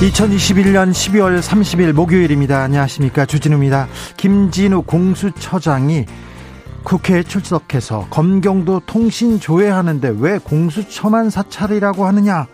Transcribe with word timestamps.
2021년 0.00 0.90
12월 0.90 1.40
30일 1.40 1.92
목요일입니다. 1.92 2.60
안녕하십니까. 2.60 3.24
주진우입니다. 3.24 3.88
김진우 4.18 4.82
공수처장이 4.82 6.04
국회에 6.84 7.22
출석해서 7.22 8.08
검경도 8.10 8.82
통신 8.84 9.40
조회하는데 9.40 10.16
왜 10.18 10.36
공수처만 10.36 11.30
사찰이라고 11.30 12.04
하느냐. 12.04 12.46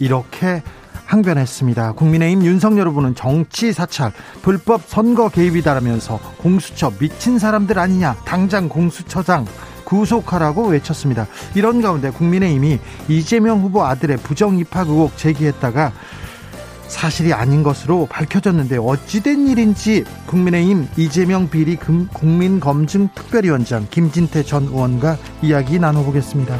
이렇게 0.00 0.64
항변했습니다. 1.06 1.92
국민의힘 1.92 2.44
윤석열 2.44 2.88
후보는 2.88 3.14
정치 3.14 3.72
사찰, 3.72 4.12
불법 4.42 4.82
선거 4.84 5.28
개입이다라면서 5.28 6.18
공수처 6.38 6.90
미친 6.98 7.38
사람들 7.38 7.78
아니냐. 7.78 8.16
당장 8.24 8.68
공수처장 8.68 9.46
구속하라고 9.84 10.66
외쳤습니다. 10.66 11.28
이런 11.54 11.82
가운데 11.82 12.10
국민의힘이 12.10 12.80
이재명 13.08 13.60
후보 13.60 13.84
아들의 13.84 14.16
부정 14.18 14.58
입학 14.58 14.88
의혹 14.88 15.16
제기했다가 15.16 15.92
사실이 16.90 17.32
아닌 17.32 17.62
것으로 17.62 18.06
밝혀졌는데 18.10 18.76
어찌된 18.78 19.46
일인지 19.48 20.04
국민의힘 20.26 20.88
이재명 20.96 21.48
비리 21.48 21.76
국민검증특별위원장 21.76 23.86
김진태 23.90 24.42
전 24.42 24.64
의원과 24.64 25.16
이야기 25.40 25.78
나눠보겠습니다. 25.78 26.58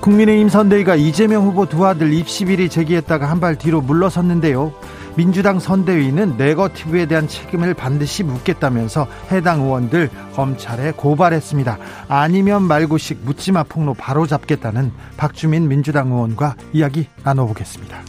국민의힘 0.00 0.48
선대위가 0.50 0.94
이재명 0.94 1.44
후보 1.44 1.66
두 1.66 1.84
아들 1.84 2.12
입시 2.12 2.44
비리 2.44 2.68
제기했다가 2.68 3.28
한 3.28 3.40
발 3.40 3.56
뒤로 3.56 3.80
물러섰는데요. 3.80 4.72
민주당 5.16 5.58
선대위는 5.58 6.36
네거티브에 6.36 7.06
대한 7.06 7.26
책임을 7.26 7.74
반드시 7.74 8.22
묻겠다면서 8.22 9.06
해당 9.32 9.62
의원들 9.62 10.10
검찰에 10.34 10.92
고발했습니다. 10.92 11.78
아니면 12.08 12.62
말고식 12.62 13.20
묻지마 13.24 13.64
폭로 13.64 13.94
바로 13.94 14.26
잡겠다는 14.26 14.92
박주민 15.16 15.68
민주당 15.68 16.12
의원과 16.12 16.56
이야기 16.72 17.08
나눠보겠습니다. 17.24 18.02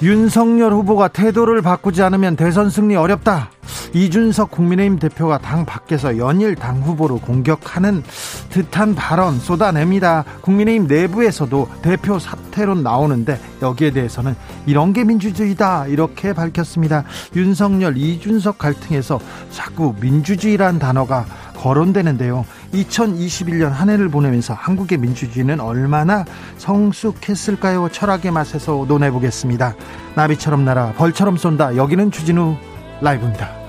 윤석열 0.00 0.72
후보가 0.74 1.08
태도를 1.08 1.60
바꾸지 1.62 2.02
않으면 2.02 2.36
대선 2.36 2.70
승리 2.70 2.94
어렵다. 2.94 3.50
이준석 3.92 4.50
국민의힘 4.50 4.98
대표가 4.98 5.38
당 5.38 5.64
밖에서 5.64 6.18
연일 6.18 6.54
당 6.54 6.82
후보를 6.82 7.18
공격하는 7.20 8.02
듯한 8.50 8.94
발언 8.94 9.38
쏟아냅니다. 9.38 10.24
국민의힘 10.42 10.86
내부에서도 10.86 11.68
대표 11.82 12.18
사퇴론 12.18 12.82
나오는데 12.82 13.40
여기에 13.62 13.92
대해서는 13.92 14.34
이런 14.66 14.92
게 14.92 15.04
민주주의다 15.04 15.86
이렇게 15.86 16.32
밝혔습니다. 16.32 17.04
윤석열 17.34 17.96
이준석 17.96 18.58
갈등에서 18.58 19.20
자꾸 19.50 19.94
민주주의란 20.00 20.78
단어가 20.78 21.24
거론되는데요. 21.58 22.44
2021년 22.72 23.70
한 23.70 23.90
해를 23.90 24.08
보내면서 24.08 24.54
한국의 24.54 24.98
민주주의는 24.98 25.60
얼마나 25.60 26.24
성숙했을까요? 26.58 27.88
철학의 27.90 28.30
맛에서 28.30 28.84
논해보겠습니다. 28.86 29.74
나비처럼 30.14 30.64
날아 30.64 30.92
벌처럼 30.92 31.36
쏜다. 31.36 31.76
여기는 31.76 32.10
주진우 32.10 32.56
라이브입니다. 33.00 33.67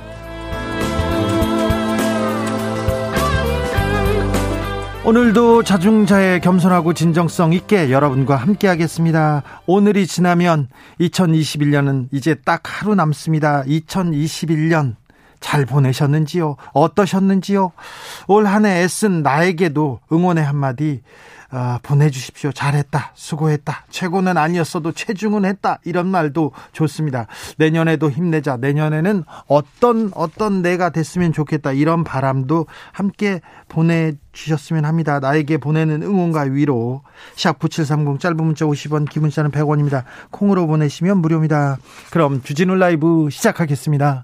오늘도 5.05 5.63
자중자애 5.63 6.39
겸손하고 6.39 6.93
진정성 6.93 7.53
있게 7.53 7.89
여러분과 7.89 8.35
함께 8.35 8.67
하겠습니다. 8.67 9.43
오늘이 9.65 10.05
지나면 10.05 10.67
2021년은 10.99 12.09
이제 12.11 12.35
딱 12.35 12.61
하루 12.65 12.95
남습니다. 12.95 13.63
2021년 13.63 14.95
잘 15.39 15.65
보내셨는지요? 15.65 16.57
어떠셨는지요? 16.73 17.71
올 18.27 18.45
한 18.45 18.65
해 18.65 18.83
애쓴 18.83 19.23
나에게도 19.23 20.01
응원의 20.11 20.43
한마디 20.43 21.01
아, 21.51 21.79
보내주십시오. 21.81 22.51
잘했다. 22.51 23.11
수고했다. 23.15 23.85
최고는 23.89 24.37
아니었어도 24.37 24.91
최중은 24.91 25.45
했다. 25.45 25.79
이런 25.83 26.07
말도 26.07 26.51
좋습니다. 26.73 27.25
내년에도 27.57 28.11
힘내자. 28.11 28.57
내년에는 28.57 29.23
어떤, 29.47 30.11
어떤 30.13 30.61
내가 30.61 30.91
됐으면 30.91 31.33
좋겠다. 31.33 31.71
이런 31.71 32.03
바람도 32.03 32.67
함께 32.91 33.41
보내주셨으면 33.67 34.85
합니다. 34.85 35.19
나에게 35.19 35.57
보내는 35.57 36.03
응원과 36.03 36.41
위로. 36.41 37.01
샵9730 37.35 38.19
짧은 38.19 38.37
문자 38.37 38.65
50원, 38.65 39.09
기본 39.09 39.31
자는 39.31 39.49
100원입니다. 39.49 40.03
콩으로 40.29 40.67
보내시면 40.67 41.17
무료입니다. 41.17 41.77
그럼 42.11 42.43
주진우 42.43 42.75
라이브 42.75 43.29
시작하겠습니다. 43.31 44.23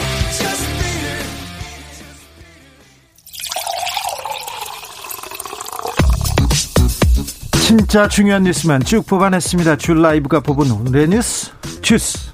진짜 7.71 8.09
중요한 8.09 8.43
뉴스만 8.43 8.81
쭉 8.81 9.05
뽑아냈습니다. 9.05 9.77
줄 9.77 10.01
라이브가 10.01 10.41
뽑은 10.41 10.69
오늘의 10.71 11.07
뉴스 11.07 11.53
주스. 11.81 12.33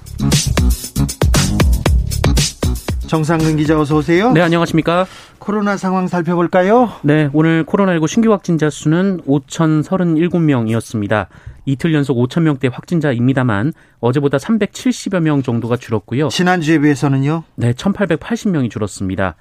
정상근 3.05 3.57
기자 3.57 3.79
어서 3.79 3.97
오세요. 3.97 4.31
네, 4.31 4.41
안녕하십니까? 4.41 5.05
코로나 5.37 5.77
상황 5.77 6.07
살펴볼까요? 6.07 6.91
네, 7.03 7.29
오늘 7.33 7.63
코로나19 7.67 8.07
신규 8.07 8.31
확진자 8.31 8.71
수는 8.71 9.21
5,037명이었습니다. 9.27 11.27
이틀 11.65 11.93
연속 11.93 12.17
5,000명대 12.17 12.71
확진자입니다만 12.73 13.73
어제보다 13.99 14.39
370여 14.39 15.19
명 15.19 15.43
정도가 15.43 15.77
줄었고요. 15.77 16.29
지난주에 16.29 16.79
비해서는요? 16.79 17.43
네, 17.57 17.73
1,880명이 17.73 18.71
줄었습니다. 18.71 19.35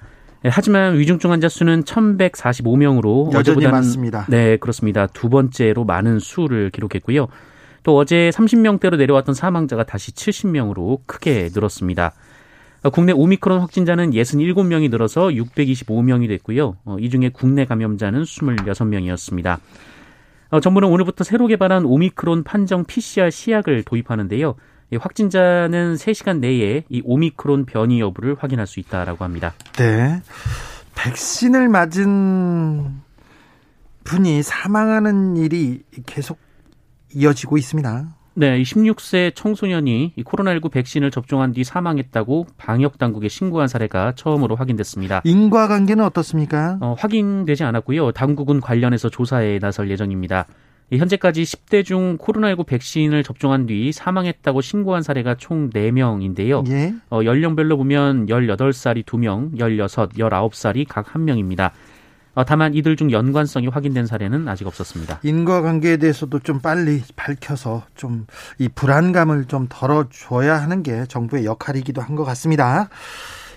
네, 0.47 0.51
하지만 0.53 0.97
위중증 0.97 1.29
환자 1.29 1.49
수는 1.49 1.83
1,145명으로 1.83 3.35
어제보다는 3.35 3.69
많습니다. 3.69 4.25
네, 4.29 4.55
그렇습니다. 4.55 5.05
두 5.07 5.27
번째로 5.27 5.83
많은 5.83 6.19
수를 6.19 6.69
기록했고요. 6.69 7.27
또 7.83 7.97
어제 7.97 8.29
30명대로 8.33 8.95
내려왔던 8.95 9.35
사망자가 9.35 9.83
다시 9.83 10.13
70명으로 10.13 10.99
크게 11.05 11.49
늘었습니다. 11.53 12.13
국내 12.93 13.11
오미크론 13.11 13.59
확진자는 13.59 14.11
67명이 14.11 14.89
늘어서 14.89 15.27
625명이 15.27 16.29
됐고요. 16.29 16.77
어, 16.85 16.95
이 16.97 17.09
중에 17.09 17.29
국내 17.33 17.65
감염자는 17.65 18.23
26명이었습니다. 18.23 19.59
어, 20.51 20.59
정부는 20.61 20.87
오늘부터 20.87 21.25
새로 21.25 21.47
개발한 21.47 21.83
오미크론 21.83 22.45
판정 22.45 22.85
PCR 22.85 23.29
시약을 23.31 23.83
도입하는데요. 23.83 24.55
확진자는 24.95 25.95
3시간 25.95 26.39
내에 26.39 26.83
이 26.89 27.01
오미크론 27.03 27.65
변이 27.65 27.99
여부를 27.99 28.35
확인할 28.39 28.67
수 28.67 28.79
있다라고 28.79 29.23
합니다. 29.23 29.53
네. 29.73 30.21
백신을 30.95 31.67
맞은 31.67 33.01
분이 34.03 34.41
사망하는 34.43 35.35
일이 35.35 35.83
계속 36.05 36.39
이어지고 37.13 37.57
있습니다. 37.57 38.15
네, 38.39 38.61
16세 38.61 39.33
청소년이 39.33 40.13
코로나19 40.23 40.71
백신을 40.71 41.09
접종한 41.09 41.53
뒤 41.53 41.63
사망했다고 41.63 42.45
방역 42.57 42.99
당국에 42.99 43.29
신고한 43.29 43.67
사례가 43.67 44.13
처음으로 44.15 44.55
확인됐습니다. 44.55 45.21
인과관계는 45.23 46.03
어떻습니까? 46.05 46.77
어, 46.79 46.95
확인되지 46.99 47.63
않았고요. 47.63 48.11
당국은 48.11 48.61
관련해서 48.61 49.09
조사에 49.09 49.57
나설 49.57 49.89
예정입니다. 49.89 50.45
현재까지 50.91 51.43
10대 51.43 51.83
중 51.83 52.17
코로나19 52.17 52.65
백신을 52.65 53.23
접종한 53.23 53.65
뒤 53.65 53.91
사망했다고 53.91 54.61
신고한 54.61 55.03
사례가 55.03 55.35
총 55.35 55.69
4명인데요. 55.69 56.69
예? 56.71 56.93
어, 57.09 57.19
연령별로 57.25 57.75
보면 57.77 58.27
18살이 58.27 59.03
2명, 59.03 59.57
16, 59.59 60.13
19살이 60.13 60.85
각 60.87 61.07
1명입니다. 61.07 61.71
어, 62.35 62.45
다만 62.45 62.73
이들 62.73 62.95
중 62.95 63.11
연관성이 63.11 63.67
확인된 63.67 64.05
사례는 64.05 64.47
아직 64.47 64.65
없었습니다. 64.67 65.19
인과관계에 65.23 65.97
대해서도 65.97 66.39
좀 66.39 66.59
빨리 66.59 67.01
밝혀서 67.15 67.83
좀 67.95 68.27
이 68.59 68.69
불안감을 68.69 69.45
좀 69.45 69.65
덜어줘야 69.69 70.55
하는 70.61 70.83
게 70.83 71.05
정부의 71.07 71.45
역할이기도 71.45 72.01
한 72.01 72.15
것 72.15 72.23
같습니다. 72.25 72.89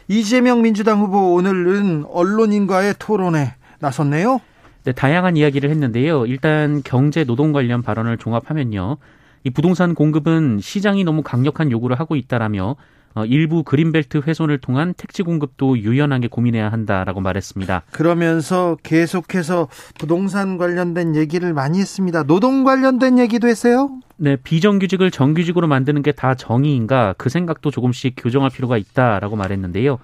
이재명 0.09 0.63
민주당 0.63 1.01
후보 1.01 1.35
오늘은 1.35 2.07
언론인과의 2.11 2.95
토론에 2.99 3.55
나섰네요. 3.79 4.41
네, 4.85 4.93
다양한 4.93 5.37
이야기를 5.37 5.69
했는데요. 5.71 6.27
일단 6.27 6.83
경제 6.85 7.25
노동 7.25 7.53
관련 7.53 7.83
발언을 7.83 8.17
종합하면요. 8.17 8.97
이 9.45 9.51
부동산 9.51 9.95
공급은 9.95 10.59
시장이 10.61 11.05
너무 11.05 11.23
강력한 11.23 11.71
요구를 11.71 11.99
하고 11.99 12.17
있다라며 12.17 12.77
어, 13.13 13.25
일부 13.25 13.65
그린벨트 13.65 14.23
훼손을 14.25 14.59
통한 14.59 14.95
택지 14.97 15.25
공급도 15.25 15.79
유연하게 15.79 16.29
고민해야 16.29 16.71
한다라고 16.71 17.21
말했습니다. 17.21 17.83
그러면서 17.91 18.77
계속해서 18.85 19.67
부동산 19.99 20.57
관련된 20.59 21.17
얘기를 21.17 21.53
많이 21.53 21.81
했습니다. 21.81 22.23
노동 22.23 22.63
관련된 22.63 23.19
얘기도 23.19 23.49
했어요. 23.49 23.91
네, 24.17 24.37
비정규직을 24.37 25.11
정규직으로 25.11 25.67
만드는 25.67 26.03
게 26.03 26.13
다 26.13 26.35
정의인가 26.35 27.15
그 27.19 27.29
생각도 27.31 27.71
조금씩 27.73 28.15
교정할 28.17 28.51
필요가 28.51 28.77
있다라고 28.77 29.35
말했는데요. 29.37 29.99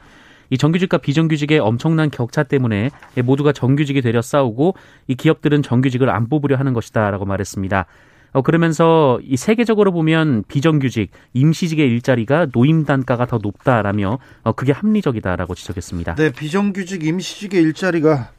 이 0.51 0.59
정규직과 0.59 0.99
비정규직의 0.99 1.59
엄청난 1.59 2.11
격차 2.11 2.43
때문에 2.43 2.91
모두가 3.25 3.53
정규직이 3.53 4.03
되려 4.03 4.23
싸우고 4.23 4.75
이 5.09 5.15
기업들은 5.15 5.63
정규직을 5.63 6.11
안 6.11 6.29
뽑으려 6.29 6.57
하는 6.57 6.73
것이다라고 6.73 7.25
말했습니다. 7.25 7.87
어, 8.33 8.43
그러면서 8.43 9.19
이 9.23 9.37
세계적으로 9.37 9.93
보면 9.93 10.45
비정규직, 10.47 11.11
임시직의 11.33 11.89
일자리가 11.89 12.49
노임 12.53 12.85
단가가 12.85 13.25
더 13.25 13.39
높다라며 13.39 14.19
어, 14.43 14.53
그게 14.53 14.73
합리적이다라고 14.73 15.55
지적했습니다. 15.55 16.17
네, 16.17 16.33
비정규직, 16.33 17.03
임시직의 17.03 17.63
일자리가 17.63 18.31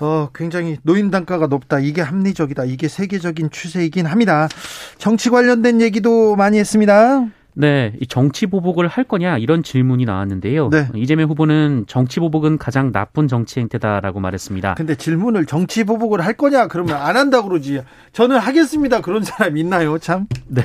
어, 0.00 0.28
굉장히 0.34 0.76
노임 0.82 1.10
단가가 1.10 1.46
높다. 1.46 1.78
이게 1.78 2.02
합리적이다. 2.02 2.64
이게 2.64 2.88
세계적인 2.88 3.50
추세이긴 3.50 4.06
합니다. 4.06 4.48
정치 4.96 5.30
관련된 5.30 5.80
얘기도 5.80 6.36
많이 6.36 6.58
했습니다. 6.58 7.26
네, 7.60 7.92
이 8.00 8.06
정치 8.06 8.46
보복을 8.46 8.86
할 8.86 9.02
거냐 9.02 9.36
이런 9.38 9.64
질문이 9.64 10.04
나왔는데요. 10.04 10.68
네. 10.70 10.86
이재명 10.94 11.28
후보는 11.28 11.86
정치 11.88 12.20
보복은 12.20 12.56
가장 12.56 12.92
나쁜 12.92 13.26
정치 13.26 13.58
행태다라고 13.58 14.20
말했습니다. 14.20 14.74
근데 14.74 14.94
질문을 14.94 15.44
정치 15.46 15.82
보복을 15.82 16.20
할 16.24 16.34
거냐 16.34 16.68
그러면 16.68 16.94
안 16.96 17.16
한다 17.16 17.42
그러지. 17.42 17.80
저는 18.12 18.38
하겠습니다. 18.38 19.00
그런 19.00 19.24
사람 19.24 19.56
있나요? 19.56 19.98
참. 19.98 20.26
네, 20.46 20.62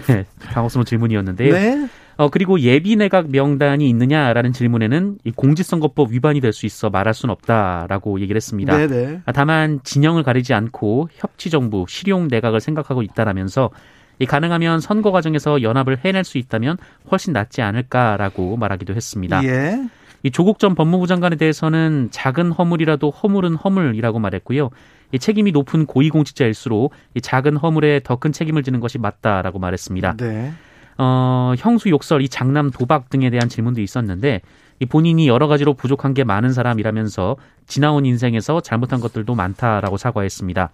당혹스러운 0.51 0.85
질문이었는데요. 0.85 1.51
네. 1.51 1.87
어, 2.15 2.29
그리고 2.29 2.59
예비 2.59 2.95
내각 2.95 3.31
명단이 3.31 3.89
있느냐라는 3.89 4.53
질문에는 4.53 5.17
이 5.23 5.31
공직선거법 5.31 6.11
위반이 6.11 6.41
될 6.41 6.53
수 6.53 6.67
있어 6.67 6.91
말할 6.91 7.15
수는 7.15 7.33
없다라고 7.33 8.19
얘기를 8.19 8.35
했습니다. 8.37 8.77
네네. 8.77 8.87
네. 9.07 9.21
다만 9.33 9.79
진영을 9.83 10.21
가리지 10.21 10.53
않고 10.53 11.09
협치 11.11 11.49
정부, 11.49 11.85
실용 11.89 12.27
내각을 12.27 12.61
생각하고 12.61 13.01
있다라면서 13.01 13.71
이 14.19 14.25
가능하면 14.25 14.79
선거 14.79 15.11
과정에서 15.11 15.61
연합을 15.61 15.99
해낼 16.05 16.23
수 16.23 16.37
있다면 16.37 16.77
훨씬 17.11 17.33
낫지 17.33 17.61
않을까라고 17.61 18.57
말하기도 18.57 18.93
했습니다. 18.93 19.43
예. 19.43 19.83
이 20.23 20.31
조국 20.31 20.59
전 20.59 20.75
법무부 20.75 21.07
장관에 21.07 21.35
대해서는 21.35 22.09
작은 22.11 22.51
허물이라도 22.51 23.09
허물은 23.09 23.55
허물이라고 23.55 24.19
말했고요. 24.19 24.69
이 25.11 25.19
책임이 25.19 25.51
높은 25.51 25.85
고위공직자일수록 25.85 26.93
이 27.15 27.21
작은 27.21 27.57
허물에 27.57 27.99
더 28.03 28.15
큰 28.15 28.31
책임을 28.31 28.63
지는 28.63 28.79
것이 28.79 28.97
맞다라고 28.97 29.59
말했습니다. 29.59 30.15
네. 30.17 30.53
어, 30.97 31.53
형수 31.57 31.89
욕설, 31.89 32.21
이 32.21 32.29
장남 32.29 32.71
도박 32.71 33.09
등에 33.09 33.29
대한 33.29 33.49
질문도 33.49 33.81
있었는데 33.81 34.41
이 34.79 34.85
본인이 34.85 35.27
여러 35.27 35.47
가지로 35.47 35.73
부족한 35.73 36.13
게 36.13 36.23
많은 36.23 36.53
사람이라면서 36.53 37.35
지나온 37.67 38.05
인생에서 38.05 38.61
잘못한 38.61 38.99
것들도 39.01 39.35
많다라고 39.35 39.97
사과했습니다. 39.97 40.69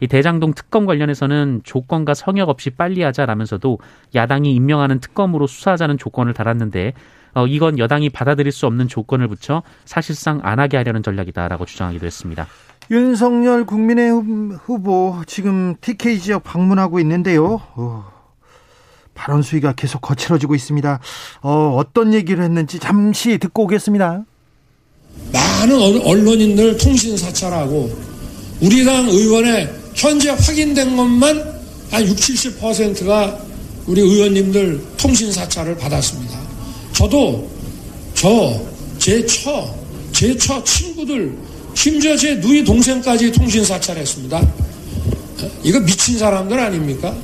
이 0.00 0.06
대장동 0.06 0.54
특검 0.54 0.86
관련해서는 0.86 1.60
조건과 1.64 2.14
성역 2.14 2.48
없이 2.48 2.70
빨리 2.70 3.02
하자라면서도 3.02 3.78
야당이 4.14 4.54
임명하는 4.54 5.00
특검으로 5.00 5.46
수사하자는 5.46 5.98
조건을 5.98 6.34
달았는데 6.34 6.92
어, 7.34 7.46
이건 7.46 7.78
여당이 7.78 8.10
받아들일 8.10 8.52
수 8.52 8.66
없는 8.66 8.88
조건을 8.88 9.28
붙여 9.28 9.62
사실상 9.84 10.40
안 10.42 10.60
하게 10.60 10.76
하려는 10.76 11.02
전략이다라고 11.02 11.64
주장하기도 11.66 12.06
했습니다. 12.06 12.46
윤석열 12.90 13.64
국민의힘 13.64 14.58
후보 14.62 15.22
지금 15.26 15.74
TK 15.80 16.18
지역 16.18 16.44
방문하고 16.44 17.00
있는데요. 17.00 17.60
어, 17.74 18.04
발언 19.14 19.42
수위가 19.42 19.72
계속 19.72 20.00
거칠어지고 20.00 20.54
있습니다. 20.54 21.00
어, 21.42 21.76
어떤 21.76 22.12
얘기를 22.14 22.44
했는지 22.44 22.78
잠시 22.78 23.38
듣고 23.38 23.64
오겠습니다. 23.64 24.24
많은 25.32 26.02
언론인들 26.04 26.76
통신 26.76 27.16
사찰하고 27.16 27.90
우리 28.60 28.84
당 28.84 29.06
의원의 29.08 29.83
현재 29.94 30.30
확인된 30.30 30.96
것만 30.96 31.54
한 31.90 32.02
60, 32.06 32.58
70%가 32.60 33.38
우리 33.86 34.00
의원님들 34.00 34.80
통신 34.96 35.32
사찰을 35.32 35.76
받았습니다. 35.76 36.38
저도 36.92 37.48
저, 38.14 38.60
제 38.98 39.24
처, 39.26 39.72
제 40.12 40.36
처 40.38 40.62
친구들, 40.64 41.36
심지어 41.74 42.16
제 42.16 42.36
누이 42.36 42.64
동생까지 42.64 43.32
통신 43.32 43.64
사찰했습니다. 43.64 44.40
이거 45.62 45.80
미친 45.80 46.18
사람들 46.18 46.58
아닙니까? 46.58 47.14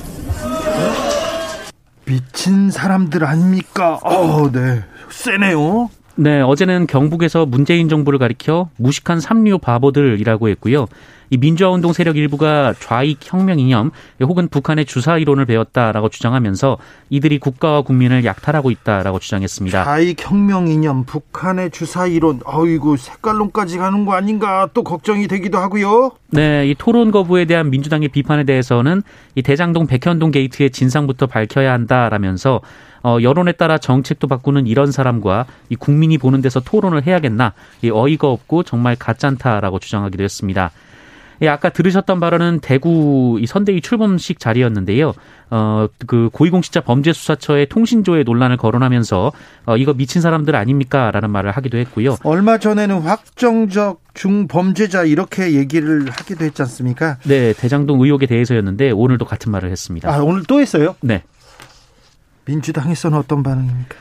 미친 2.04 2.70
사람들 2.70 3.24
아닙니까? 3.24 3.98
어, 4.02 4.50
네. 4.52 4.82
세네요. 5.10 5.90
네, 6.20 6.42
어제는 6.42 6.86
경북에서 6.86 7.46
문재인 7.46 7.88
정부를 7.88 8.18
가리켜 8.18 8.68
무식한 8.76 9.20
삼류 9.20 9.56
바보들이라고 9.56 10.50
했고요. 10.50 10.86
이 11.30 11.38
민주화운동 11.38 11.94
세력 11.94 12.18
일부가 12.18 12.74
좌익 12.78 13.20
혁명 13.22 13.58
이념 13.58 13.90
혹은 14.20 14.48
북한의 14.48 14.84
주사 14.84 15.16
이론을 15.16 15.46
배웠다라고 15.46 16.10
주장하면서 16.10 16.76
이들이 17.08 17.38
국가와 17.38 17.80
국민을 17.80 18.26
약탈하고 18.26 18.70
있다라고 18.70 19.18
주장했습니다. 19.18 19.82
좌익 19.82 20.22
혁명 20.22 20.68
이념, 20.68 21.04
북한의 21.04 21.70
주사 21.70 22.06
이론, 22.06 22.40
어이구 22.44 22.98
색깔론까지 22.98 23.78
가는 23.78 24.04
거 24.04 24.12
아닌가 24.12 24.68
또 24.74 24.82
걱정이 24.82 25.26
되기도 25.26 25.56
하고요. 25.56 26.10
네, 26.32 26.68
이 26.68 26.74
토론 26.76 27.12
거부에 27.12 27.46
대한 27.46 27.70
민주당의 27.70 28.08
비판에 28.08 28.44
대해서는 28.44 29.02
이 29.36 29.40
대장동 29.40 29.86
백현동 29.86 30.32
게이트의 30.32 30.68
진상부터 30.68 31.28
밝혀야 31.28 31.72
한다라면서 31.72 32.60
어, 33.02 33.18
여론에 33.22 33.52
따라 33.52 33.78
정책도 33.78 34.26
바꾸는 34.26 34.66
이런 34.66 34.92
사람과 34.92 35.46
이 35.68 35.76
국민이 35.76 36.18
보는 36.18 36.40
데서 36.40 36.60
토론을 36.60 37.06
해야겠나 37.06 37.54
이 37.82 37.90
어이가 37.90 38.28
없고 38.28 38.62
정말 38.62 38.96
가짠타라고 38.96 39.78
주장하기도 39.78 40.22
했습니다. 40.22 40.70
예, 41.42 41.48
아까 41.48 41.70
들으셨던 41.70 42.20
발언은 42.20 42.60
대구 42.60 43.38
이 43.40 43.46
선대위 43.46 43.80
출범식 43.80 44.38
자리였는데요. 44.38 45.14
어, 45.50 45.86
그 46.06 46.28
고위공직자 46.32 46.82
범죄수사처의 46.82 47.68
통신조회 47.70 48.24
논란을 48.24 48.58
거론하면서 48.58 49.32
어, 49.66 49.76
이거 49.76 49.94
미친 49.94 50.20
사람들 50.20 50.54
아닙니까? 50.54 51.10
라는 51.10 51.30
말을 51.30 51.50
하기도 51.52 51.78
했고요. 51.78 52.16
얼마 52.24 52.58
전에는 52.58 53.00
확정적 53.00 54.02
중범죄자 54.12 55.04
이렇게 55.04 55.54
얘기를 55.54 56.10
하기도 56.10 56.44
했지 56.44 56.60
않습니까? 56.62 57.16
네, 57.24 57.54
대장동 57.54 58.02
의혹에 58.02 58.26
대해서였는데 58.26 58.90
오늘도 58.90 59.24
같은 59.24 59.50
말을 59.50 59.70
했습니다. 59.70 60.12
아, 60.12 60.18
오늘 60.18 60.42
또 60.46 60.60
했어요? 60.60 60.94
네. 61.00 61.22
민주당에서는 62.44 63.16
어떤 63.18 63.42
반응입니까? 63.42 63.96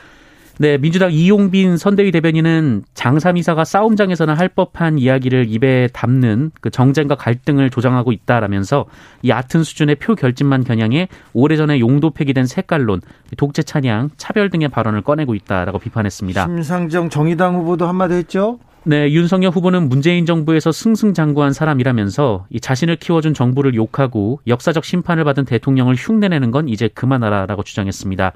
네, 0.60 0.76
민주당 0.76 1.10
이용빈 1.10 1.78
선대위 1.78 2.10
대변인은 2.10 2.82
장삼이사가 2.92 3.64
싸움장에서는 3.64 4.34
할 4.34 4.48
법한 4.48 4.98
이야기를 4.98 5.46
입에 5.48 5.88
담는 5.94 6.50
그 6.60 6.68
정쟁과 6.68 7.14
갈등을 7.14 7.70
조장하고 7.70 8.12
있다라면서 8.12 8.84
얕은 9.26 9.64
수준의 9.64 9.94
표 9.94 10.14
결집만 10.14 10.64
겨냥해 10.64 11.08
오래전에 11.32 11.80
용도 11.80 12.10
폐기된 12.10 12.44
색깔론, 12.44 13.00
독재 13.38 13.62
찬양, 13.62 14.10
차별 14.18 14.50
등의 14.50 14.68
발언을 14.68 15.00
꺼내고 15.00 15.34
있다라고 15.34 15.78
비판했습니다. 15.78 16.44
심상정 16.44 17.08
정의당 17.08 17.56
후보도 17.56 17.88
한마디 17.88 18.12
했죠? 18.12 18.58
네, 18.84 19.12
윤석열 19.12 19.50
후보는 19.50 19.90
문재인 19.90 20.24
정부에서 20.24 20.72
승승장구한 20.72 21.52
사람이라면서 21.52 22.46
이 22.48 22.60
자신을 22.60 22.96
키워준 22.96 23.34
정부를 23.34 23.74
욕하고 23.74 24.40
역사적 24.46 24.84
심판을 24.84 25.24
받은 25.24 25.44
대통령을 25.44 25.94
흉내내는 25.96 26.50
건 26.50 26.68
이제 26.68 26.88
그만하라라고 26.88 27.62
주장했습니다. 27.62 28.32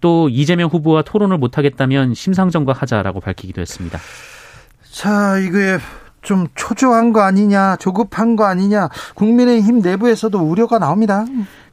또 0.00 0.28
이재명 0.28 0.68
후보와 0.68 1.02
토론을 1.02 1.38
못하겠다면 1.38 2.14
심상정과 2.14 2.72
하자라고 2.72 3.20
밝히기도 3.20 3.60
했습니다. 3.60 4.00
자, 4.90 5.38
이게 5.38 5.78
좀 6.22 6.48
초조한 6.56 7.12
거 7.12 7.20
아니냐, 7.20 7.76
조급한 7.76 8.34
거 8.34 8.44
아니냐, 8.44 8.88
국민의힘 9.14 9.80
내부에서도 9.80 10.36
우려가 10.38 10.78
나옵니다. 10.78 11.24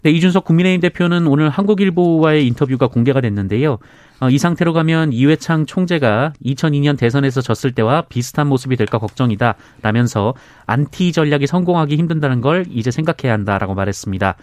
네, 0.03 0.11
이준석 0.11 0.45
국민의힘 0.45 0.81
대표는 0.81 1.25
오늘 1.25 1.49
한국일보와의 1.49 2.45
인터뷰가 2.47 2.87
공개가 2.87 3.19
됐는데요. 3.21 3.79
어, 4.21 4.29
이 4.29 4.37
상태로 4.37 4.73
가면 4.73 5.13
이회창 5.13 5.65
총재가 5.65 6.33
2002년 6.45 6.95
대선에서 6.95 7.41
졌을 7.41 7.71
때와 7.71 8.03
비슷한 8.03 8.45
모습이 8.45 8.75
될까 8.75 8.99
걱정이다 8.99 9.55
라면서 9.81 10.35
안티 10.67 11.11
전략이 11.11 11.47
성공하기 11.47 11.97
힘든다는 11.97 12.39
걸 12.39 12.65
이제 12.69 12.91
생각해야 12.91 13.33
한다라고 13.33 13.73
말했습니다. 13.73 14.35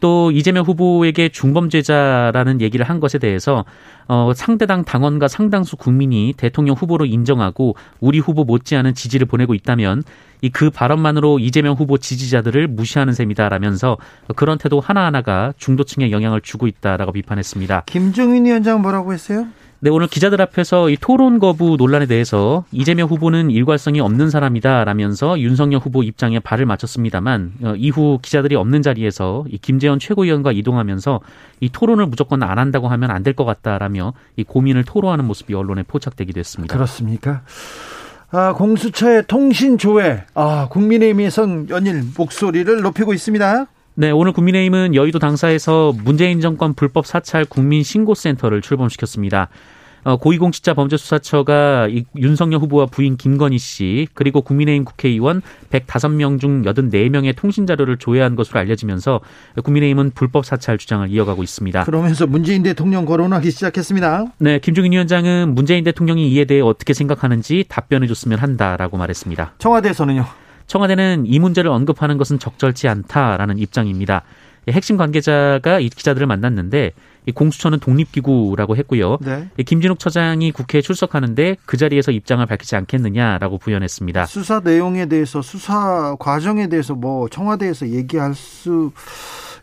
또 0.00 0.30
이재명 0.30 0.64
후보에게 0.64 1.30
중범죄자라는 1.30 2.60
얘기를 2.60 2.86
한 2.86 3.00
것에 3.00 3.18
대해서 3.18 3.64
어, 4.06 4.32
상대당 4.34 4.84
당원과 4.84 5.28
상당수 5.28 5.76
국민이 5.76 6.34
대통령 6.36 6.74
후보로 6.76 7.06
인정하고 7.06 7.76
우리 8.00 8.18
후보 8.18 8.44
못지않은 8.44 8.94
지지를 8.94 9.26
보내고 9.26 9.54
있다면 9.54 10.02
이 10.42 10.50
그 10.50 10.70
발언만으로 10.70 11.38
이재명 11.38 11.74
후보 11.74 11.98
지지자들을 11.98 12.68
무시하는 12.68 13.12
셈이다라면서 13.12 13.96
그런 14.36 14.58
태도 14.58 14.80
하나하나가 14.80 15.52
중도층에 15.56 16.10
영향을 16.10 16.40
주고 16.40 16.66
있다라고 16.66 17.12
비판했습니다. 17.12 17.84
김종인 17.86 18.44
위원장 18.44 18.82
뭐라고 18.82 19.12
했어요? 19.12 19.46
네, 19.80 19.90
오늘 19.90 20.08
기자들 20.08 20.42
앞에서 20.42 20.90
이 20.90 20.96
토론 21.00 21.38
거부 21.38 21.76
논란에 21.78 22.06
대해서 22.06 22.64
이재명 22.72 23.06
후보는 23.08 23.50
일관성이 23.52 24.00
없는 24.00 24.28
사람이다라면서 24.28 25.38
윤석열 25.38 25.80
후보 25.80 26.02
입장에 26.02 26.40
발을 26.40 26.66
맞췄습니다만 26.66 27.52
어, 27.62 27.74
이후 27.76 28.18
기자들이 28.20 28.56
없는 28.56 28.82
자리에서 28.82 29.44
이 29.48 29.56
김재원 29.58 30.00
최고위원과 30.00 30.50
이동하면서 30.50 31.20
이 31.60 31.68
토론을 31.70 32.06
무조건 32.06 32.42
안 32.42 32.58
한다고 32.58 32.88
하면 32.88 33.10
안 33.12 33.22
될 33.22 33.34
것 33.34 33.44
같다라며 33.44 34.14
이 34.36 34.42
고민을 34.42 34.82
토로하는 34.84 35.24
모습이 35.26 35.54
언론에 35.54 35.84
포착되기도 35.84 36.40
했습니다. 36.40 36.74
그렇습니까? 36.74 37.42
아, 38.30 38.52
공수처의 38.54 39.24
통신 39.28 39.78
조회, 39.78 40.24
아, 40.34 40.66
국민의힘에선 40.70 41.68
연일 41.70 42.02
목소리를 42.16 42.80
높이고 42.80 43.14
있습니다. 43.14 43.66
네, 44.00 44.12
오늘 44.12 44.30
국민의힘은 44.30 44.94
여의도 44.94 45.18
당사에서 45.18 45.92
문재인 46.04 46.40
정권 46.40 46.72
불법 46.74 47.04
사찰 47.04 47.44
국민 47.44 47.82
신고센터를 47.82 48.62
출범시켰습니다. 48.62 49.48
어, 50.04 50.16
고위공직자 50.18 50.74
범죄수사처가 50.74 51.88
윤석열 52.16 52.60
후보와 52.60 52.86
부인 52.86 53.16
김건희 53.16 53.58
씨 53.58 54.06
그리고 54.14 54.42
국민의힘 54.42 54.84
국회의원 54.84 55.42
105명 55.70 56.38
중 56.38 56.62
84명의 56.62 57.34
통신 57.34 57.66
자료를 57.66 57.96
조회한 57.96 58.36
것으로 58.36 58.60
알려지면서 58.60 59.18
국민의힘은 59.64 60.12
불법 60.14 60.44
사찰 60.44 60.78
주장을 60.78 61.10
이어가고 61.10 61.42
있습니다. 61.42 61.82
그러면서 61.82 62.28
문재인 62.28 62.62
대통령 62.62 63.04
거론하기 63.04 63.50
시작했습니다. 63.50 64.26
네, 64.38 64.60
김종인 64.60 64.92
위원장은 64.92 65.56
문재인 65.56 65.82
대통령이 65.82 66.30
이에 66.30 66.44
대해 66.44 66.60
어떻게 66.60 66.94
생각하는지 66.94 67.64
답변해 67.68 68.06
줬으면 68.06 68.38
한다라고 68.38 68.96
말했습니다. 68.96 69.54
청와대에서는요. 69.58 70.47
청와대는 70.68 71.24
이 71.26 71.38
문제를 71.40 71.70
언급하는 71.70 72.18
것은 72.18 72.38
적절치 72.38 72.86
않다라는 72.86 73.58
입장입니다. 73.58 74.22
핵심 74.68 74.98
관계자가 74.98 75.80
이 75.80 75.88
기자들을 75.88 76.26
만났는데 76.26 76.92
이 77.24 77.32
공수처는 77.32 77.80
독립기구라고 77.80 78.76
했고요. 78.76 79.18
네. 79.22 79.48
김진욱 79.64 79.98
처장이 79.98 80.52
국회에 80.52 80.82
출석하는데 80.82 81.56
그 81.64 81.76
자리에서 81.76 82.12
입장을 82.12 82.44
밝히지 82.44 82.76
않겠느냐라고 82.76 83.58
부연했습니다. 83.58 84.26
수사 84.26 84.60
내용에 84.60 85.06
대해서 85.06 85.40
수사 85.42 86.14
과정에 86.18 86.68
대해서 86.68 86.94
뭐 86.94 87.28
청와대에서 87.28 87.88
얘기할 87.88 88.34
수 88.34 88.92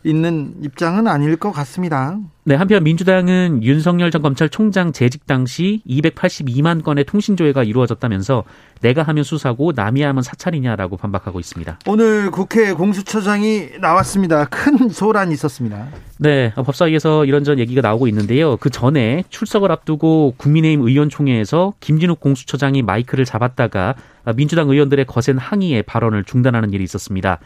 있는 0.05 0.53
입장은 0.62 1.07
아닐 1.07 1.35
것 1.35 1.51
같습니다. 1.51 2.17
네, 2.43 2.53
한편 2.53 2.83
민주당은 2.83 3.63
윤석열 3.63 4.12
전 4.12 4.21
검찰총장 4.21 4.91
재직 4.91 5.25
당시 5.25 5.81
282만 5.89 6.83
건의 6.83 7.03
통신조회가 7.05 7.63
이루어졌다면서 7.63 8.43
내가 8.81 9.01
하면 9.01 9.24
수사고 9.24 9.71
남이 9.75 10.03
하면 10.03 10.21
사찰이냐라고 10.21 10.97
반박하고 10.97 11.39
있습니다. 11.39 11.79
오늘 11.88 12.29
국회 12.29 12.71
공수처장이 12.74 13.79
나왔습니다. 13.81 14.45
큰 14.45 14.89
소란이 14.89 15.33
있었습니다. 15.33 15.88
네, 16.19 16.53
법사위에서 16.53 17.25
이런저런 17.25 17.57
얘기가 17.57 17.81
나오고 17.81 18.07
있는데요. 18.07 18.57
그 18.57 18.69
전에 18.69 19.24
출석을 19.29 19.71
앞두고 19.71 20.35
국민의힘 20.38 20.88
의원총회에서 20.88 21.74
김진욱 21.79 22.19
공수처장이 22.19 22.83
마이크를 22.83 23.25
잡았다가 23.25 23.95
민주당 24.35 24.69
의원들의 24.69 25.05
거센 25.05 25.39
항의에 25.39 25.81
발언을 25.81 26.24
중단하는 26.25 26.74
일이 26.74 26.83
있었습니다. 26.83 27.39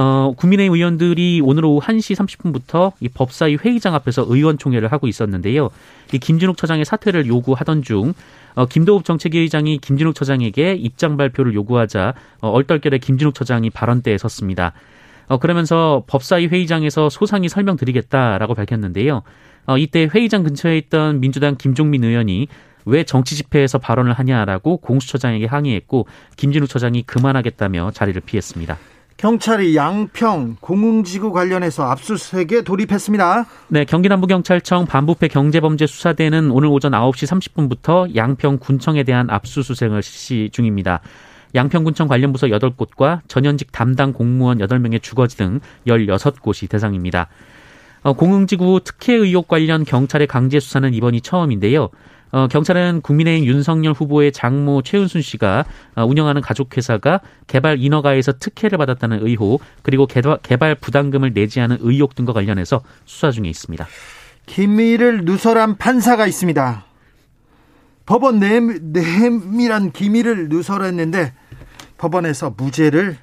어, 0.00 0.32
국민의힘 0.36 0.74
의원들이 0.74 1.40
오늘 1.42 1.64
오후 1.64 1.80
1시 1.80 2.14
30분부터 2.14 2.92
이 3.00 3.08
법사위 3.08 3.56
회의장 3.56 3.96
앞에서 3.96 4.24
의원총회를 4.28 4.92
하고 4.92 5.08
있었는데요. 5.08 5.70
이 6.12 6.18
김진욱 6.18 6.56
처장의 6.56 6.84
사퇴를 6.84 7.26
요구하던 7.26 7.82
중 7.82 8.14
어, 8.54 8.66
김도읍 8.66 9.04
정책위의장이 9.04 9.78
김진욱 9.78 10.14
처장에게 10.14 10.74
입장 10.74 11.16
발표를 11.16 11.52
요구하자 11.54 12.14
어, 12.40 12.48
얼떨결에 12.48 12.98
김진욱 12.98 13.34
처장이 13.34 13.70
발언대에 13.70 14.18
섰습니다. 14.18 14.72
어, 15.26 15.38
그러면서 15.38 16.04
법사위 16.06 16.46
회의장에서 16.46 17.08
소상히 17.08 17.48
설명드리겠다라고 17.48 18.54
밝혔는데요. 18.54 19.22
어, 19.66 19.78
이때 19.78 20.08
회의장 20.14 20.44
근처에 20.44 20.78
있던 20.78 21.18
민주당 21.18 21.56
김종민 21.56 22.04
의원이 22.04 22.46
왜 22.84 23.02
정치 23.02 23.34
집회에서 23.34 23.78
발언을 23.78 24.12
하냐라고 24.12 24.76
공수처장에게 24.76 25.46
항의했고 25.46 26.06
김진욱 26.36 26.68
처장이 26.68 27.02
그만하겠다며 27.02 27.90
자리를 27.90 28.22
피했습니다. 28.24 28.78
경찰이 29.18 29.74
양평 29.74 30.58
공흥지구 30.60 31.32
관련해서 31.32 31.82
압수수색에 31.82 32.62
돌입했습니다. 32.62 33.46
네, 33.66 33.84
경기남부경찰청 33.84 34.86
반부패 34.86 35.26
경제범죄수사대는 35.26 36.52
오늘 36.52 36.68
오전 36.68 36.92
9시 36.92 37.26
30분부터 37.26 38.14
양평 38.14 38.58
군청에 38.58 39.02
대한 39.02 39.28
압수수색을 39.28 40.04
실시 40.04 40.50
중입니다. 40.52 41.00
양평군청 41.56 42.06
관련 42.06 42.32
부서 42.32 42.46
8곳과 42.46 43.22
전현직 43.26 43.72
담당 43.72 44.12
공무원 44.12 44.58
8명의 44.58 45.02
주거지 45.02 45.36
등 45.36 45.58
16곳이 45.88 46.68
대상입니다. 46.68 47.26
어, 48.02 48.12
공흥지구 48.12 48.82
특혜 48.84 49.14
의혹 49.14 49.48
관련 49.48 49.84
경찰의 49.84 50.28
강제 50.28 50.60
수사는 50.60 50.94
이번이 50.94 51.22
처음인데요. 51.22 51.88
어, 52.30 52.46
경찰은 52.48 53.00
국민의힘 53.02 53.46
윤석열 53.46 53.92
후보의 53.92 54.32
장모 54.32 54.82
최은순 54.82 55.22
씨가 55.22 55.64
어, 55.96 56.04
운영하는 56.04 56.42
가족회사가 56.42 57.20
개발 57.46 57.78
인허가에서 57.78 58.32
특혜를 58.32 58.78
받았다는 58.78 59.26
의혹 59.26 59.62
그리고 59.82 60.06
개발, 60.06 60.38
개발 60.42 60.74
부담금을 60.74 61.32
내지 61.32 61.60
않은 61.60 61.78
의혹 61.80 62.14
등과 62.14 62.32
관련해서 62.32 62.82
수사 63.04 63.30
중에 63.30 63.48
있습니다. 63.48 63.86
기밀을 64.46 65.24
누설한 65.24 65.76
판사가 65.76 66.26
있습니다. 66.26 66.84
법원 68.06 68.38
내밀한 68.40 69.92
기밀을 69.92 70.48
누설했는데 70.48 71.34
법원에서 71.98 72.54
무죄를 72.56 73.18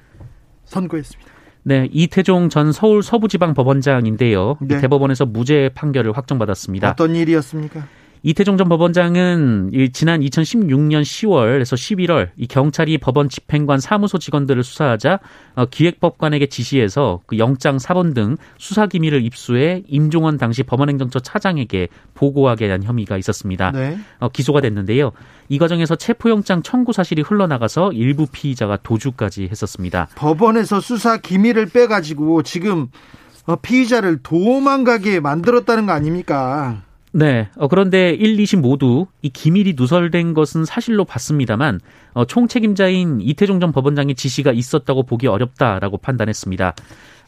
선고했습니다. 0.64 1.30
네, 1.64 1.88
이태종 1.90 2.48
전 2.48 2.70
서울 2.70 3.02
서부지방법원장인데요. 3.02 4.58
네. 4.60 4.80
대법원에서 4.80 5.26
무죄 5.26 5.70
판결을 5.74 6.16
확정받았습니다. 6.16 6.90
어떤 6.90 7.16
일이었습니까? 7.16 7.84
이태종 8.26 8.56
전 8.56 8.68
법원장은 8.68 9.70
지난 9.92 10.20
2016년 10.20 11.02
10월에서 11.02 11.76
11월 11.76 12.30
이 12.36 12.48
경찰이 12.48 12.98
법원 12.98 13.28
집행관 13.28 13.78
사무소 13.78 14.18
직원들을 14.18 14.64
수사하자 14.64 15.20
어, 15.54 15.66
기획법관에게 15.66 16.46
지시해서 16.46 17.20
그 17.26 17.38
영장 17.38 17.78
사본 17.78 18.14
등 18.14 18.36
수사 18.58 18.88
기밀을 18.88 19.24
입수해 19.24 19.84
임종원 19.86 20.38
당시 20.38 20.64
법원행정처 20.64 21.20
차장에게 21.20 21.86
보고하게 22.14 22.68
한 22.68 22.82
혐의가 22.82 23.16
있었습니다. 23.16 23.70
네. 23.70 23.96
어, 24.18 24.28
기소가 24.28 24.60
됐는데요. 24.60 25.12
이 25.48 25.58
과정에서 25.58 25.94
체포영장 25.94 26.64
청구 26.64 26.92
사실이 26.92 27.22
흘러나가서 27.22 27.92
일부 27.92 28.26
피의자가 28.26 28.78
도주까지 28.78 29.46
했었습니다. 29.52 30.08
법원에서 30.16 30.80
수사 30.80 31.18
기밀을 31.18 31.66
빼가지고 31.66 32.42
지금 32.42 32.88
어, 33.44 33.54
피의자를 33.54 34.18
도망가게 34.24 35.20
만들었다는 35.20 35.86
거 35.86 35.92
아닙니까? 35.92 36.82
네. 37.16 37.48
어, 37.56 37.66
그런데 37.66 38.10
1, 38.10 38.36
2심 38.36 38.60
모두 38.60 39.06
이 39.22 39.30
기밀이 39.30 39.72
누설된 39.74 40.34
것은 40.34 40.66
사실로 40.66 41.06
봤습니다만 41.06 41.80
어, 42.12 42.26
총책임자인 42.26 43.22
이태종 43.22 43.58
전 43.58 43.72
법원장의 43.72 44.16
지시가 44.16 44.52
있었다고 44.52 45.04
보기 45.04 45.26
어렵다라고 45.26 45.96
판단했습니다. 45.96 46.74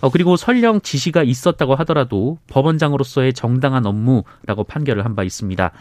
어, 0.02 0.11
그리고 0.11 0.37
설령 0.37 0.83
지시가 0.83 1.23
있었다고 1.23 1.75
하더라도 1.76 2.37
법원장으로서의 2.49 3.33
정당한 3.33 3.87
업무라고 3.87 4.64
판결을 4.64 5.07
한 5.07 5.14
바 5.14 5.23
있습니다. 5.25 5.73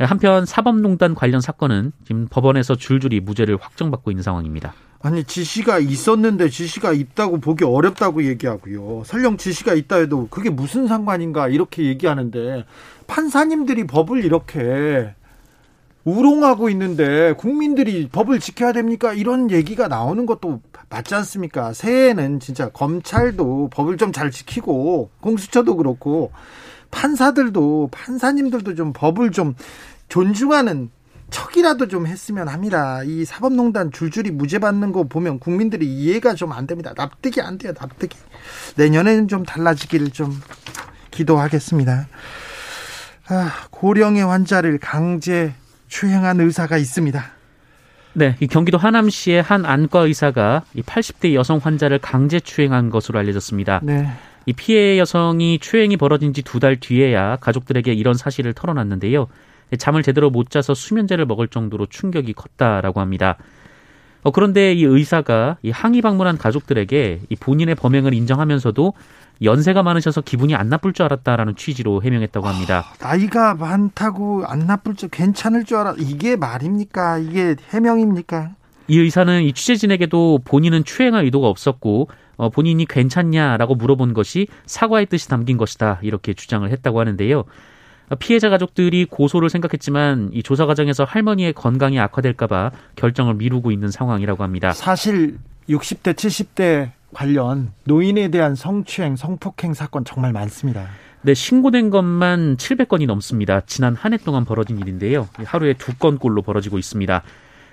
한편 0.00 0.44
사법농단 0.44 1.14
관련 1.14 1.40
사건은 1.40 1.92
지금 2.04 2.26
법원에서 2.28 2.74
줄줄이 2.74 3.20
무죄를 3.20 3.56
확정받고 3.60 4.10
있는 4.10 4.24
상황입니다. 4.24 4.74
아니 5.04 5.22
지시가 5.22 5.80
있었는데 5.80 6.48
지시가 6.48 6.94
있다고 6.94 7.38
보기 7.38 7.62
어렵다고 7.62 8.24
얘기하고요. 8.24 9.02
설령 9.04 9.36
지시가 9.36 9.74
있다 9.74 9.96
해도 9.96 10.28
그게 10.30 10.48
무슨 10.48 10.86
상관인가 10.86 11.48
이렇게 11.48 11.84
얘기하는데 11.84 12.64
판사님들이 13.06 13.86
법을 13.86 14.24
이렇게 14.24 15.14
우롱하고 16.04 16.70
있는데 16.70 17.34
국민들이 17.34 18.08
법을 18.08 18.40
지켜야 18.40 18.72
됩니까? 18.72 19.12
이런 19.12 19.50
얘기가 19.50 19.88
나오는 19.88 20.24
것도 20.24 20.62
맞지 20.88 21.14
않습니까? 21.14 21.74
새해에는 21.74 22.40
진짜 22.40 22.70
검찰도 22.70 23.68
법을 23.74 23.98
좀 23.98 24.10
잘 24.10 24.30
지키고 24.30 25.10
공수처도 25.20 25.76
그렇고 25.76 26.32
판사들도 26.90 27.90
판사님들도 27.92 28.74
좀 28.74 28.94
법을 28.94 29.32
좀 29.32 29.54
존중하는 30.08 30.88
척이라도 31.34 31.88
좀 31.88 32.06
했으면 32.06 32.46
합니다. 32.48 33.02
이 33.04 33.24
사법농단 33.24 33.90
줄줄이 33.90 34.30
무죄 34.30 34.60
받는 34.60 34.92
거 34.92 35.02
보면 35.04 35.40
국민들이 35.40 35.84
이해가 35.86 36.34
좀 36.34 36.52
안 36.52 36.68
됩니다. 36.68 36.92
납득이 36.96 37.40
안 37.40 37.58
돼요. 37.58 37.72
납득이. 37.78 38.16
내년에는 38.76 39.26
좀 39.26 39.42
달라지기를 39.44 40.10
좀 40.10 40.40
기도하겠습니다. 41.10 42.06
아, 43.28 43.52
고령의 43.70 44.24
환자를 44.24 44.78
강제 44.78 45.52
추행한 45.88 46.38
의사가 46.40 46.76
있습니다. 46.78 47.24
네, 48.12 48.36
이 48.38 48.46
경기도 48.46 48.78
하남시의 48.78 49.42
한 49.42 49.64
안과 49.66 50.00
의사가 50.00 50.62
이 50.74 50.82
80대 50.82 51.34
여성 51.34 51.58
환자를 51.58 51.98
강제 51.98 52.38
추행한 52.38 52.90
것으로 52.90 53.18
알려졌습니다. 53.18 53.80
네. 53.82 54.08
이 54.46 54.52
피해 54.52 54.98
여성이 54.98 55.58
추행이 55.58 55.96
벌어진 55.96 56.32
지 56.32 56.42
두 56.42 56.60
달 56.60 56.78
뒤에야 56.78 57.36
가족들에게 57.40 57.92
이런 57.92 58.14
사실을 58.14 58.52
털어놨는데요. 58.52 59.26
잠을 59.78 60.02
제대로 60.02 60.30
못 60.30 60.50
자서 60.50 60.74
수면제를 60.74 61.26
먹을 61.26 61.48
정도로 61.48 61.86
충격이 61.86 62.32
컸다라고 62.34 63.00
합니다. 63.00 63.36
어, 64.22 64.30
그런데 64.30 64.72
이 64.72 64.84
의사가 64.84 65.58
이 65.62 65.70
항의 65.70 66.00
방문한 66.00 66.38
가족들에게 66.38 67.20
이 67.28 67.36
본인의 67.36 67.74
범행을 67.74 68.14
인정하면서도 68.14 68.94
연세가 69.42 69.82
많으셔서 69.82 70.22
기분이 70.22 70.54
안 70.54 70.68
나쁠 70.68 70.92
줄 70.92 71.04
알았다라는 71.04 71.56
취지로 71.56 72.02
해명했다고 72.02 72.46
합니다. 72.46 72.84
아, 73.00 73.08
나이가 73.08 73.54
많다고 73.54 74.44
안 74.46 74.60
나쁠 74.60 74.94
줄 74.94 75.08
괜찮을 75.10 75.64
줄 75.64 75.76
알아. 75.78 75.94
이게 75.98 76.36
말입니까? 76.36 77.18
이게 77.18 77.56
해명입니까? 77.70 78.52
이 78.88 78.98
의사는 78.98 79.42
이 79.42 79.52
취재진에게도 79.52 80.40
본인은 80.44 80.84
추행할 80.84 81.24
의도가 81.24 81.48
없었고 81.48 82.08
어, 82.36 82.50
본인이 82.50 82.84
괜찮냐라고 82.86 83.74
물어본 83.74 84.14
것이 84.14 84.48
사과의 84.66 85.06
뜻이 85.06 85.28
담긴 85.28 85.56
것이다 85.56 86.00
이렇게 86.02 86.34
주장을 86.34 86.68
했다고 86.68 87.00
하는데요. 87.00 87.44
피해자 88.18 88.48
가족들이 88.50 89.06
고소를 89.06 89.48
생각했지만 89.50 90.30
이 90.32 90.42
조사 90.42 90.66
과정에서 90.66 91.04
할머니의 91.04 91.52
건강이 91.54 91.98
악화될까봐 92.00 92.70
결정을 92.96 93.34
미루고 93.34 93.70
있는 93.70 93.90
상황이라고 93.90 94.42
합니다. 94.42 94.72
사실 94.72 95.38
60대, 95.68 96.14
70대 96.14 96.90
관련 97.14 97.72
노인에 97.84 98.28
대한 98.28 98.54
성추행, 98.54 99.16
성폭행 99.16 99.72
사건 99.74 100.04
정말 100.04 100.32
많습니다. 100.32 100.86
네, 101.22 101.32
신고된 101.32 101.88
것만 101.88 102.58
700건이 102.58 103.06
넘습니다. 103.06 103.62
지난 103.66 103.94
한 103.94 104.12
해 104.12 104.18
동안 104.18 104.44
벌어진 104.44 104.78
일인데요. 104.78 105.28
하루에 105.44 105.72
두 105.72 105.96
건꼴로 105.96 106.42
벌어지고 106.42 106.76
있습니다. 106.78 107.22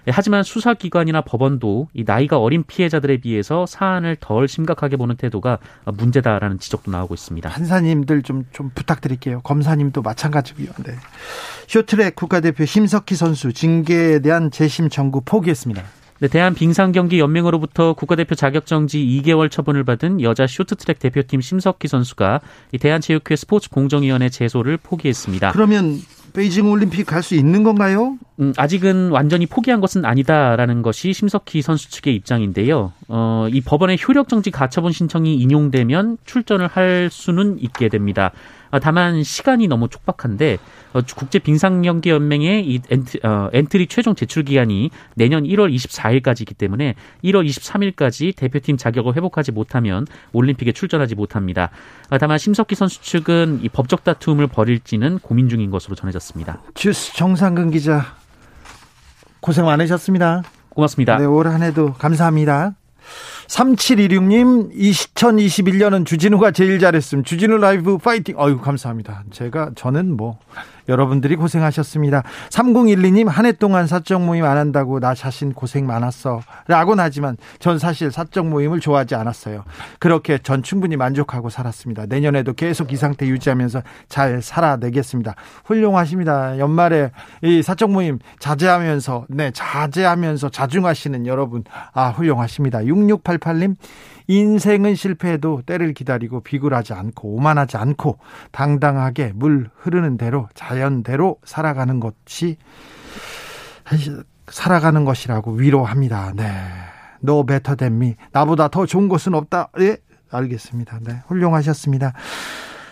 네, 0.05 0.11
하지만 0.13 0.43
수사기관이나 0.43 1.21
법원도 1.21 1.89
이 1.93 2.03
나이가 2.05 2.39
어린 2.39 2.63
피해자들에 2.63 3.17
비해서 3.17 3.65
사안을 3.65 4.17
덜 4.19 4.47
심각하게 4.47 4.97
보는 4.97 5.15
태도가 5.15 5.59
문제다라는 5.85 6.59
지적도 6.59 6.91
나오고 6.91 7.13
있습니다. 7.13 7.49
판사님들 7.49 8.23
좀, 8.23 8.45
좀 8.51 8.71
부탁드릴게요. 8.73 9.41
검사님도 9.41 10.01
마찬가지고요. 10.01 10.69
네. 10.85 10.95
쇼트랙 11.67 12.15
국가대표 12.15 12.65
심석희 12.65 13.15
선수 13.15 13.53
징계에 13.53 14.19
대한 14.19 14.49
재심 14.51 14.89
청구 14.89 15.21
포기했습니다. 15.21 15.83
네, 16.21 16.27
대한빙상경기연맹으로부터 16.27 17.93
국가대표 17.93 18.35
자격정지 18.35 18.99
2개월 18.99 19.49
처분을 19.49 19.83
받은 19.83 20.21
여자 20.21 20.45
쇼트트랙 20.45 20.99
대표팀 20.99 21.41
심석희 21.41 21.87
선수가 21.87 22.41
대한체육회 22.79 23.35
스포츠공정위원회 23.35 24.29
제소를 24.29 24.77
포기했습니다. 24.77 25.51
그러면 25.51 25.99
베이징 26.33 26.69
올림픽 26.69 27.05
갈 27.05 27.21
수 27.21 27.35
있는 27.35 27.63
건가요? 27.63 28.17
음, 28.39 28.53
아직은 28.57 29.09
완전히 29.09 29.45
포기한 29.45 29.79
것은 29.81 30.05
아니다라는 30.05 30.81
것이 30.81 31.13
심석희 31.13 31.61
선수 31.61 31.91
측의 31.91 32.15
입장인데요. 32.15 32.93
어, 33.07 33.47
이 33.51 33.61
법원의 33.61 33.99
효력 34.07 34.27
정지 34.27 34.49
가처분 34.49 34.91
신청이 34.91 35.35
인용되면 35.35 36.17
출전을 36.25 36.67
할 36.67 37.09
수는 37.11 37.57
있게 37.59 37.89
됩니다. 37.89 38.31
아, 38.71 38.79
다만 38.79 39.23
시간이 39.23 39.67
너무 39.67 39.89
촉박한데 39.89 40.57
어, 40.93 41.01
국제 41.15 41.39
빙상경기 41.39 42.09
연맹의 42.09 42.65
이 42.67 42.79
엔트, 42.89 43.19
어, 43.23 43.49
엔트리 43.53 43.87
최종 43.87 44.15
제출 44.15 44.43
기한이 44.43 44.89
내년 45.15 45.43
1월 45.43 45.73
24일까지이기 45.73 46.57
때문에 46.57 46.95
1월 47.23 47.47
23일까지 47.47 48.35
대표팀 48.35 48.77
자격을 48.77 49.15
회복하지 49.15 49.51
못하면 49.51 50.07
올림픽에 50.33 50.71
출전하지 50.71 51.15
못합니다. 51.15 51.69
아, 52.09 52.17
다만 52.17 52.37
심석희 52.37 52.75
선수 52.75 53.01
측은 53.01 53.59
이 53.63 53.69
법적 53.69 54.03
다툼을 54.03 54.47
벌일지는 54.47 55.19
고민 55.19 55.49
중인 55.49 55.69
것으로 55.71 55.95
전해졌습니다. 55.95 56.61
주스 56.73 57.13
정상근 57.15 57.71
기자 57.71 58.15
고생 59.39 59.65
많으셨습니다. 59.65 60.43
고맙습니다. 60.69 61.17
네, 61.17 61.25
올 61.25 61.47
한 61.47 61.63
해도 61.63 61.93
감사합니다. 61.93 62.75
3726님, 63.51 64.73
2021년은 64.73 66.05
주진우가 66.05 66.51
제일 66.51 66.79
잘했음. 66.79 67.23
주진우 67.23 67.57
라이브 67.57 67.97
파이팅. 67.97 68.39
어유 68.39 68.59
감사합니다. 68.61 69.23
제가, 69.31 69.71
저는 69.75 70.15
뭐, 70.15 70.39
여러분들이 70.91 71.35
고생하셨습니다. 71.35 72.23
3012님 72.49 73.27
한 73.27 73.45
해 73.45 73.51
동안 73.53 73.87
사적 73.87 74.21
모임 74.21 74.45
안 74.45 74.57
한다고 74.57 74.99
나 74.99 75.15
자신 75.15 75.51
고생 75.53 75.87
많았어 75.87 76.41
라고는 76.67 77.03
하지만 77.03 77.37
전 77.59 77.79
사실 77.79 78.11
사적 78.11 78.45
모임을 78.47 78.79
좋아하지 78.79 79.15
않았어요. 79.15 79.63
그렇게 79.99 80.37
전 80.37 80.61
충분히 80.61 80.95
만족하고 80.95 81.49
살았습니다. 81.49 82.05
내년에도 82.07 82.53
계속 82.53 82.91
이 82.91 82.97
상태 82.97 83.25
유지하면서 83.27 83.81
잘 84.09 84.41
살아내겠습니다. 84.43 85.33
훌륭하십니다. 85.65 86.59
연말에 86.59 87.11
이 87.41 87.63
사적 87.63 87.91
모임 87.91 88.19
자제하면서 88.39 89.25
네 89.29 89.51
자제하면서 89.51 90.49
자중하시는 90.49 91.25
여러분 91.25 91.63
아 91.93 92.09
훌륭하십니다. 92.09 92.79
6688님 92.79 93.75
인생은 94.27 94.95
실패해도 94.95 95.63
때를 95.65 95.93
기다리고 95.93 96.41
비굴하지 96.41 96.93
않고 96.93 97.35
오만하지 97.35 97.77
않고 97.77 98.17
당당하게 98.51 99.31
물 99.35 99.69
흐르는 99.75 100.17
대로 100.17 100.47
자연대로 100.53 101.37
살아가는 101.43 101.99
것이 101.99 102.57
살아가는 104.47 105.05
것이라고 105.05 105.53
위로합니다. 105.53 106.33
네. 106.35 106.51
Better 107.23 107.75
than 107.77 107.95
me. 107.95 108.15
나보다 108.31 108.67
더 108.67 108.85
좋은 108.85 109.07
것은 109.07 109.35
없다. 109.35 109.69
예, 109.79 109.97
알겠습니다. 110.31 110.99
네. 111.01 111.21
훌륭하셨습니다. 111.27 112.13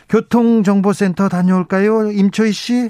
교통정보센터 0.08 1.30
다녀올까요? 1.30 2.12
임초희 2.12 2.52
씨. 2.52 2.89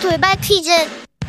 돌발 0.00 0.36
퀴즈. 0.40 0.70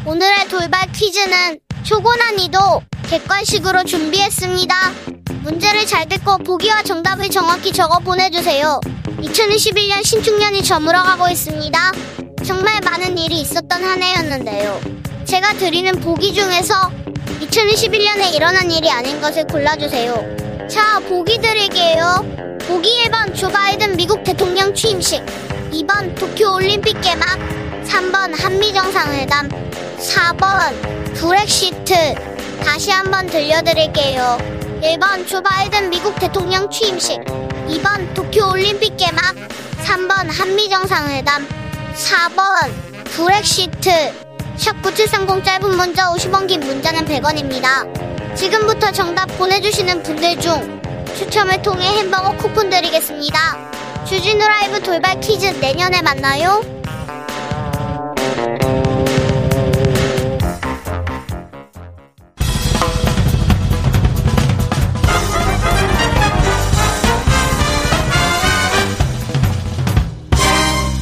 오늘의 0.06 0.48
돌발 0.50 0.92
퀴즈는 0.92 1.60
초고 1.84 2.16
난이도 2.16 2.82
객관식으로 3.08 3.84
준비했습니다. 3.84 4.76
문제를 5.44 5.86
잘 5.86 6.10
듣고 6.10 6.40
보기와 6.40 6.82
정답을 6.82 7.30
정확히 7.30 7.72
적어 7.72 8.00
보내주세요. 8.00 8.80
2021년 9.22 10.04
신축년이 10.04 10.64
저물어가고 10.64 11.30
있습니다. 11.30 11.92
정말 12.44 12.82
많은 12.82 13.18
일이 13.20 13.42
있었던 13.42 13.84
한 13.84 14.02
해였는데요. 14.02 14.82
제가 15.26 15.54
드리는 15.54 15.92
보기 16.00 16.34
중에서 16.34 16.74
2021년에 17.42 18.34
일어난 18.34 18.72
일이 18.72 18.90
아닌 18.90 19.22
것을 19.22 19.46
골라주세요. 19.46 20.68
자, 20.68 21.00
보기 21.02 21.40
드릴게요. 21.40 22.26
보기 22.68 23.04
1번 23.06 23.36
조 23.36 23.48
바이든 23.48 23.96
미국 23.96 24.24
대통령 24.24 24.74
취임식 24.74 25.24
2번 25.72 26.16
도쿄 26.16 26.56
올림픽 26.56 27.00
개막 27.02 27.71
3번 27.92 28.34
한미정상회담 28.34 29.50
4번 30.00 31.14
브렉시트. 31.14 31.94
다시 32.64 32.90
한번 32.90 33.28
들려드릴게요. 33.28 34.38
1번 34.82 35.28
조 35.28 35.42
바이든 35.42 35.90
미국 35.90 36.18
대통령 36.18 36.70
취임식 36.70 37.20
2번 37.20 38.14
도쿄 38.14 38.52
올림픽 38.52 38.96
개막 38.96 39.36
3번 39.84 40.32
한미정상회담 40.32 41.46
4번 41.94 42.72
브렉시트. 43.10 43.90
샵9730 44.56 45.44
짧은 45.44 45.76
문자 45.76 46.14
50원 46.14 46.48
긴 46.48 46.62
문자는 46.62 47.04
100원입니다. 47.04 48.38
지금부터 48.38 48.94
정답 48.94 49.26
보내주시는 49.38 50.02
분들 50.02 50.40
중 50.40 50.82
추첨을 51.18 51.62
통해 51.62 51.88
햄버거 51.98 52.38
쿠폰 52.38 52.70
드리겠습니다. 52.70 53.70
주진우 54.08 54.48
라이브 54.48 54.80
돌발 54.82 55.20
퀴즈 55.20 55.48
내년에 55.60 56.02
만나요 56.02 56.81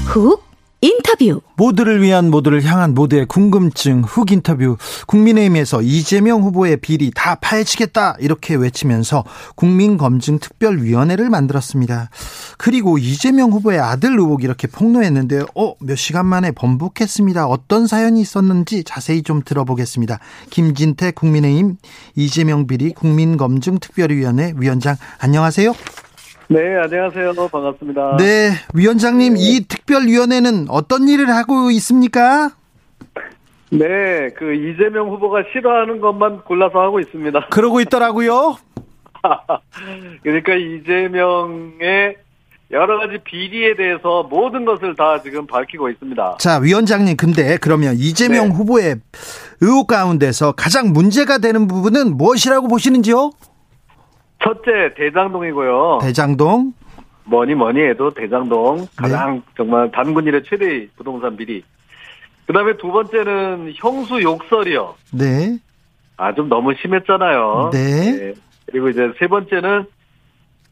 훅 0.09 0.43
인터뷰 0.81 1.39
모두를 1.55 2.01
위한 2.01 2.31
모두를 2.31 2.63
향한 2.63 2.95
모두의 2.95 3.27
궁금증 3.27 4.01
훅 4.01 4.31
인터뷰 4.31 4.75
국민의힘에서 5.05 5.83
이재명 5.83 6.41
후보의 6.41 6.77
비리 6.77 7.11
다 7.13 7.35
파헤치겠다 7.35 8.15
이렇게 8.19 8.55
외치면서 8.55 9.23
국민검증특별위원회를 9.55 11.29
만들었습니다. 11.29 12.09
그리고 12.57 12.97
이재명 12.97 13.51
후보의 13.51 13.77
아들 13.79 14.17
의혹 14.17 14.43
이렇게 14.43 14.65
폭로했는데요. 14.67 15.45
어, 15.53 15.75
몇 15.79 15.95
시간 15.95 16.25
만에 16.25 16.53
번복했습니다. 16.53 17.45
어떤 17.45 17.85
사연이 17.85 18.19
있었는지 18.19 18.83
자세히 18.83 19.21
좀 19.21 19.43
들어보겠습니다. 19.45 20.17
김진태 20.49 21.11
국민의힘 21.11 21.75
이재명 22.15 22.65
비리 22.65 22.93
국민검증특별위원회 22.93 24.53
위원장 24.57 24.95
안녕하세요. 25.19 25.75
네, 26.51 26.75
안녕하세요. 26.77 27.33
반갑습니다. 27.51 28.17
네, 28.17 28.49
위원장님, 28.73 29.35
네. 29.35 29.39
이 29.39 29.67
특별위원회는 29.67 30.65
어떤 30.69 31.07
일을 31.07 31.29
하고 31.29 31.69
있습니까? 31.69 32.49
네, 33.69 34.29
그 34.35 34.55
이재명 34.55 35.11
후보가 35.11 35.43
싫어하는 35.53 36.01
것만 36.01 36.41
골라서 36.45 36.79
하고 36.79 36.99
있습니다. 36.99 37.49
그러고 37.53 37.81
있더라고요. 37.81 38.57
그러니까 40.23 40.55
이재명의 40.55 42.15
여러 42.71 42.97
가지 42.97 43.19
비리에 43.23 43.75
대해서 43.75 44.23
모든 44.23 44.65
것을 44.65 44.95
다 44.95 45.21
지금 45.21 45.45
밝히고 45.45 45.87
있습니다. 45.89 46.37
자, 46.39 46.57
위원장님, 46.57 47.15
근데 47.15 47.57
그러면 47.57 47.93
이재명 47.95 48.49
네. 48.49 48.55
후보의 48.55 48.95
의혹 49.61 49.85
가운데서 49.85 50.53
가장 50.53 50.93
문제가 50.93 51.37
되는 51.37 51.67
부분은 51.67 52.17
무엇이라고 52.17 52.67
보시는지요? 52.67 53.29
첫째 54.43 54.93
대장동이고요. 54.95 55.99
대장동. 56.01 56.73
뭐니 57.25 57.53
뭐니 57.55 57.79
해도 57.81 58.09
대장동 58.11 58.77
네. 58.77 58.85
가장 58.95 59.43
정말 59.55 59.91
단군 59.91 60.25
일의 60.25 60.43
최대의 60.43 60.89
부동산 60.95 61.35
비리. 61.37 61.63
그다음에 62.47 62.75
두 62.77 62.87
번째는 62.91 63.73
형수 63.75 64.21
욕설이요. 64.21 64.95
네. 65.13 65.57
아 66.17 66.33
좀 66.33 66.49
너무 66.49 66.73
심했잖아요. 66.81 67.69
네. 67.71 68.33
그리고 68.65 68.89
이제 68.89 69.11
세 69.19 69.27
번째는 69.27 69.85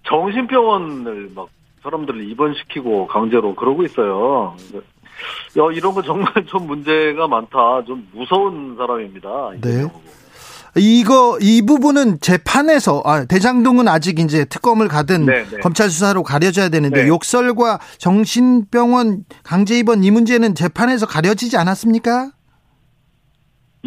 정신병원을 0.04 1.30
막 1.36 1.50
사람들을 1.84 2.30
입원시키고 2.32 3.08
강제로 3.08 3.56
그러고 3.56 3.84
있어요. 3.84 4.56
야, 4.76 5.64
이런 5.74 5.94
거 5.94 6.02
정말 6.02 6.34
좀 6.48 6.68
문제가 6.68 7.28
많다. 7.28 7.84
좀 7.86 8.08
무서운 8.14 8.76
사람입니다. 8.78 9.52
네. 9.62 9.82
후보. 9.82 10.00
이거 10.78 11.38
이 11.42 11.62
부분은 11.66 12.20
재판에서 12.22 13.02
아, 13.06 13.26
대장동은 13.26 13.88
아직 13.88 14.20
이제 14.20 14.46
특검을 14.46 14.88
가든 14.88 15.26
네, 15.26 15.44
네. 15.46 15.58
검찰 15.60 15.90
수사로 15.90 16.24
가려져야 16.24 16.70
되는데 16.70 17.04
네. 17.04 17.08
욕설과 17.08 17.80
정신병원 17.98 19.26
강제 19.44 19.78
입원 19.78 20.04
이 20.04 20.12
문제는 20.12 20.56
재판에서 20.56 21.06
가려지지 21.06 21.58
않았습니까? 21.58 22.32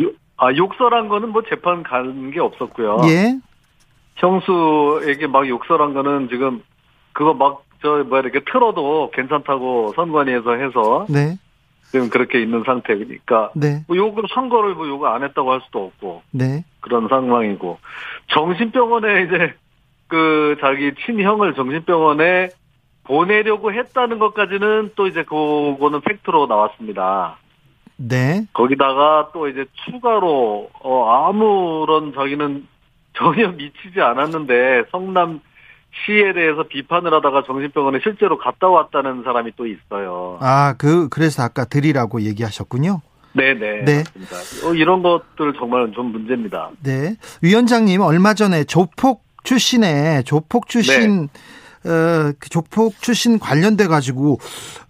요- 0.02 0.12
아, 0.36 0.52
욕설한 0.54 1.08
거는 1.08 1.30
뭐 1.30 1.42
재판 1.48 1.82
간게 1.82 2.40
없었고요. 2.40 3.02
예. 3.04 3.38
형수에게 4.16 5.26
막 5.26 5.48
욕설한 5.48 5.94
거는 5.94 6.28
지금 6.30 6.62
그거 7.12 7.34
막 7.34 7.62
저 7.82 8.04
뭐 8.04 8.18
이렇게 8.18 8.40
틀어도 8.44 9.10
괜찮다고 9.14 9.94
선관위에서 9.96 10.52
해서 10.52 11.06
네. 11.08 11.38
지금 11.90 12.08
그렇게 12.08 12.40
있는 12.40 12.62
상태니까 12.64 13.50
네. 13.54 13.84
뭐 13.88 13.96
욕을 13.96 14.24
한 14.30 14.48
거를 14.48 14.74
뭐 14.74 14.86
욕을 14.86 15.08
안 15.08 15.22
했다고 15.24 15.52
할 15.52 15.60
수도 15.64 15.86
없고 15.86 16.22
네. 16.30 16.64
그런 16.80 17.08
상황이고 17.08 17.78
정신병원에 18.28 19.22
이제 19.22 19.54
그 20.08 20.56
자기 20.60 20.92
친형을 21.04 21.54
정신병원에 21.54 22.50
보내려고 23.04 23.72
했다는 23.72 24.18
것까지는 24.18 24.92
또 24.94 25.06
이제 25.06 25.24
그거는 25.24 26.00
팩트로 26.02 26.46
나왔습니다. 26.46 27.38
네. 27.96 28.46
거기다가 28.52 29.30
또 29.32 29.48
이제 29.48 29.64
추가로 29.84 30.70
어 30.80 31.28
아무런 31.28 32.14
자기는 32.14 32.66
전혀 33.14 33.48
미치지 33.50 34.00
않았는데 34.00 34.84
성남 34.90 35.40
시에 36.06 36.32
대해서 36.32 36.62
비판을 36.64 37.12
하다가 37.14 37.44
정신병원에 37.46 37.98
실제로 38.02 38.38
갔다 38.38 38.68
왔다는 38.68 39.22
사람이 39.24 39.52
또 39.56 39.66
있어요. 39.66 40.38
아, 40.40 40.74
그 40.78 41.08
그래서 41.08 41.42
아까 41.42 41.64
드리라고 41.64 42.22
얘기하셨군요. 42.22 43.00
네네. 43.32 43.84
네. 43.84 43.98
맞습니다. 43.98 44.68
어, 44.68 44.74
이런 44.74 45.02
것들 45.02 45.54
정말 45.58 45.90
좀 45.92 46.12
문제입니다. 46.12 46.70
네. 46.82 47.16
위원장님 47.42 48.00
얼마 48.00 48.34
전에 48.34 48.64
조폭 48.64 49.24
출신의 49.44 50.24
조폭 50.24 50.68
출신 50.68 51.28
네. 51.82 51.90
어, 51.90 52.32
그 52.38 52.48
조폭 52.50 53.00
출신 53.00 53.38
관련돼 53.38 53.86
가지고 53.86 54.38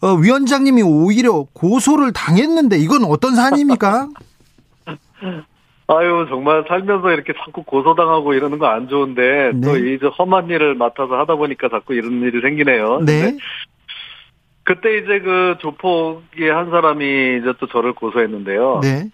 어, 0.01 0.15
위원장님이 0.15 0.83
오히려 0.83 1.47
고소를 1.53 2.13
당했는데 2.13 2.79
이건 2.79 3.05
어떤 3.05 3.35
사안입니까? 3.37 4.09
아유 5.93 6.27
정말 6.29 6.65
살면서 6.69 7.11
이렇게 7.13 7.33
자꾸 7.45 7.63
고소당하고 7.65 8.33
이러는 8.35 8.59
거 8.59 8.67
안 8.67 8.89
좋은데 8.89 9.53
네. 9.55 9.61
또 9.61 9.77
이제 9.77 10.07
험한 10.07 10.49
일을 10.49 10.75
맡아서 10.77 11.15
하다 11.19 11.35
보니까 11.37 11.69
자꾸 11.69 11.95
이런 11.95 12.23
일이 12.23 12.41
생기네요. 12.41 13.01
네. 13.05 13.37
그때 14.63 14.99
이제 14.99 15.19
그 15.21 15.57
조폭의 15.61 16.49
한 16.51 16.71
사람이 16.71 17.39
이제 17.41 17.53
또 17.59 17.67
저를 17.67 17.93
고소했는데요. 17.95 18.81
네. 18.83 19.11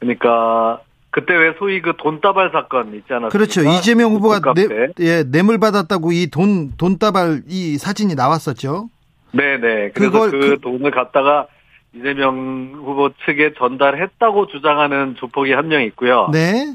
그러니까 0.00 0.80
그때 1.10 1.34
왜 1.34 1.54
소위 1.58 1.80
그 1.80 1.94
돈다발 1.96 2.50
사건 2.52 2.88
있지 2.94 3.06
않았습니까? 3.08 3.28
그렇죠. 3.30 3.62
이재명 3.62 4.12
후보가. 4.12 4.52
뇌, 4.54 4.88
예, 5.00 5.24
뇌물 5.24 5.58
받았다고 5.58 6.12
이 6.12 6.26
돈 6.30 6.72
돈다발 6.76 7.42
이 7.48 7.78
사진이 7.78 8.14
나왔었죠. 8.14 8.90
네네. 9.32 9.92
그래서 9.94 10.12
그걸 10.12 10.30
그, 10.30 10.38
그- 10.40 10.60
돈을 10.60 10.90
갖다가 10.90 11.46
이재명 11.94 12.72
후보 12.74 13.10
측에 13.24 13.54
전달했다고 13.54 14.46
주장하는 14.48 15.16
조폭이 15.16 15.52
한 15.52 15.68
명 15.68 15.82
있고요. 15.84 16.28
네. 16.32 16.74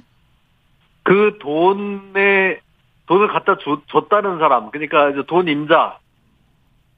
그 1.04 1.38
돈에 1.40 2.60
돈을 3.08 3.28
갖다 3.28 3.58
줬, 3.60 3.82
줬다는 3.88 4.40
사람, 4.40 4.72
그러니까 4.72 5.10
이제 5.10 5.24
돈 5.28 5.48
임자 5.48 5.98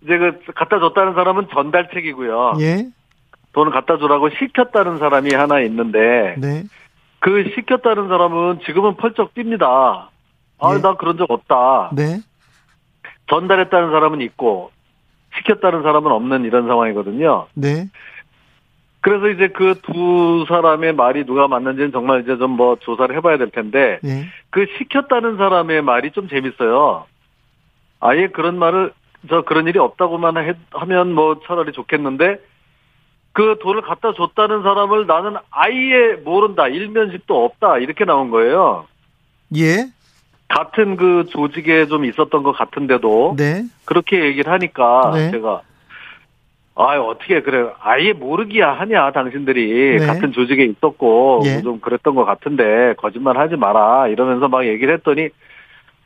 이제 0.04 0.18
그 0.18 0.40
갖다 0.54 0.80
줬다는 0.80 1.14
사람은 1.14 1.48
전달책이고요. 1.52 2.54
예. 2.60 2.88
돈을 3.54 3.72
갖다 3.72 3.98
주라고 3.98 4.30
시켰다는 4.30 5.00
사람이 5.00 5.34
하나 5.34 5.62
있는데 5.62 6.36
네. 6.38 6.64
그 7.20 7.52
시켰다는 7.56 8.08
사람은 8.10 8.60
지금은 8.66 8.96
펄쩍 8.98 9.34
뜁니다. 9.34 10.10
아, 10.60 10.76
예. 10.76 10.82
나 10.82 10.96
그런 10.96 11.18
적 11.18 11.30
없다. 11.32 11.90
네. 11.94 12.20
전달했다는 13.30 13.90
사람은 13.92 14.22
있고 14.22 14.72
시켰다는 15.38 15.84
사람은 15.84 16.12
없는 16.12 16.46
이런 16.46 16.68
상황이거든요. 16.68 17.48
네. 17.54 17.88
그래서 19.02 19.28
이제 19.30 19.50
그 19.50 19.76
두 19.84 20.46
사람의 20.48 20.94
말이 20.96 21.26
누가 21.26 21.48
맞는지는 21.48 21.92
정말 21.92 22.22
이제 22.22 22.38
좀 22.38 22.52
뭐 22.56 22.76
조사를 22.78 23.16
해봐야 23.16 23.38
될 23.38 23.52
텐데 23.52 24.00
예. 24.04 24.26
그 24.50 24.66
시켰다는 24.78 25.38
사람의 25.38 25.82
말이 25.84 26.12
좀 26.12 26.28
재밌어요. 26.28 27.06
아예 28.00 28.28
그런 28.28 28.58
말을 28.58 28.94
저 29.30 29.42
그런 29.44 29.68
일이 29.68 29.78
없다고만 29.80 30.38
해- 30.38 30.54
하면 30.72 31.14
뭐 31.14 31.40
차라리 31.46 31.72
좋겠는데 31.72 32.40
그 33.34 33.58
돈을 33.62 33.82
갖다 33.82 34.14
줬다는 34.14 34.64
사람을 34.64 35.06
나는 35.08 35.36
아예 35.52 36.14
모른다 36.24 36.68
일면식도 36.68 37.46
없다 37.46 37.78
이렇게 37.80 38.06
나온 38.06 38.30
거예요. 38.32 38.88
예. 39.58 39.88
같은 40.48 40.96
그 40.96 41.26
조직에 41.30 41.88
좀 41.88 42.06
있었던 42.06 42.44
것 42.44 42.52
같은데도 42.52 43.36
네. 43.38 43.64
그렇게 43.86 44.24
얘기를 44.24 44.52
하니까 44.52 45.12
네. 45.14 45.32
제가 45.32 45.62
아 46.76 46.98
어떻게 47.00 47.42
그래 47.42 47.70
아예 47.80 48.14
모르기야 48.14 48.74
하냐 48.74 49.12
당신들이 49.12 49.98
네. 50.00 50.06
같은 50.06 50.34
조직에 50.34 50.66
있었고 50.66 51.42
예. 51.46 51.54
뭐좀 51.54 51.80
그랬던 51.80 52.16
것 52.16 52.26
같은데 52.26 52.94
거짓말 52.98 53.38
하지 53.38 53.56
마라 53.56 54.08
이러면서 54.10 54.48
막 54.50 54.66
얘기를 54.66 54.94
했더니 54.96 55.30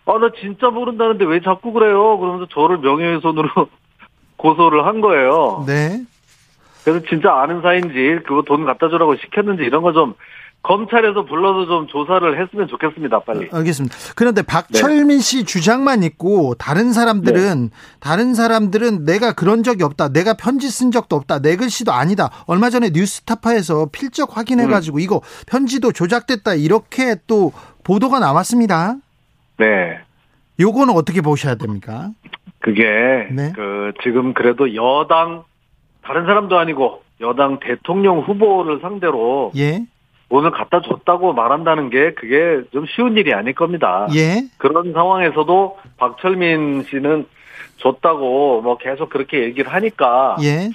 아나 0.05 0.29
진짜 0.39 0.69
모른다는데 0.69 1.25
왜 1.25 1.41
자꾸 1.41 1.73
그래요 1.73 2.17
그러면서 2.19 2.47
저를 2.51 2.77
명예훼손으로 2.77 3.49
고소를 4.37 4.85
한 4.85 5.01
거예요 5.01 5.65
네. 5.67 6.03
그래서 6.85 7.05
진짜 7.09 7.33
아는 7.33 7.61
사이인지 7.61 8.21
그거 8.25 8.43
돈 8.43 8.65
갖다 8.65 8.89
주라고 8.89 9.15
시켰는지 9.17 9.63
이런 9.63 9.81
거 9.81 9.91
좀 9.91 10.13
검찰에서 10.61 11.23
불러서 11.25 11.65
좀 11.67 11.87
조사를 11.87 12.41
했으면 12.41 12.67
좋겠습니다 12.67 13.19
빨리 13.21 13.47
알겠습니다. 13.51 13.95
그런데 14.15 14.41
네. 14.41 14.45
박철민 14.45 15.19
씨 15.19 15.45
주장만 15.45 16.03
있고 16.03 16.53
다른 16.55 16.91
사람들은 16.91 17.69
다른 17.99 18.33
사람들은 18.33 19.05
내가 19.05 19.33
그런 19.33 19.63
적이 19.63 19.83
없다. 19.83 20.09
내가 20.09 20.33
편지 20.33 20.69
쓴 20.69 20.91
적도 20.91 21.15
없다. 21.15 21.39
내 21.39 21.55
글씨도 21.55 21.93
아니다. 21.93 22.29
얼마 22.45 22.69
전에 22.69 22.89
뉴스타파에서 22.93 23.89
필적 23.91 24.35
확인해 24.37 24.67
가지고 24.67 24.97
음. 24.97 24.99
이거 24.99 25.21
편지도 25.47 25.93
조작됐다. 25.93 26.55
이렇게 26.55 27.15
또 27.25 27.53
보도가 27.83 28.19
나왔습니다. 28.19 28.95
네 29.57 29.99
요거는 30.59 30.93
어떻게 30.93 31.21
보셔야 31.21 31.55
됩니까? 31.55 32.09
그게 32.59 32.83
네. 33.31 33.53
그 33.55 33.93
지금 34.03 34.33
그래도 34.33 34.75
여당 34.75 35.43
다른 36.03 36.25
사람도 36.25 36.57
아니고 36.57 37.01
여당 37.21 37.59
대통령 37.59 38.19
후보를 38.19 38.79
상대로 38.81 39.51
예. 39.55 39.85
돈을 40.29 40.51
갖다 40.51 40.81
줬다고 40.81 41.33
말한다는 41.33 41.89
게 41.89 42.13
그게 42.13 42.61
좀 42.71 42.85
쉬운 42.87 43.17
일이 43.17 43.33
아닐 43.33 43.53
겁니다. 43.53 44.07
예. 44.15 44.43
그런 44.57 44.93
상황에서도 44.93 45.77
박철민 45.97 46.83
씨는 46.83 47.25
줬다고 47.77 48.61
뭐 48.61 48.77
계속 48.77 49.09
그렇게 49.09 49.43
얘기를 49.43 49.73
하니까 49.73 50.37
예. 50.43 50.69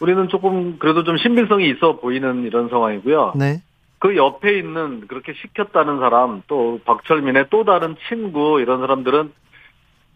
우리는 0.00 0.28
조금 0.28 0.78
그래도 0.78 1.04
좀 1.04 1.16
신빙성이 1.16 1.70
있어 1.70 1.96
보이는 1.96 2.44
이런 2.44 2.68
상황이고요. 2.68 3.32
네. 3.36 3.62
그 3.98 4.16
옆에 4.16 4.58
있는 4.58 5.06
그렇게 5.08 5.34
시켰다는 5.34 5.98
사람 5.98 6.42
또 6.46 6.80
박철민의 6.84 7.46
또 7.50 7.64
다른 7.64 7.96
친구 8.08 8.60
이런 8.60 8.80
사람들은 8.80 9.32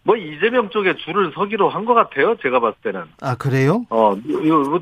뭐 0.04 0.16
이재명 0.16 0.70
쪽에 0.70 0.96
줄을 0.96 1.32
서기로 1.34 1.68
한 1.68 1.84
것 1.84 1.94
같아요. 1.94 2.36
제가 2.42 2.60
봤을 2.60 2.76
때는. 2.82 3.04
아, 3.22 3.34
그래요? 3.36 3.84
어, 3.90 4.14
이거 4.16 4.58
뭐 4.58 4.80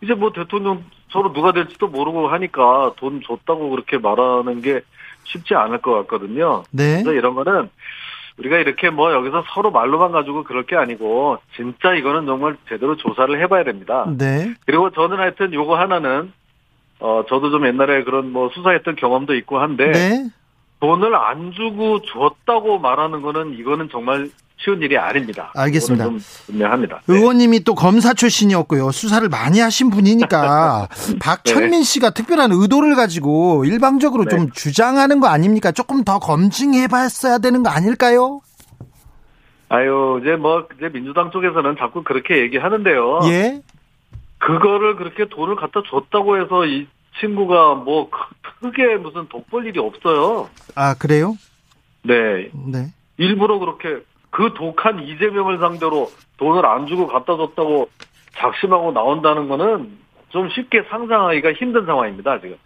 이제 0.00 0.14
뭐 0.14 0.32
대통령 0.32 0.84
서로 1.16 1.32
누가 1.32 1.52
될지도 1.52 1.88
모르고 1.88 2.28
하니까 2.28 2.92
돈 2.96 3.22
줬다고 3.26 3.70
그렇게 3.70 3.96
말하는 3.96 4.60
게 4.60 4.82
쉽지 5.24 5.54
않을 5.54 5.78
것 5.78 5.94
같거든요. 6.00 6.64
네. 6.70 7.02
그래서 7.02 7.12
이런 7.14 7.34
거는 7.34 7.70
우리가 8.36 8.58
이렇게 8.58 8.90
뭐 8.90 9.14
여기서 9.14 9.44
서로 9.54 9.70
말로만 9.70 10.12
가지고 10.12 10.44
그럴 10.44 10.64
게 10.64 10.76
아니고 10.76 11.38
진짜 11.56 11.94
이거는 11.94 12.26
정말 12.26 12.58
제대로 12.68 12.96
조사를 12.96 13.40
해봐야 13.40 13.64
됩니다. 13.64 14.04
네. 14.18 14.52
그리고 14.66 14.90
저는 14.90 15.16
하여튼 15.16 15.54
요거 15.54 15.78
하나는 15.78 16.32
어 17.00 17.24
저도 17.30 17.50
좀 17.50 17.66
옛날에 17.66 18.04
그런 18.04 18.30
뭐 18.30 18.50
수사했던 18.50 18.96
경험도 18.96 19.34
있고 19.36 19.58
한데 19.58 19.92
네. 19.92 20.28
돈을 20.80 21.14
안 21.14 21.52
주고 21.52 22.00
줬다고 22.02 22.78
말하는 22.78 23.22
거는 23.22 23.58
이거는 23.58 23.88
정말 23.90 24.30
쉬운 24.58 24.80
일이 24.80 24.96
아닙니다. 24.96 25.52
알겠습니다. 25.54 26.08
분명합니다. 26.46 27.02
네. 27.06 27.14
의원님이 27.14 27.60
또 27.64 27.74
검사 27.74 28.14
출신이었고요. 28.14 28.90
수사를 28.90 29.26
많이 29.28 29.60
하신 29.60 29.90
분이니까 29.90 30.88
박철민 31.20 31.82
씨가 31.82 32.10
특별한 32.10 32.50
의도를 32.52 32.94
가지고 32.94 33.64
일방적으로 33.64 34.24
네. 34.24 34.30
좀 34.30 34.50
주장하는 34.50 35.20
거 35.20 35.28
아닙니까? 35.28 35.72
조금 35.72 36.04
더 36.04 36.18
검증해 36.18 36.88
봤어야 36.88 37.38
되는 37.38 37.62
거 37.62 37.70
아닐까요? 37.70 38.40
아유, 39.68 40.20
이제 40.22 40.36
뭐, 40.36 40.66
이제 40.78 40.88
민주당 40.88 41.30
쪽에서는 41.32 41.76
자꾸 41.78 42.02
그렇게 42.04 42.38
얘기하는데요. 42.38 43.20
예? 43.24 43.60
그거를 44.38 44.96
그렇게 44.96 45.28
돈을 45.28 45.56
갖다 45.56 45.82
줬다고 45.90 46.40
해서 46.40 46.64
이 46.66 46.86
친구가 47.20 47.74
뭐 47.74 48.08
크- 48.60 48.70
크게 48.70 48.96
무슨 48.96 49.28
덕볼 49.28 49.66
일이 49.66 49.78
없어요. 49.78 50.48
아, 50.74 50.94
그래요? 50.94 51.36
네. 52.02 52.50
네. 52.66 52.92
일부러 53.18 53.58
그렇게 53.58 54.02
그 54.30 54.52
독한 54.54 55.02
이재명을 55.02 55.58
상대로 55.58 56.10
돈을 56.38 56.64
안 56.66 56.86
주고 56.86 57.06
갖다 57.06 57.36
줬다고 57.36 57.88
작심하고 58.36 58.92
나온다는 58.92 59.48
거는 59.48 59.96
좀 60.28 60.48
쉽게 60.50 60.82
상상하기가 60.90 61.52
힘든 61.54 61.86
상황입니다, 61.86 62.40
지금. 62.40 62.56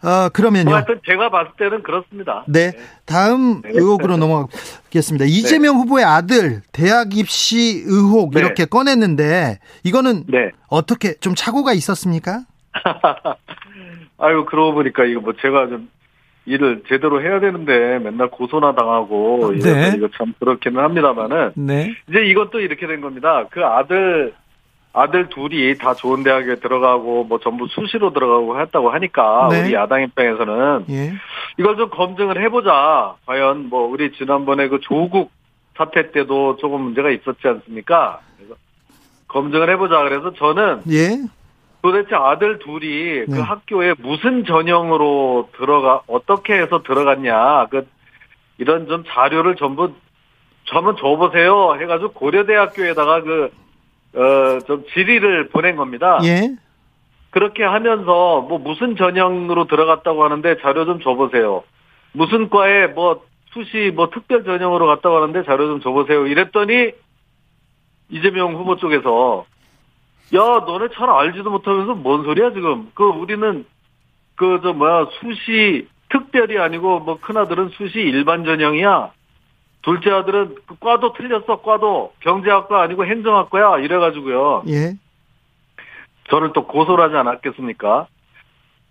아, 0.00 0.28
그러면요. 0.32 0.64
뭐 0.66 0.74
하여튼 0.74 1.00
제가 1.06 1.30
봤을 1.30 1.52
때는 1.58 1.82
그렇습니다. 1.82 2.44
네. 2.46 2.72
다음 3.06 3.62
네. 3.62 3.70
의혹으로 3.72 4.16
넘어가겠습니다. 4.18 5.24
이재명 5.26 5.76
후보의 5.76 6.04
아들 6.04 6.60
대학 6.72 7.16
입시 7.16 7.82
의혹 7.86 8.32
네. 8.32 8.40
이렇게 8.40 8.66
꺼냈는데 8.66 9.60
이거는 9.82 10.24
네. 10.28 10.50
어떻게 10.68 11.14
좀 11.20 11.34
착오가 11.34 11.72
있었습니까? 11.72 12.42
아유, 14.18 14.44
그러고 14.44 14.74
보니까 14.74 15.04
이거 15.04 15.20
뭐 15.20 15.32
제가 15.40 15.68
좀 15.68 15.88
일을 16.46 16.82
제대로 16.88 17.22
해야 17.22 17.40
되는데 17.40 17.98
맨날 17.98 18.28
고소나 18.30 18.74
당하고 18.74 19.52
네. 19.52 19.58
이래서 19.58 19.96
이거 19.96 20.08
참 20.16 20.34
그렇기는 20.38 20.82
합니다만은 20.82 21.52
네. 21.54 21.94
이제 22.08 22.20
이것도 22.26 22.60
이렇게 22.60 22.86
된 22.86 23.00
겁니다. 23.00 23.44
그 23.50 23.64
아들 23.64 24.34
아들 24.92 25.28
둘이 25.28 25.76
다 25.76 25.94
좋은 25.94 26.22
대학에 26.22 26.56
들어가고 26.56 27.24
뭐 27.24 27.40
전부 27.40 27.66
수시로 27.68 28.12
들어가고 28.12 28.60
했다고 28.60 28.90
하니까 28.90 29.48
네. 29.50 29.62
우리 29.62 29.74
야당 29.74 30.02
입장에서는 30.02 30.84
예. 30.90 31.12
이걸 31.58 31.76
좀 31.76 31.90
검증을 31.90 32.40
해보자. 32.42 33.16
과연 33.26 33.68
뭐 33.70 33.88
우리 33.88 34.12
지난번에 34.12 34.68
그 34.68 34.78
조국 34.82 35.32
사태 35.76 36.12
때도 36.12 36.58
조금 36.58 36.82
문제가 36.82 37.10
있었지 37.10 37.48
않습니까? 37.48 38.20
그래서 38.36 38.54
검증을 39.26 39.68
해보자. 39.70 40.00
그래서 40.04 40.32
저는 40.34 40.82
예. 40.92 41.16
도대체 41.84 42.14
아들 42.14 42.58
둘이 42.60 43.26
네. 43.26 43.26
그 43.26 43.40
학교에 43.40 43.94
무슨 43.98 44.46
전형으로 44.46 45.50
들어가 45.56 46.00
어떻게 46.06 46.54
해서 46.54 46.82
들어갔냐 46.82 47.66
그 47.66 47.86
이런 48.56 48.88
좀 48.88 49.04
자료를 49.06 49.56
전부 49.56 49.92
저 50.64 50.78
한번 50.78 50.96
줘보세요 50.96 51.76
해가지고 51.78 52.12
고려대학교에다가 52.12 53.22
그 53.22 53.64
어 54.16 54.60
좀 54.66 54.84
질의를 54.92 55.48
보낸 55.48 55.76
겁니다. 55.76 56.20
예. 56.24 56.54
그렇게 57.30 57.64
하면서 57.64 58.40
뭐 58.42 58.58
무슨 58.58 58.96
전형으로 58.96 59.66
들어갔다고 59.66 60.22
하는데 60.24 60.56
자료 60.60 60.84
좀 60.84 61.00
줘보세요. 61.00 61.64
무슨 62.12 62.48
과에 62.48 62.86
뭐 62.86 63.24
수시 63.52 63.90
뭐 63.94 64.10
특별 64.10 64.44
전형으로 64.44 64.86
갔다고 64.86 65.16
하는데 65.16 65.44
자료 65.44 65.66
좀 65.66 65.80
줘보세요. 65.80 66.26
이랬더니 66.28 66.92
이재명 68.10 68.54
후보 68.54 68.76
쪽에서 68.76 69.46
야 70.32 70.40
너네 70.40 70.88
잘 70.94 71.10
알지도 71.10 71.50
못하면서 71.50 71.94
뭔 71.94 72.24
소리야 72.24 72.52
지금? 72.52 72.90
그 72.94 73.04
우리는 73.04 73.64
그 74.36 74.58
저 74.62 74.72
뭐야 74.72 75.06
수시 75.20 75.86
특별이 76.08 76.58
아니고 76.58 77.00
뭐 77.00 77.18
큰아들은 77.20 77.70
수시 77.76 77.98
일반 78.00 78.44
전형이야. 78.44 79.10
둘째 79.82 80.10
아들은 80.10 80.56
그 80.66 80.76
과도 80.80 81.12
틀렸어 81.12 81.60
과도 81.60 82.12
경제학과 82.20 82.82
아니고 82.82 83.04
행정학과야 83.04 83.78
이래가지고요. 83.78 84.64
예. 84.68 84.94
저를 86.30 86.52
또 86.54 86.66
고소를 86.66 87.04
하지 87.04 87.16
않았겠습니까? 87.16 88.06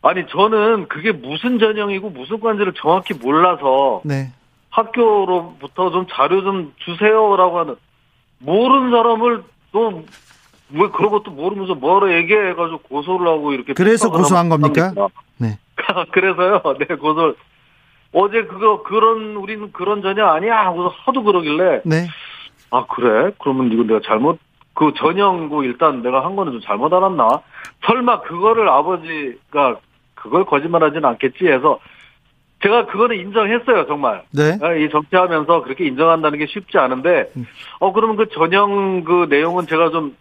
아니, 0.03 0.27
저는 0.27 0.87
그게 0.89 1.11
무슨 1.11 1.57
전형이고 1.59 2.09
무슨 2.11 2.39
관지를 2.39 2.73
정확히 2.73 3.13
몰라서 3.15 4.01
네. 4.03 4.31
학교로부터 4.69 5.91
좀 5.91 6.05
자료 6.11 6.43
좀 6.43 6.73
주세요라고 6.79 7.59
하는 7.59 7.75
모르는 8.39 8.91
사람을 8.91 9.43
또 9.71 10.03
왜 10.71 10.87
그런 10.89 11.11
것도 11.11 11.31
모르면서 11.31 11.75
뭐라 11.75 12.13
얘기해가지고 12.17 12.79
고소를 12.79 13.27
하고 13.27 13.53
이렇게 13.53 13.73
그래서 13.73 14.09
고소한 14.09 14.49
겁니까? 14.49 14.91
어떡합니까? 14.91 15.07
네. 15.37 15.59
그래서요, 16.11 16.61
네 16.79 16.95
고소를 16.95 17.35
어제 18.13 18.43
그거 18.43 18.83
그런 18.83 19.35
우리는 19.35 19.71
그런 19.71 20.01
전형 20.01 20.29
아니야 20.29 20.65
하고서 20.65 20.93
하도 21.05 21.23
그러길래 21.23 21.81
네. 21.83 22.07
아 22.69 22.85
그래? 22.85 23.31
그러면 23.39 23.71
이거 23.71 23.83
내가 23.83 23.99
잘못 24.05 24.39
그 24.73 24.93
전형고 24.95 25.63
일단 25.63 26.01
내가 26.01 26.23
한 26.23 26.35
거는 26.35 26.53
좀 26.53 26.61
잘못 26.61 26.93
알았나? 26.93 27.41
설마 27.85 28.21
그거를 28.21 28.69
아버지가 28.69 29.77
그걸 30.15 30.45
거짓말하지는 30.45 31.05
않겠지 31.05 31.47
해서 31.47 31.79
제가 32.61 32.85
그거는 32.85 33.17
인정했어요 33.19 33.87
정말. 33.87 34.23
네. 34.31 34.57
아, 34.61 34.73
이 34.73 34.89
정치하면서 34.89 35.63
그렇게 35.63 35.85
인정한다는 35.85 36.39
게 36.39 36.45
쉽지 36.47 36.77
않은데 36.77 37.31
음. 37.35 37.45
어 37.79 37.91
그러면 37.91 38.15
그 38.15 38.29
전형 38.29 39.03
그 39.03 39.27
내용은 39.29 39.67
제가 39.67 39.89
좀 39.89 40.15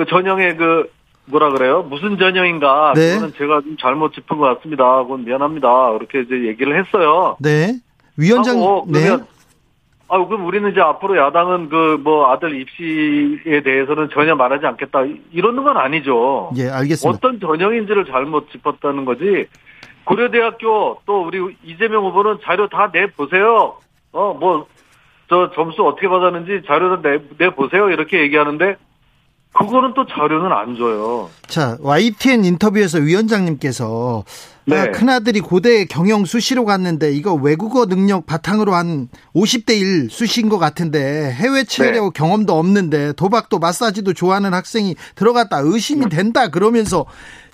그 0.00 0.06
전형의 0.06 0.56
그 0.56 0.90
뭐라 1.26 1.50
그래요? 1.50 1.82
무슨 1.82 2.16
전형인가? 2.16 2.94
네. 2.96 3.14
그거는 3.14 3.34
제가 3.36 3.60
좀 3.60 3.76
잘못 3.78 4.14
짚은 4.14 4.38
것 4.38 4.56
같습니다. 4.56 5.02
그건 5.02 5.24
미안합니다. 5.26 5.92
그렇게 5.92 6.20
이제 6.22 6.46
얘기를 6.48 6.78
했어요. 6.82 7.36
네. 7.38 7.74
위원장 8.16 8.56
하고 8.56 8.86
네. 8.88 9.00
그러면 9.02 9.26
아 10.08 10.24
그럼 10.26 10.46
우리는 10.46 10.70
이제 10.72 10.80
앞으로 10.80 11.18
야당은 11.18 11.68
그 11.68 11.98
뭐 12.02 12.32
아들 12.32 12.58
입시에 12.58 13.60
대해서는 13.62 14.08
전혀 14.14 14.34
말하지 14.34 14.64
않겠다 14.66 15.00
이러는 15.32 15.62
건 15.64 15.76
아니죠. 15.76 16.50
예, 16.56 16.68
알겠습니다. 16.70 17.08
어떤 17.10 17.38
전형인지를 17.40 18.06
잘못 18.06 18.50
짚었다는 18.50 19.04
거지. 19.04 19.46
고려대학교 20.04 21.00
또 21.04 21.22
우리 21.26 21.54
이재명 21.62 22.06
후보는 22.06 22.38
자료 22.42 22.68
다 22.68 22.90
내 22.90 23.06
보세요. 23.08 23.76
어 24.12 24.32
뭐 24.32 24.64
저 25.28 25.48
점수 25.54 25.84
어떻게 25.86 26.08
받았는지 26.08 26.62
자료 26.66 27.00
다내 27.00 27.50
보세요 27.54 27.88
이렇게 27.90 28.20
얘기하는데 28.22 28.74
그거는 29.52 29.94
또 29.94 30.06
자료는 30.06 30.52
안 30.52 30.76
줘요. 30.76 31.28
자, 31.48 31.76
YTN 31.80 32.44
인터뷰에서 32.44 32.98
위원장님께서 32.98 34.24
네. 34.66 34.76
아, 34.78 34.90
큰아들이 34.92 35.40
고대 35.40 35.84
경영 35.86 36.24
수시로 36.24 36.64
갔는데 36.64 37.10
이거 37.12 37.34
외국어 37.34 37.86
능력 37.86 38.26
바탕으로 38.26 38.74
한 38.74 39.08
50대 39.34 39.72
1 39.80 40.08
수시인 40.10 40.48
것 40.48 40.58
같은데 40.58 41.32
해외 41.32 41.64
체력 41.64 42.04
네. 42.04 42.10
경험도 42.14 42.56
없는데 42.56 43.12
도박도 43.14 43.58
마사지도 43.58 44.12
좋아하는 44.12 44.54
학생이 44.54 44.94
들어갔다 45.16 45.58
의심이 45.64 46.08
된다 46.08 46.48
그러면서 46.48 47.06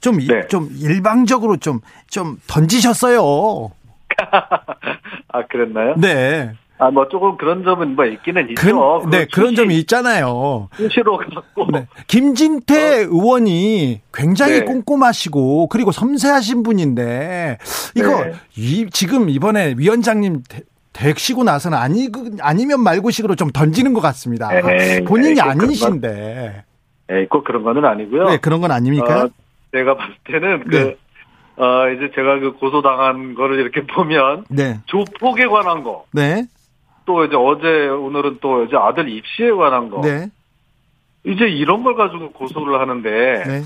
좀, 0.03 0.21
이- 0.21 0.27
네. 0.27 0.47
좀 0.49 0.69
일방적으로 0.79 1.57
좀, 1.57 1.81
좀 2.11 2.37
던지셨어요. 2.47 3.71
아 5.33 5.47
그랬나요? 5.49 5.95
네. 5.97 6.53
아 6.79 6.91
뭐 6.91 7.09
조금 7.09 7.37
그런 7.39 7.65
점은 7.65 7.97
뭐 7.97 8.05
있기는 8.05 8.47
그, 8.55 8.67
있죠. 8.69 9.03
네, 9.11 9.25
그 9.25 9.29
그런 9.41 9.55
점이 9.55 9.77
있잖아요. 9.79 10.69
수시로 10.75 11.17
갖고 11.17 11.69
네. 11.73 11.87
김진태 12.07 13.05
의원이 13.05 14.03
굉장히 14.13 14.57
어. 14.57 14.59
네. 14.61 14.65
꼼꼼하시고 14.65 15.69
그리고 15.69 15.91
섬세하신 15.93 16.63
분인데 16.63 17.59
이거 17.95 18.25
네. 18.25 18.33
이, 18.57 18.87
지금 18.91 19.31
이번에 19.31 19.75
위원장님 19.79 20.43
대- 20.49 20.63
덱시고 20.93 21.45
나서는 21.45 21.77
아니 21.79 22.09
아니면 22.41 22.81
말고식으로 22.83 23.37
좀 23.37 23.51
던지는 23.51 23.93
것 23.95 24.01
같습니다. 24.01 24.51
에이, 24.55 25.05
본인이 25.05 25.31
에이, 25.31 25.35
네, 25.37 25.43
그런 25.43 25.61
아니신데 25.63 26.65
예, 27.13 27.27
꼭 27.31 27.45
그런 27.45 27.63
거는 27.63 27.85
아니고요. 27.85 28.29
네 28.31 28.37
그런 28.39 28.61
건 28.61 28.71
아닙니까? 28.71 29.25
어, 29.25 29.29
제가 29.73 29.97
봤을 29.97 30.15
때는 30.25 30.65
그 30.69 30.77
네. 30.77 30.97
어, 31.59 31.89
이제 31.89 32.11
제가 32.15 32.39
그 32.41 32.53
고소당한 32.53 33.35
거를 33.35 33.59
이렇게 33.61 33.83
보면 33.87 34.45
네, 34.51 34.79
조폭에 34.87 35.47
관한 35.47 35.83
거, 35.85 36.05
네, 36.13 36.45
또 37.07 37.25
이제 37.25 37.35
어제 37.37 37.89
오늘은 37.89 38.39
또 38.43 38.65
이제 38.65 38.77
아들 38.77 39.09
입시에 39.09 39.51
관한 39.53 39.89
거, 39.89 40.03
네, 40.03 40.29
이제 41.25 41.47
이런 41.47 41.83
걸 41.83 41.95
가지고 41.95 42.33
고소를 42.33 42.79
하는데 42.81 43.11
네, 43.45 43.63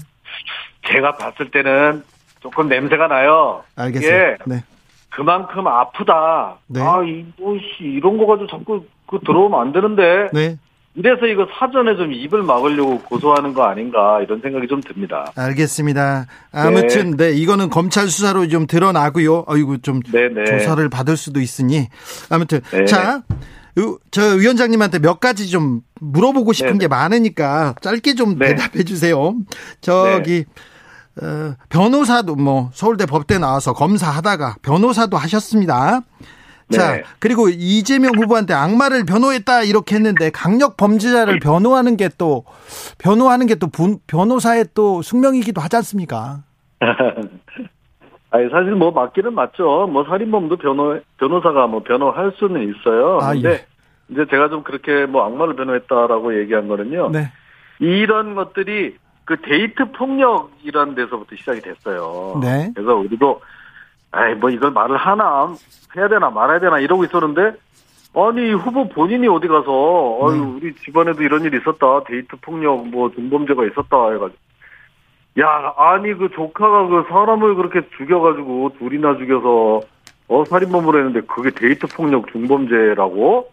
제가 0.87 1.17
봤을 1.17 1.51
때는 1.51 2.05
조금 2.41 2.69
냄새가 2.69 3.09
나요. 3.09 3.65
알겠어요. 3.77 4.13
예. 4.13 4.37
네, 4.47 4.63
그만큼 5.11 5.67
아프다. 5.67 6.59
네. 6.69 6.81
아, 6.81 7.03
이뭐씨 7.03 7.81
이런 7.81 8.17
거 8.17 8.27
가지고 8.27 8.47
자꾸 8.47 8.85
그 9.07 9.19
들어오면 9.21 9.61
안 9.61 9.73
되는데. 9.73 10.29
네, 10.33 10.57
이래서 10.95 11.27
이거 11.27 11.47
사전에 11.59 11.97
좀 11.97 12.13
입을 12.13 12.43
막으려고 12.43 12.99
고소하는 13.03 13.55
거 13.55 13.65
아닌가 13.65 14.21
이런 14.23 14.41
생각이 14.41 14.67
좀 14.67 14.81
듭니다. 14.81 15.31
알겠습니다. 15.37 16.27
아무튼 16.53 17.17
네 17.17 17.31
이거는 17.33 17.71
검찰 17.71 18.09
수사로 18.09 18.49
좀 18.49 18.67
드러나고요. 18.67 19.45
어이구 19.47 19.83
좀 19.83 20.01
네네. 20.03 20.45
조사를 20.45 20.89
받을 20.89 21.17
수도 21.17 21.41
있으니 21.41 21.89
아무튼 22.29 22.61
네. 22.73 22.85
자. 22.87 23.23
의- 23.77 23.97
저 24.11 24.35
위원장님한테 24.35 24.99
몇 24.99 25.21
가지 25.21 25.49
좀 25.49 25.81
물어보고 26.01 26.53
싶은 26.53 26.71
네네. 26.73 26.79
게 26.81 26.89
많으니까 26.89 27.77
짧게 27.81 28.15
좀 28.17 28.37
네. 28.37 28.49
대답해 28.49 28.83
주세요. 28.83 29.33
저기 29.81 30.45
어, 31.23 31.55
변호사도 31.69 32.35
뭐 32.35 32.71
서울대 32.73 33.07
법대 33.07 33.39
나와서 33.39 33.73
검사하다가 33.73 34.57
변호사도 34.63 35.17
하셨습니다. 35.17 36.01
자, 36.71 36.93
네. 36.97 37.03
그리고 37.19 37.49
이재명 37.49 38.13
후보한테 38.17 38.55
악마를 38.55 39.05
변호했다 39.05 39.63
이렇게 39.65 39.97
했는데 39.97 40.31
강력 40.31 40.77
범죄자를 40.77 41.41
변호하는 41.41 41.97
게 41.97 42.09
또 42.19 42.45
변호하는 42.99 43.47
게 43.47 43.55
또 43.57 43.69
변호사의 44.07 44.67
또 44.75 45.03
숙명이기도 45.03 45.61
하지 45.61 45.77
않습니까? 45.77 46.39
아니 48.33 48.49
사실 48.51 48.73
뭐 48.77 48.91
맞기는 48.93 49.35
맞죠. 49.35 49.89
뭐 49.93 50.05
살인범도 50.05 50.57
변호 50.59 51.01
변호사가 51.19 51.67
뭐 51.67 51.83
변호할 51.83 52.33
수는 52.37 52.63
있어요. 52.63 53.19
아, 53.21 53.33
근데 53.33 53.51
예. 53.51 53.67
이제 54.09 54.25
제가 54.31 54.49
좀 54.49 54.63
그렇게 54.63 55.07
뭐 55.07 55.25
악마를 55.25 55.57
변호했다라고 55.57 56.39
얘기한 56.41 56.69
거는요. 56.69 57.11
네. 57.11 57.33
이런 57.81 58.35
것들이 58.35 58.97
그 59.25 59.37
데이트 59.41 59.91
폭력이라는 59.93 60.95
데서부터 60.95 61.37
시작이 61.37 61.61
됐어요. 61.61 62.39
네. 62.43 62.71
그래서 62.75 62.95
우리도 62.97 63.41
아이 64.13 64.35
뭐 64.35 64.51
이걸 64.51 64.71
말을 64.73 64.97
하나? 64.97 65.53
해야 65.97 66.09
되나 66.09 66.31
말아야 66.31 66.59
되나? 66.61 66.79
이러고 66.79 67.05
있었는데 67.05 67.53
아니 68.15 68.53
후보 68.53 68.89
본인이 68.89 69.29
어디 69.29 69.47
가서 69.47 69.71
네. 70.31 70.35
아유 70.35 70.57
우리 70.57 70.75
집안에도 70.75 71.23
이런 71.23 71.45
일이 71.45 71.59
있었다. 71.59 72.05
데이트 72.05 72.37
폭력 72.41 72.89
뭐 72.89 73.11
중범죄가 73.13 73.65
있었다. 73.67 74.11
해가지고. 74.13 74.39
야 75.41 75.75
아니 75.77 76.13
그 76.15 76.29
조카가 76.31 76.89
그 76.89 77.05
사람을 77.09 77.55
그렇게 77.55 77.83
죽여가지고 77.97 78.73
둘이나 78.79 79.17
죽여서 79.17 79.81
어 80.29 80.45
살인범으로 80.45 80.99
했는데 80.99 81.21
그게 81.27 81.51
데이트 81.51 81.87
폭력 81.95 82.31
중범죄라고? 82.33 83.51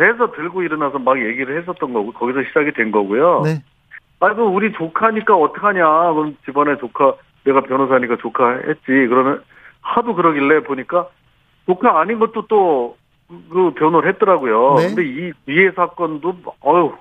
해서 0.00 0.32
들고 0.32 0.62
일어나서 0.62 0.98
막 0.98 1.18
얘기를 1.20 1.60
했었던 1.60 1.92
거고 1.92 2.12
거기서 2.12 2.42
시작이 2.44 2.72
된 2.72 2.90
거고요. 2.90 3.42
네. 3.44 3.62
아이고 4.20 4.44
우리 4.44 4.72
조카니까 4.72 5.34
어떡하냐? 5.34 5.84
그럼 6.12 6.36
집안에 6.44 6.76
조카 6.78 7.14
내가 7.44 7.62
변호사니까 7.62 8.16
조카 8.18 8.52
했지. 8.66 8.86
그러면 8.86 9.42
하도 9.80 10.14
그러길래 10.14 10.62
보니까 10.64 11.08
조카 11.66 12.00
아닌 12.00 12.18
것도 12.18 12.46
또 12.46 13.00
그 13.48 13.72
변호를 13.74 14.12
했더라고요. 14.12 14.74
네. 14.78 14.86
근데 14.88 15.04
이 15.04 15.32
뒤에 15.46 15.70
사건도 15.72 16.34
어휴 16.60 16.94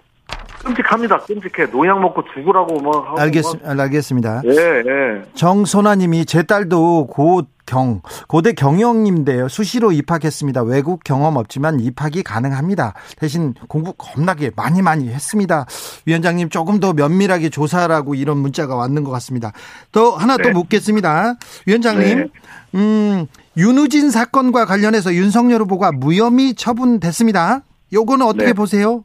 끔찍합니다. 0.64 1.20
끔찍해. 1.20 1.68
농약 1.72 2.00
먹고 2.02 2.24
죽으라고 2.34 2.80
막 2.82 3.08
하고 3.08 3.20
알겠습, 3.20 3.62
알겠습니다. 3.64 4.36
막. 4.36 4.46
예, 4.46 4.52
예. 4.52 5.24
정소나님이 5.34 6.26
제 6.26 6.44
딸도 6.44 7.08
고경 7.08 8.02
고대 8.28 8.52
경영인데요. 8.52 9.48
수시로 9.48 9.92
입학했습니다. 9.92 10.64
외국 10.64 11.04
경험 11.04 11.38
없지만 11.38 11.80
입학이 11.80 12.24
가능합니다. 12.24 12.94
대신 13.18 13.54
공부 13.68 13.94
겁나게 13.98 14.52
많이 14.56 14.82
많이 14.82 15.08
했습니다. 15.08 15.66
위원장님 16.06 16.50
조금 16.50 16.80
더 16.80 16.94
면밀하게 16.94 17.50
조사라고 17.50 18.16
이런 18.16 18.38
문자가 18.38 18.76
왔는 18.76 19.04
것 19.04 19.12
같습니다. 19.12 19.54
또 19.92 20.12
하나 20.12 20.36
또 20.38 20.44
네. 20.44 20.52
묻겠습니다. 20.52 21.36
위원장님, 21.68 22.18
네. 22.18 22.28
음 22.76 23.28
윤우진 23.58 24.12
사건과 24.12 24.66
관련해서 24.66 25.14
윤석열 25.14 25.62
후보가 25.62 25.94
무혐의 25.94 26.54
처분됐습니다. 26.56 27.62
요거는 27.92 28.26
어떻게 28.26 28.48
네. 28.48 28.54
보세요? 28.54 29.04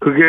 그게 0.00 0.22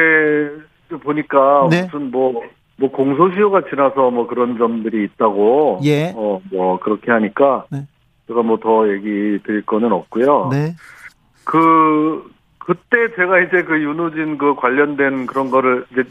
보니까 1.03 1.67
네. 1.71 1.83
무슨 1.83 2.11
뭐, 2.11 2.43
뭐 2.77 2.91
공소시효가 2.91 3.63
지나서 3.69 4.11
뭐 4.11 4.27
그런 4.27 4.57
점들이 4.57 5.03
있다고. 5.05 5.79
예. 5.83 6.13
어, 6.15 6.39
뭐 6.51 6.79
그렇게 6.79 7.11
하니까. 7.11 7.65
네. 7.71 7.87
제가 8.27 8.43
뭐 8.43 8.57
더 8.57 8.87
얘기 8.93 9.39
드릴 9.43 9.65
거는 9.65 9.91
없고요. 9.91 10.49
네, 10.51 10.73
그, 11.43 12.31
그때 12.59 13.13
제가 13.17 13.39
이제 13.39 13.63
그 13.63 13.81
윤우진 13.81 14.37
그 14.37 14.55
관련된 14.55 15.25
그런 15.25 15.49
거를 15.51 15.85
이제 15.91 16.03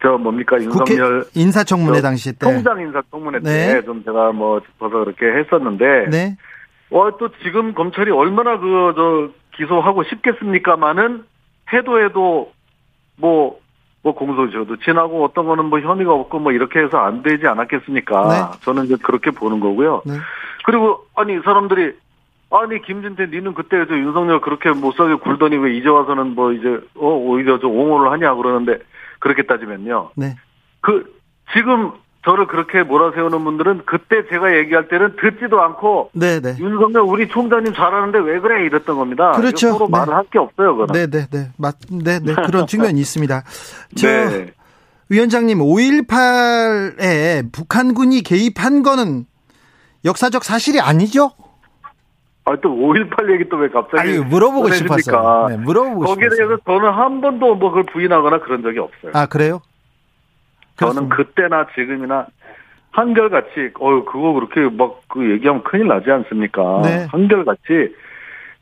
저 0.00 0.16
뭡니까 0.18 0.60
윤석열 0.60 1.24
인사청문회 1.34 1.96
저 1.96 2.02
당시 2.02 2.32
때. 2.32 2.38
통장 2.38 2.80
인사청문회 2.80 3.40
네. 3.40 3.74
때좀 3.80 4.04
제가 4.04 4.30
뭐 4.32 4.60
짚어서 4.60 5.04
그렇게 5.04 5.26
했었는데. 5.26 6.10
네, 6.10 6.36
와, 6.90 7.10
또 7.18 7.30
지금 7.42 7.74
검찰이 7.74 8.10
얼마나 8.12 8.58
그, 8.60 8.92
저, 8.94 9.30
기소하고 9.56 10.04
싶겠습니까만은, 10.04 11.24
해도 11.72 12.02
해도, 12.02 12.52
뭐, 13.16 13.58
뭐 14.02 14.14
공소시효도 14.14 14.76
지나고 14.78 15.24
어떤 15.24 15.46
거는 15.46 15.66
뭐 15.66 15.80
혐의가 15.80 16.12
없고 16.12 16.38
뭐 16.38 16.52
이렇게 16.52 16.80
해서 16.80 16.98
안 16.98 17.22
되지 17.22 17.46
않았겠습니까? 17.46 18.28
네. 18.28 18.58
저는 18.62 18.84
이제 18.84 18.96
그렇게 19.02 19.30
보는 19.30 19.60
거고요. 19.60 20.02
네. 20.06 20.14
그리고, 20.64 21.06
아니, 21.16 21.34
이 21.34 21.40
사람들이, 21.44 21.94
아니, 22.50 22.82
김진태, 22.82 23.26
니는 23.26 23.54
그때 23.54 23.86
저 23.86 23.94
윤석열 23.96 24.40
그렇게 24.40 24.70
못 24.70 24.94
살게 24.94 25.16
굴더니 25.16 25.56
왜 25.56 25.76
이제 25.76 25.88
와서는 25.88 26.34
뭐 26.34 26.52
이제, 26.52 26.80
어, 26.96 27.06
오히려 27.08 27.58
좀 27.58 27.72
옹호를 27.72 28.12
하냐 28.12 28.34
그러는데, 28.34 28.78
그렇게 29.18 29.42
따지면요. 29.42 30.10
네. 30.16 30.36
그, 30.80 31.12
지금 31.52 31.92
저를 32.28 32.46
그렇게 32.46 32.82
몰아세우는 32.82 33.42
분들은 33.42 33.82
그때 33.86 34.28
제가 34.28 34.54
얘기할 34.58 34.88
때는 34.88 35.16
듣지도 35.20 35.62
않고, 35.62 36.10
네, 36.12 36.40
네. 36.40 36.56
윤석열 36.58 37.02
우리 37.02 37.26
총장님 37.28 37.72
잘하는데 37.72 38.18
왜 38.18 38.38
그래 38.38 38.66
이랬던 38.66 38.98
겁니다. 38.98 39.32
그렇죠. 39.32 39.70
서로 39.70 39.86
네. 39.86 39.92
말을 39.92 40.12
할 40.14 40.24
게 40.30 40.38
없어요, 40.38 40.76
그거는. 40.76 40.92
네, 40.92 41.06
네, 41.06 41.26
네. 41.30 41.48
맞, 41.56 41.76
네, 41.90 42.18
네. 42.20 42.34
그런 42.34 42.66
측면이 42.68 43.00
있습니다. 43.00 43.42
저, 43.96 44.06
네. 44.08 44.52
위원장님, 45.08 45.58
5.18에 45.58 47.50
북한군이 47.50 48.22
개입한 48.22 48.82
거는 48.82 49.24
역사적 50.04 50.44
사실이 50.44 50.80
아니죠? 50.80 51.30
아, 52.44 52.52
또5.18 52.56 53.32
얘기 53.32 53.48
또 53.48 53.56
왜 53.58 53.68
갑자기. 53.68 54.00
아니, 54.00 54.18
물어보고? 54.18 54.70
싶었어요. 54.70 55.48
네, 55.48 55.56
물어보고 55.56 56.00
거기에 56.00 56.28
싶었어요. 56.30 56.48
대해서 56.48 56.62
저는 56.66 56.92
한 56.92 57.20
번도 57.22 57.54
뭐 57.54 57.70
그걸 57.70 57.84
부인하거나 57.92 58.40
그런 58.40 58.62
적이 58.62 58.80
없어요. 58.80 59.12
아, 59.14 59.26
그래요? 59.26 59.60
저는 60.78 61.08
그렇습니다. 61.08 61.16
그때나 61.16 61.66
지금이나 61.74 62.26
한결같이, 62.92 63.72
어유 63.80 64.04
그거 64.04 64.32
그렇게 64.32 64.62
막 64.74 64.98
그 65.08 65.30
얘기하면 65.30 65.62
큰일 65.64 65.86
나지 65.88 66.10
않습니까? 66.10 66.82
네. 66.84 67.06
한결같이 67.10 67.94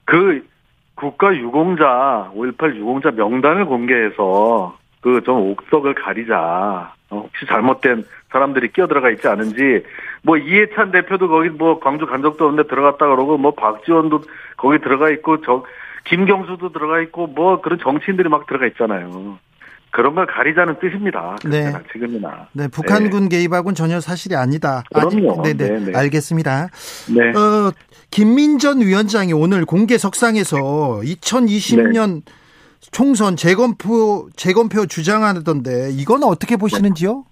그 0.05 0.47
국가 0.95 1.35
유공자, 1.37 2.31
5.18 2.35 2.77
유공자 2.77 3.11
명단을 3.11 3.67
공개해서 3.67 4.77
그 5.01 5.21
좀 5.25 5.51
옥석을 5.51 5.95
가리자. 5.95 6.93
어, 7.11 7.17
혹시 7.19 7.47
잘못된 7.47 8.05
사람들이 8.31 8.73
끼어들어가 8.73 9.11
있지 9.11 9.29
않은지, 9.29 9.85
뭐 10.23 10.37
이해찬 10.37 10.91
대표도 10.91 11.29
거기 11.29 11.49
뭐 11.51 11.79
광주 11.79 12.07
간 12.07 12.23
적도 12.23 12.47
없는데 12.47 12.69
들어갔다 12.69 13.07
그러고, 13.07 13.39
뭐 13.39 13.53
박지원도 13.53 14.23
거기 14.57 14.79
들어가 14.81 15.11
있고, 15.11 15.41
저, 15.43 15.65
김경수도 16.05 16.73
들어가 16.73 17.01
있고, 17.03 17.29
뭐 17.29 17.61
그런 17.61 17.79
정치인들이 17.79 18.29
막 18.29 18.47
들어가 18.47 18.67
있잖아요. 18.67 19.39
그런 19.97 20.15
걸 20.15 20.27
가리자는 20.27 20.79
뜻입니다. 20.79 21.37
네. 21.47 21.73
지금이나. 21.91 22.49
네, 22.53 22.69
북한군 22.69 23.31
개입하고는 23.31 23.75
전혀 23.75 23.99
사실이 23.99 24.37
아니다. 24.37 24.83
그럼요. 24.93 25.41
아니, 25.43 25.55
네, 25.55 25.55
네. 25.55 25.71
네, 25.71 25.85
네. 25.87 25.99
알겠습니다. 25.99 26.69
네. 27.17 27.31
어, 27.31 27.73
김민전 28.11 28.83
위원장이 28.83 29.33
오늘 29.33 29.65
공개 29.65 29.97
석상에서 29.97 30.59
2020년 31.03 32.25
네. 32.27 32.33
총선 32.93 33.37
재검표 33.37 34.29
재검표 34.37 34.85
주장하던데 34.85 35.89
이건 35.93 36.25
어떻게 36.25 36.59
보시는지요? 36.59 37.25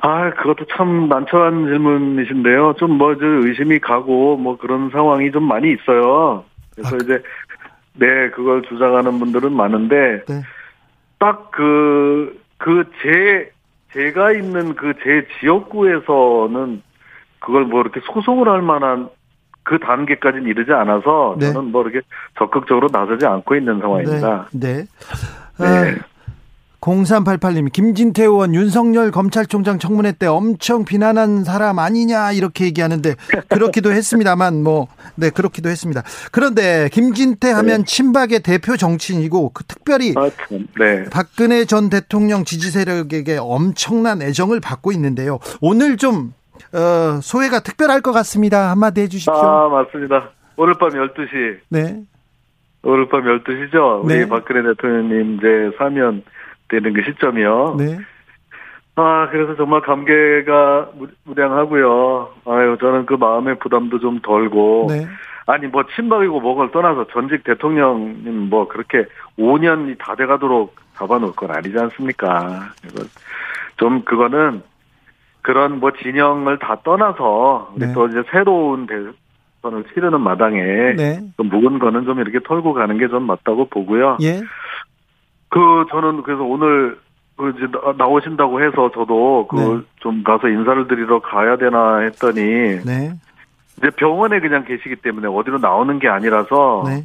아, 0.00 0.30
그것도 0.30 0.64
참 0.74 1.10
난처한 1.10 1.66
질문이신데요. 1.66 2.76
좀 2.78 2.92
뭐, 2.92 3.14
저, 3.16 3.26
의심이 3.26 3.78
가고, 3.78 4.36
뭐, 4.36 4.56
그런 4.58 4.90
상황이 4.90 5.32
좀 5.32 5.44
많이 5.44 5.72
있어요. 5.72 6.44
그래서 6.74 6.96
아, 6.96 6.98
이제, 7.02 7.22
네, 7.94 8.06
그걸 8.34 8.62
주장하는 8.68 9.18
분들은 9.18 9.54
많은데, 9.54 10.22
네. 10.28 10.42
딱 11.18 11.50
그, 11.50 12.40
그, 12.58 12.84
제, 13.02 13.50
제가 13.92 14.32
있는 14.32 14.74
그 14.74 14.92
제 15.02 15.26
지역구에서는 15.40 16.82
그걸 17.38 17.64
뭐 17.64 17.80
이렇게 17.80 18.00
소송을 18.12 18.48
할 18.48 18.62
만한 18.62 19.08
그 19.62 19.78
단계까지는 19.78 20.46
이르지 20.46 20.72
않아서 20.72 21.36
네. 21.38 21.52
저는 21.52 21.72
뭐 21.72 21.82
이렇게 21.82 22.00
적극적으로 22.38 22.88
나서지 22.92 23.26
않고 23.26 23.56
있는 23.56 23.80
상황입니다. 23.80 24.48
네. 24.52 24.84
네. 25.58 25.64
네. 25.64 25.98
아, 26.86 26.90
0388님, 26.90 27.72
김진태 27.72 28.22
의원 28.22 28.54
윤석열 28.54 29.10
검찰총장 29.10 29.78
청문회 29.78 30.12
때 30.12 30.26
엄청 30.26 30.84
비난한 30.84 31.44
사람 31.44 31.78
아니냐 31.78 32.32
이렇게 32.32 32.64
얘기하는데 32.66 33.14
그렇기도 33.48 33.92
했습니다만 33.92 34.62
뭐 34.62 34.88
네 35.16 35.30
그렇기도 35.30 35.68
했습니다. 35.68 36.02
그런데 36.30 36.88
김진태 36.92 37.50
하면 37.50 37.84
친박의 37.84 38.40
대표 38.40 38.76
정치인이고 38.76 39.50
그 39.52 39.64
특별히 39.64 40.12
아, 40.16 40.30
참. 40.48 40.66
네. 40.78 41.04
박근혜 41.10 41.64
전 41.64 41.88
대통령 41.90 42.44
지지 42.44 42.70
세력에게 42.70 43.38
엄청난 43.40 44.22
애정을 44.22 44.60
받고 44.60 44.92
있는데요. 44.92 45.38
오늘 45.60 45.96
좀 45.96 46.34
어, 46.72 47.20
소회가 47.22 47.60
특별할 47.60 48.02
것 48.02 48.12
같습니다. 48.12 48.70
한마디 48.70 49.00
해주십시오. 49.02 49.32
아, 49.34 49.68
맞습니다. 49.68 50.30
오늘 50.56 50.74
밤 50.74 50.90
12시. 50.90 51.58
네, 51.70 52.02
오늘 52.82 53.08
밤 53.08 53.22
12시죠? 53.22 54.04
우리 54.04 54.18
네. 54.18 54.28
박근혜 54.28 54.62
대통령님 54.62 55.36
이제 55.36 55.76
사면 55.78 56.22
되는 56.68 56.92
그 56.92 57.02
시점이요. 57.02 57.76
네, 57.78 57.98
아, 58.96 59.28
그래서 59.30 59.54
정말 59.56 59.80
감개가 59.82 60.90
무- 60.94 61.08
무량하고요. 61.24 62.30
아유, 62.46 62.76
저는 62.80 63.06
그 63.06 63.14
마음의 63.14 63.58
부담도 63.58 63.98
좀 64.00 64.20
덜고. 64.20 64.86
네, 64.90 65.06
아니, 65.46 65.66
뭐, 65.68 65.84
친박이고 65.94 66.40
뭐걸 66.40 66.70
떠나서 66.72 67.06
전직 67.12 67.44
대통령님 67.44 68.48
뭐, 68.50 68.66
그렇게 68.68 69.04
5년이 69.38 69.96
다 69.98 70.14
돼가도록 70.16 70.74
잡아놓을 70.94 71.32
건 71.32 71.50
아니지 71.50 71.78
않습니까? 71.78 72.70
좀 73.76 74.02
그거는 74.04 74.62
그런 75.42 75.78
뭐 75.78 75.92
진영을 75.92 76.58
다 76.58 76.78
떠나서 76.82 77.74
네. 77.76 77.92
또 77.92 78.08
이제 78.08 78.22
새로운 78.32 78.86
대, 78.86 78.94
선을 79.62 79.84
치르는 79.92 80.20
마당에 80.20 80.60
네. 80.96 81.20
그 81.36 81.42
묵은 81.42 81.78
거는 81.78 82.04
좀 82.06 82.18
이렇게 82.20 82.40
털고 82.40 82.72
가는 82.72 82.98
게 82.98 83.06
좀 83.08 83.24
맞다고 83.24 83.66
보고요. 83.68 84.16
예. 84.22 84.40
그 85.48 85.86
저는 85.90 86.22
그래서 86.22 86.42
오늘 86.42 86.98
그 87.36 87.52
이제 87.56 87.66
나- 87.70 87.92
나오신다고 87.96 88.62
해서 88.62 88.90
저도 88.92 89.46
그 89.48 89.56
네. 89.56 89.80
좀 90.00 90.22
가서 90.22 90.48
인사를 90.48 90.88
드리러 90.88 91.20
가야 91.20 91.56
되나 91.56 91.98
했더니 91.98 92.40
네. 92.84 93.12
이제 93.78 93.90
병원에 93.90 94.40
그냥 94.40 94.64
계시기 94.64 94.96
때문에 94.96 95.28
어디로 95.28 95.58
나오는 95.58 95.98
게 95.98 96.08
아니라서 96.08 96.84
네. 96.86 97.04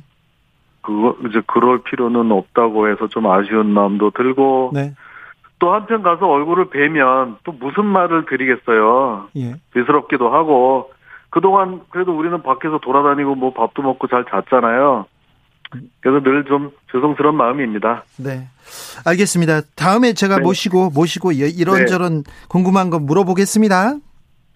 그거 0.82 1.16
이제 1.28 1.42
그럴 1.48 1.84
필요는 1.84 2.32
없다고 2.32 2.88
해서 2.88 3.08
좀 3.08 3.28
아쉬운 3.28 3.72
마음도 3.74 4.10
들고 4.12 4.72
네. 4.74 4.94
또 5.60 5.74
한편 5.74 6.02
가서 6.02 6.28
얼굴을 6.28 6.70
뵈면 6.70 7.38
또 7.44 7.52
무슨 7.52 7.86
말을 7.86 8.26
드리겠어요. 8.26 9.28
예. 9.38 9.54
죄스럽기도 9.74 10.30
하고 10.34 10.92
그동안 11.30 11.82
그래도 11.90 12.18
우리는 12.18 12.42
밖에서 12.42 12.80
돌아다니고 12.80 13.36
뭐 13.36 13.54
밥도 13.54 13.84
먹고 13.84 14.08
잘 14.08 14.26
잤잖아요. 14.26 15.06
그래서 16.02 16.24
늘 16.24 16.44
좀 16.48 16.72
죄송스러운 16.92 17.36
마음입니다. 17.36 18.04
네. 18.18 18.48
알겠습니다. 19.06 19.62
다음에 19.76 20.14
제가 20.14 20.38
네. 20.38 20.42
모시고 20.44 20.90
모시고 20.92 21.32
이- 21.32 21.38
이런저런 21.38 22.24
궁금한 22.50 22.90
거 22.90 23.00
물어보겠습니다. 23.00 23.96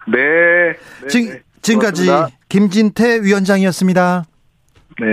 네. 0.08 0.16
네, 1.02 1.08
지, 1.08 1.28
네. 1.30 1.40
지금까지 1.62 2.06
고맙습니다. 2.06 2.38
김진태 2.48 3.20
위원장이었습니다. 3.22 4.24
네. 5.00 5.06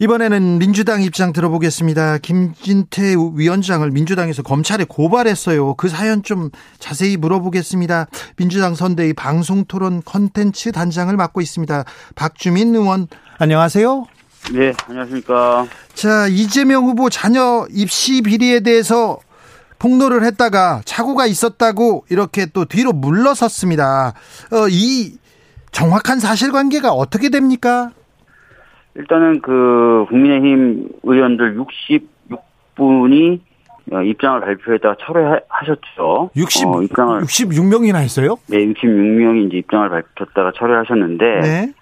이번에는 0.00 0.58
민주당 0.60 1.02
입장 1.02 1.32
들어보겠습니다. 1.32 2.18
김진태 2.18 3.16
위원장을 3.34 3.90
민주당에서 3.90 4.42
검찰에 4.44 4.84
고발했어요. 4.88 5.74
그 5.74 5.88
사연 5.88 6.22
좀 6.22 6.50
자세히 6.78 7.16
물어보겠습니다. 7.16 8.06
민주당 8.36 8.76
선대위 8.76 9.14
방송토론 9.14 10.02
컨텐츠 10.04 10.70
단장을 10.70 11.16
맡고 11.16 11.40
있습니다. 11.40 11.84
박주민 12.14 12.76
의원, 12.76 13.08
안녕하세요. 13.38 14.04
네, 14.52 14.72
안녕하십니까. 14.88 15.66
자, 15.92 16.26
이재명 16.28 16.84
후보 16.84 17.10
자녀 17.10 17.66
입시 17.70 18.22
비리에 18.22 18.60
대해서 18.60 19.18
폭로를 19.78 20.24
했다가 20.24 20.80
착오가 20.84 21.26
있었다고 21.26 22.06
이렇게 22.10 22.46
또 22.46 22.64
뒤로 22.64 22.92
물러섰습니다. 22.92 24.14
어, 24.52 24.68
이 24.70 25.18
정확한 25.70 26.18
사실관계가 26.18 26.90
어떻게 26.90 27.28
됩니까? 27.28 27.90
일단은 28.94 29.40
그 29.42 30.06
국민의힘 30.08 30.88
의원들 31.02 31.56
66분이 31.56 33.40
어, 33.92 34.02
입장을 34.02 34.40
발표했다가 34.40 34.96
철회하셨죠. 35.00 36.30
60, 36.36 36.66
어, 36.66 36.82
입장을 36.82 37.20
66명이나 37.22 37.96
했어요? 37.96 38.36
네, 38.48 38.58
66명이 38.58 39.46
이제 39.46 39.58
입장을 39.58 39.88
밝혔다가 39.88 40.52
철회하셨는데 40.56 41.24
네. 41.42 41.72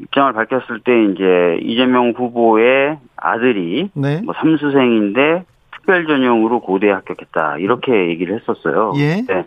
입장을 0.00 0.32
밝혔을 0.32 0.80
때 0.84 1.04
이제 1.06 1.58
이재명 1.62 2.10
후보의 2.16 2.98
아들이 3.16 3.90
네. 3.94 4.20
뭐 4.22 4.34
삼수생인데 4.34 5.44
특별 5.72 6.06
전형으로 6.06 6.60
고대에 6.60 6.90
합격했다 6.90 7.58
이렇게 7.58 8.08
얘기를 8.08 8.38
했었어요. 8.40 8.92
예. 8.96 9.22
네. 9.26 9.44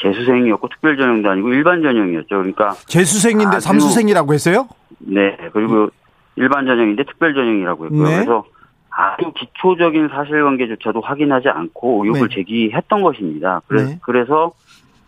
재수생이었고 0.00 0.68
특별 0.68 0.96
전형도 0.96 1.28
아니고 1.30 1.52
일반 1.52 1.82
전형이었죠. 1.82 2.28
그러니까 2.28 2.70
재수생인데 2.86 3.56
아주- 3.56 3.60
삼수생이라고 3.60 4.32
했어요? 4.32 4.66
네, 4.98 5.36
그리고 5.52 5.90
일반 6.36 6.64
전형인데 6.64 7.04
특별 7.04 7.34
전형이라고 7.34 7.84
했고요. 7.86 8.02
네. 8.04 8.14
그래서 8.16 8.44
아주 8.90 9.30
기초적인 9.36 10.08
사실관계조차도 10.08 11.00
확인하지 11.02 11.48
않고 11.50 12.04
의혹을 12.04 12.28
네. 12.28 12.34
제기했던 12.36 13.02
것입니다. 13.02 13.60
그래, 13.68 13.84
네. 13.84 13.98
그래서 14.02 14.52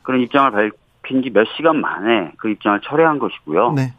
그런 0.02 0.20
입장을 0.20 0.50
밝힌 0.50 1.22
지 1.22 1.30
몇 1.30 1.46
시간 1.56 1.80
만에 1.80 2.32
그 2.36 2.50
입장을 2.50 2.80
철회한 2.82 3.18
것이고요. 3.18 3.72
네. 3.72 3.92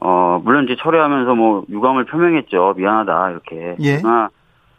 어, 0.00 0.40
물론 0.42 0.64
이제 0.64 0.76
철회하면서 0.80 1.34
뭐 1.34 1.64
유감을 1.68 2.06
표명했죠. 2.06 2.74
미안하다, 2.76 3.30
이렇게. 3.30 3.76
예. 3.80 3.98
그러나 3.98 4.30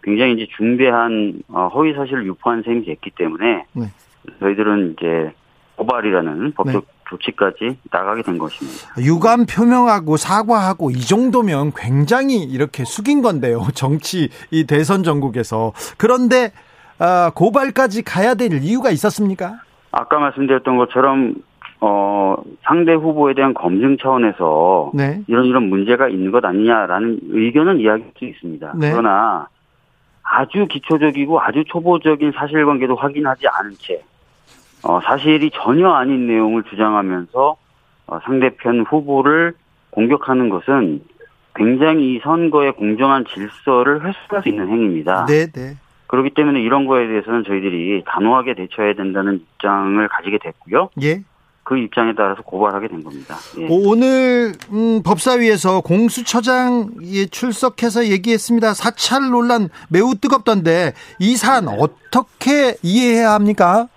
굉장히 0.04 0.34
이제 0.34 0.48
중대한 0.58 1.42
어, 1.48 1.68
허위 1.74 1.94
사실을 1.94 2.26
유포한 2.26 2.64
셈이 2.64 2.86
됐기 2.86 3.12
때문에 3.12 3.66
네. 3.74 3.86
저희들은 4.40 4.96
이제 4.98 5.34
고발이라는 5.76 6.54
법적 6.54 6.86
조치까지 7.10 7.78
나가게 7.92 8.24
된 8.24 8.38
것입니다. 8.38 8.94
유감 9.00 9.46
표명하고 9.46 10.18
사과하고 10.18 10.92
이 10.92 11.02
정도면 11.02 11.74
굉장히 11.76 12.38
이렇게 12.44 12.84
숙인 12.84 13.22
건데요. 13.22 13.62
정치 13.76 14.30
이 14.50 14.66
대선 14.66 15.04
전국에서. 15.04 15.74
그런데 15.98 16.52
아, 16.98 17.32
고발까지 17.36 18.04
가야 18.04 18.36
될 18.36 18.54
이유가 18.54 18.92
있었습니까? 18.92 19.60
아까 19.92 20.20
말씀드렸던 20.20 20.78
것처럼 20.78 21.36
어 21.82 22.36
상대 22.64 22.94
후보에 22.94 23.34
대한 23.34 23.54
검증 23.56 23.98
차원에서 23.98 24.92
네. 24.94 25.22
이런 25.28 25.46
이런 25.46 25.64
문제가 25.64 26.08
있는 26.08 26.32
것 26.32 26.46
아니냐라는 26.46 27.20
의견은 27.30 27.80
이야기할 27.80 28.12
수 28.18 28.26
있습니다. 28.26 28.74
네. 28.78 28.92
그러나 28.92 29.48
아주 30.24 30.68
기초적이고 30.68 31.42
아주 31.42 31.64
초보적인 31.66 32.34
사실관계도 32.34 32.96
확인하지 32.96 33.48
않은 33.48 33.72
채 33.80 34.04
어, 34.84 35.00
사실이 35.02 35.52
전혀 35.54 35.90
아닌 35.90 36.28
내용을 36.28 36.64
주장하면서 36.64 37.58
어, 38.08 38.20
상대편 38.24 38.82
후보를 38.82 39.54
공격하는 39.90 40.50
것은 40.50 41.02
굉장히 41.56 42.16
이 42.16 42.20
선거의 42.20 42.72
공정한 42.74 43.26
질서를 43.26 44.06
훼손할 44.06 44.44
수 44.44 44.50
있는 44.50 44.70
행위입니다. 44.70 45.26
네, 45.26 45.48
네. 45.48 45.76
그렇기 46.08 46.32
때문에 46.32 46.62
이런 46.62 46.86
거에 46.88 47.08
대해서는 47.08 47.44
저희들이 47.44 48.04
단호하게 48.06 48.56
대처해야 48.56 48.94
된다는 48.94 49.36
입장을 49.36 50.08
가지게 50.08 50.40
됐고요. 50.40 50.90
예. 51.02 51.24
그 51.64 51.78
입장에 51.78 52.14
따라서 52.16 52.42
고발하게 52.42 52.88
된 52.88 53.04
겁니다. 53.04 53.36
예. 53.60 53.68
오- 53.68 53.92
오늘 53.92 54.54
음, 54.72 55.02
법사위에서 55.04 55.82
공수처장이 55.82 57.28
출석해서 57.30 58.08
얘기했습니다. 58.08 58.74
사찰 58.74 59.30
논란 59.30 59.70
매우 59.90 60.16
뜨겁던데 60.16 60.94
이 61.20 61.36
사안 61.38 61.68
어떻게 61.68 62.76
이해해야 62.82 63.32
합니까? 63.34 63.88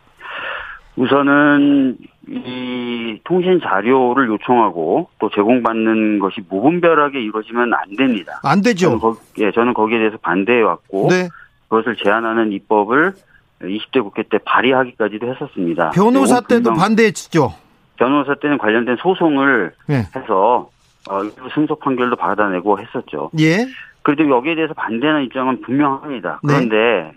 우선은 0.97 1.97
이 2.29 3.21
통신 3.25 3.61
자료를 3.62 4.29
요청하고 4.29 5.09
또 5.19 5.31
제공받는 5.35 6.19
것이 6.21 6.41
무분별하게 6.49 7.21
이루어지면 7.23 7.73
안 7.75 7.97
됩니다. 7.97 8.41
안 8.43 8.62
되죠. 8.62 8.87
저는, 8.87 8.99
거, 9.01 9.17
예, 9.39 9.51
저는 9.53 9.75
거기에 9.75 9.99
대해서 9.99 10.17
반대해 10.19 10.61
왔고 10.62 11.09
네. 11.11 11.29
그것을 11.69 11.97
제한하는 12.03 12.53
입법을 12.53 13.15
20대 13.63 14.03
국회 14.03 14.23
때 14.23 14.39
발의하기까지도 14.45 15.33
했었습니다. 15.33 15.91
변호사 15.91 16.41
때도 16.41 16.73
반대했죠. 16.75 17.55
변호사 17.97 18.35
때는 18.35 18.59
관련된 18.59 18.97
소송을 18.97 19.73
네. 19.87 20.07
해서 20.17 20.69
어, 21.09 21.21
승소 21.55 21.77
판결도 21.77 22.17
받아내고 22.17 22.81
했었죠. 22.81 23.31
예. 23.39 23.67
그래도 24.03 24.29
여기에 24.29 24.55
대해서 24.57 24.75
반대하는 24.75 25.25
입장은 25.25 25.61
분명합니다. 25.63 26.41
네. 26.43 26.53
그런데 26.53 27.13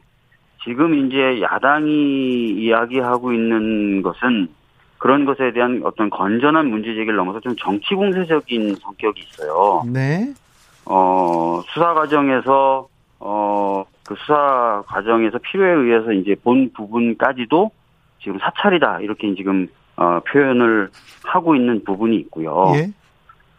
지금 0.63 1.05
이제 1.05 1.41
야당이 1.41 2.51
이야기하고 2.51 3.33
있는 3.33 4.01
것은 4.01 4.49
그런 4.97 5.25
것에 5.25 5.53
대한 5.53 5.81
어떤 5.83 6.09
건전한 6.09 6.67
문제 6.69 6.89
제기를 6.89 7.15
넘어서 7.15 7.39
좀 7.39 7.55
정치 7.57 7.93
공세적인 7.93 8.75
성격이 8.75 9.21
있어요. 9.21 9.83
네. 9.91 10.33
어, 10.85 11.61
수사 11.67 11.93
과정에서 11.93 12.87
어, 13.19 13.85
그 14.07 14.15
수사 14.19 14.83
과정에서 14.87 15.37
필요에 15.39 15.71
의해서 15.71 16.11
이제 16.13 16.35
본 16.43 16.71
부분까지도 16.73 17.71
지금 18.19 18.39
사찰이다 18.39 19.01
이렇게 19.01 19.33
지금 19.35 19.67
어, 19.95 20.19
표현을 20.27 20.89
하고 21.23 21.55
있는 21.55 21.83
부분이 21.83 22.15
있고요. 22.17 22.73
예. 22.75 22.91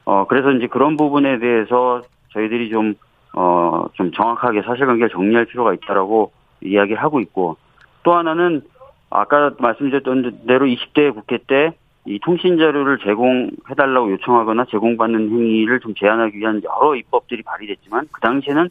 어, 0.04 0.26
그래서 0.26 0.52
이제 0.52 0.66
그런 0.66 0.96
부분에 0.96 1.38
대해서 1.38 2.02
저희들이 2.32 2.70
좀, 2.70 2.94
어, 3.34 3.86
좀 3.94 4.12
정확하게 4.12 4.62
사실관계를 4.62 5.10
정리할 5.10 5.46
필요가 5.46 5.74
있다라고 5.74 6.32
이야기를 6.62 7.02
하고 7.02 7.20
있고, 7.20 7.56
또 8.04 8.14
하나는 8.14 8.62
아까 9.10 9.50
말씀드렸던 9.58 10.46
대로 10.46 10.66
20대 10.66 11.12
국회 11.12 11.38
때 11.38 11.72
이 12.08 12.18
통신 12.20 12.56
자료를 12.56 12.98
제공해달라고 13.00 14.12
요청하거나 14.12 14.64
제공받는 14.70 15.28
행위를 15.30 15.78
좀 15.80 15.94
제한하기 15.94 16.38
위한 16.38 16.62
여러 16.64 16.96
입법들이 16.96 17.42
발의됐지만, 17.42 18.08
그 18.10 18.20
당시에는 18.22 18.70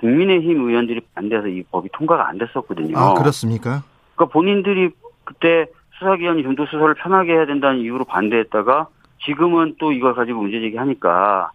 국민의힘 0.00 0.68
의원들이 0.68 1.00
반대해서 1.14 1.48
이 1.48 1.62
법이 1.70 1.88
통과가 1.92 2.28
안 2.28 2.38
됐었거든요. 2.38 2.96
아, 2.98 3.14
그렇습니까? 3.14 3.82
그러니까 4.16 4.32
본인들이 4.32 4.90
그때 5.24 5.66
수사기관이 5.98 6.42
좀 6.42 6.54
더 6.56 6.64
수사를 6.66 6.94
편하게 6.94 7.32
해야 7.32 7.46
된다는 7.46 7.80
이유로 7.80 8.04
반대했다가 8.04 8.86
지금은 9.26 9.74
또 9.78 9.92
이걸 9.92 10.14
가지고 10.14 10.42
문제 10.42 10.60
제기하니까 10.60 11.50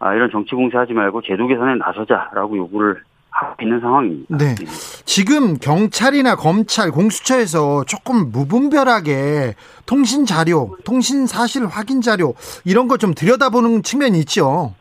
아, 0.00 0.14
이런 0.14 0.30
정치 0.30 0.54
공세하지 0.54 0.92
말고 0.92 1.22
제도 1.22 1.46
개선에 1.46 1.74
나서자라고 1.76 2.56
요구를 2.56 3.02
하고 3.30 3.54
있는 3.62 3.80
상황입니다. 3.80 4.36
네. 4.36 4.54
지금 5.04 5.56
경찰이나 5.58 6.34
검찰, 6.36 6.90
공수처에서 6.90 7.84
조금 7.84 8.30
무분별하게 8.30 9.54
통신 9.86 10.24
자료, 10.26 10.76
통신 10.84 11.26
사실 11.26 11.66
확인 11.66 12.00
자료 12.00 12.34
이런 12.64 12.88
거 12.88 12.96
좀 12.96 13.14
들여다보는 13.14 13.82
측면이 13.82 14.18
있죠. 14.20 14.74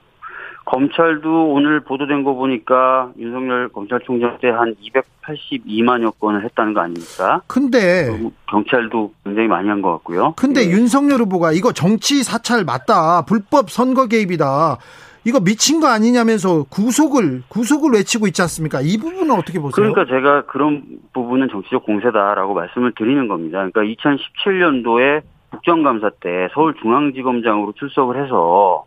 검찰도 0.69 1.49
오늘 1.53 1.79
보도된 1.79 2.23
거 2.23 2.33
보니까 2.33 3.11
윤석열 3.17 3.69
검찰총장 3.69 4.37
때 4.41 4.49
한 4.49 4.75
282만여 4.75 6.13
건을 6.19 6.43
했다는 6.43 6.73
거 6.73 6.81
아닙니까? 6.81 7.41
근데 7.47 8.09
경찰도 8.49 9.13
굉장히 9.23 9.47
많이 9.47 9.69
한 9.69 9.81
것 9.81 9.91
같고요. 9.93 10.33
근데 10.35 10.65
예. 10.65 10.71
윤석열 10.71 11.21
후보가 11.21 11.53
이거 11.53 11.71
정치 11.71 12.21
사찰 12.23 12.65
맞다. 12.65 13.21
불법 13.25 13.69
선거 13.69 14.07
개입이다. 14.07 14.77
이거 15.23 15.39
미친 15.39 15.79
거 15.79 15.87
아니냐면서 15.87 16.63
구속을 16.69 17.43
구속을 17.49 17.91
외치고 17.93 18.27
있지 18.27 18.41
않습니까? 18.41 18.81
이 18.81 18.97
부분은 18.97 19.31
어떻게 19.31 19.59
보세요? 19.59 19.71
그러니까 19.75 20.05
제가 20.05 20.45
그런 20.47 20.83
부분은 21.13 21.47
정치적 21.49 21.83
공세다라고 21.85 22.53
말씀을 22.53 22.93
드리는 22.97 23.27
겁니다. 23.27 23.65
그러니까 23.71 23.81
2017년도에 23.81 25.21
국정감사 25.51 26.11
때 26.21 26.49
서울중앙지검장으로 26.53 27.73
출석을 27.77 28.23
해서 28.23 28.85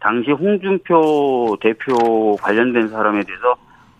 당시 0.00 0.30
홍준표 0.30 1.56
대표 1.60 2.36
관련된 2.36 2.88
사람에 2.88 3.22
대해서 3.24 3.56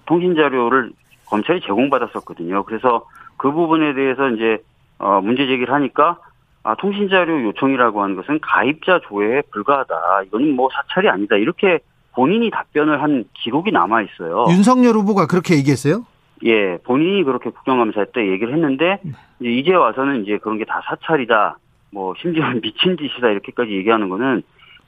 통신 0.06 0.34
자료를 0.34 0.90
검찰이 1.26 1.60
제공받았었거든요. 1.60 2.64
그래서 2.64 3.06
그 3.36 3.52
부분에 3.52 3.94
대해서 3.94 4.28
이제 4.30 4.58
어 4.98 5.20
문제 5.20 5.46
제기를 5.46 5.72
하니까 5.72 6.18
아 6.62 6.74
통신 6.74 7.08
자료 7.08 7.42
요청이라고 7.44 8.02
하는 8.02 8.16
것은 8.16 8.40
가입자 8.42 9.00
조회에 9.08 9.42
불과하다. 9.52 10.22
이거는 10.26 10.56
뭐 10.56 10.68
사찰이 10.74 11.08
아니다. 11.08 11.36
이렇게 11.36 11.78
본인이 12.12 12.50
답변을 12.50 13.00
한 13.02 13.24
기록이 13.34 13.70
남아 13.70 14.02
있어요. 14.02 14.46
윤석열 14.50 14.94
후보가 14.96 15.26
그렇게 15.26 15.54
얘기했어요? 15.56 16.04
예, 16.44 16.78
본인이 16.84 17.22
그렇게 17.22 17.50
국정감사 17.50 18.06
때 18.12 18.26
얘기를 18.30 18.52
했는데 18.54 18.98
이제 19.40 19.50
이제 19.50 19.74
와서는 19.74 20.22
이제 20.24 20.38
그런 20.38 20.58
게 20.58 20.64
다 20.64 20.80
사찰이다. 20.86 21.58
뭐 21.92 22.14
심지어 22.20 22.44
미친 22.62 22.96
짓이다 22.96 23.28
이렇게까지 23.30 23.70
얘기하는 23.72 24.08
거는 24.08 24.42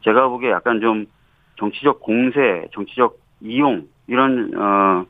제가 0.05 0.29
보기에 0.29 0.51
약간 0.51 0.81
좀 0.81 1.07
정치적 1.59 2.01
공세, 2.01 2.67
정치적 2.73 3.19
이용 3.41 3.87
이런 4.07 4.53
어, 4.57 5.05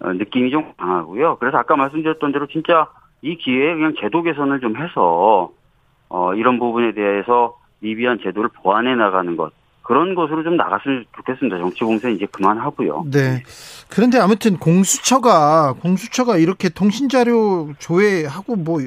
어, 0.00 0.12
느낌이 0.12 0.50
좀 0.50 0.72
강하고요. 0.76 1.36
그래서 1.38 1.58
아까 1.58 1.76
말씀드렸던 1.76 2.32
대로 2.32 2.46
진짜 2.46 2.88
이 3.22 3.36
기회에 3.36 3.74
그냥 3.74 3.94
제도 4.00 4.22
개선을 4.22 4.60
좀 4.60 4.76
해서 4.76 5.50
어, 6.08 6.34
이런 6.34 6.58
부분에 6.58 6.92
대해서 6.92 7.56
미비한 7.80 8.18
제도를 8.22 8.50
보완해 8.62 8.94
나가는 8.94 9.36
것 9.36 9.52
그런 9.82 10.16
것으로 10.16 10.42
좀 10.42 10.56
나갔으면 10.56 11.04
좋겠습니다. 11.16 11.58
정치 11.58 11.84
공세 11.84 12.10
이제 12.10 12.26
그만하고요. 12.26 13.04
네. 13.12 13.42
그런데 13.88 14.18
아무튼 14.18 14.56
공수처가 14.56 15.74
공수처가 15.80 16.38
이렇게 16.38 16.68
통신 16.68 17.08
자료 17.08 17.72
조회하고 17.78 18.56
뭐 18.56 18.80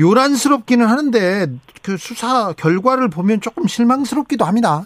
요란스럽기는 0.00 0.86
하는데 0.86 1.46
그 1.82 1.96
수사 1.96 2.52
결과를 2.52 3.08
보면 3.08 3.40
조금 3.40 3.66
실망스럽기도 3.66 4.44
합니다. 4.44 4.84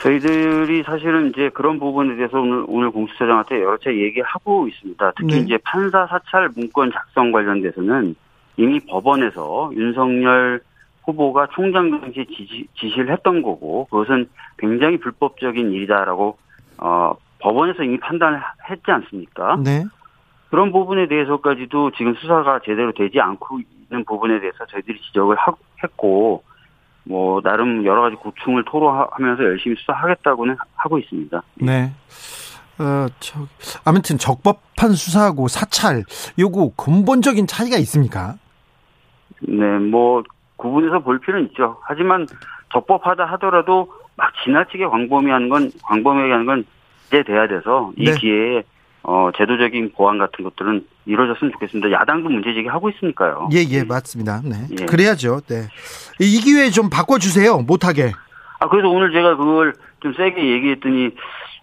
저희들이 0.00 0.82
사실은 0.82 1.30
이제 1.30 1.48
그런 1.50 1.78
부분에 1.78 2.16
대해서 2.16 2.40
오늘, 2.40 2.64
오늘 2.66 2.90
공수처장한테 2.90 3.62
여러 3.62 3.76
차례 3.78 4.00
얘기하고 4.02 4.66
있습니다. 4.66 5.12
특히 5.16 5.36
네. 5.36 5.40
이제 5.42 5.58
판사 5.64 6.06
사찰 6.08 6.50
문건 6.56 6.90
작성 6.92 7.30
관련돼서는 7.30 8.16
이미 8.56 8.80
법원에서 8.80 9.70
윤석열 9.74 10.60
후보가 11.04 11.48
총장 11.52 12.00
당시 12.00 12.26
지시, 12.36 12.66
지시를 12.78 13.12
했던 13.12 13.42
거고 13.42 13.86
그것은 13.90 14.28
굉장히 14.58 14.98
불법적인 14.98 15.72
일이다라고 15.72 16.36
어, 16.78 17.14
법원에서 17.38 17.84
이미 17.84 17.98
판단을 17.98 18.40
했지 18.68 18.90
않습니까? 18.90 19.56
네. 19.62 19.84
그런 20.52 20.70
부분에 20.70 21.08
대해서까지도 21.08 21.92
지금 21.92 22.14
수사가 22.14 22.60
제대로 22.62 22.92
되지 22.92 23.18
않고 23.18 23.58
있는 23.88 24.04
부분에 24.04 24.38
대해서 24.38 24.66
저희들이 24.66 25.00
지적을 25.00 25.34
하- 25.36 25.54
했고 25.82 26.44
뭐 27.04 27.40
나름 27.40 27.86
여러 27.86 28.02
가지 28.02 28.16
고충을 28.16 28.62
토로하면서 28.66 29.42
열심히 29.44 29.76
수사하겠다고는 29.76 30.58
하고 30.76 30.98
있습니다. 30.98 31.42
네. 31.54 31.90
어, 32.78 33.06
저, 33.18 33.40
아무튼 33.86 34.18
적법한 34.18 34.92
수사하고 34.92 35.48
사찰 35.48 36.04
요거 36.38 36.72
근본적인 36.76 37.46
차이가 37.46 37.78
있습니까? 37.78 38.34
네, 39.40 39.78
뭐 39.78 40.22
구분해서 40.56 40.98
볼 40.98 41.18
필요는 41.18 41.46
있죠. 41.48 41.78
하지만 41.84 42.26
적법하다 42.74 43.24
하더라도 43.24 43.90
막 44.16 44.30
지나치게 44.44 44.84
광범위한 44.86 45.48
건 45.48 45.70
광범위하게 45.82 46.30
하는 46.32 46.44
건 46.44 46.64
이제 47.06 47.22
돼야 47.22 47.48
돼서 47.48 47.90
이 47.96 48.04
네. 48.04 48.18
기회에 48.18 48.62
어 49.04 49.30
제도적인 49.36 49.92
보완 49.96 50.18
같은 50.18 50.44
것들은 50.44 50.86
이루어졌으면 51.06 51.52
좋겠습니다. 51.54 51.90
야당도 51.90 52.28
문제 52.28 52.54
제기하고 52.54 52.90
있으니까요. 52.90 53.48
예, 53.52 53.58
예, 53.68 53.82
맞습니다. 53.84 54.40
네. 54.44 54.68
예. 54.80 54.86
그래야죠. 54.86 55.40
네. 55.48 55.68
이 56.20 56.40
기회에 56.40 56.70
좀 56.70 56.88
바꿔주세요. 56.88 57.58
못하게. 57.58 58.12
아, 58.60 58.68
그래서 58.68 58.88
오늘 58.88 59.12
제가 59.12 59.36
그걸 59.36 59.74
좀 60.00 60.14
세게 60.14 60.52
얘기했더니, 60.52 61.10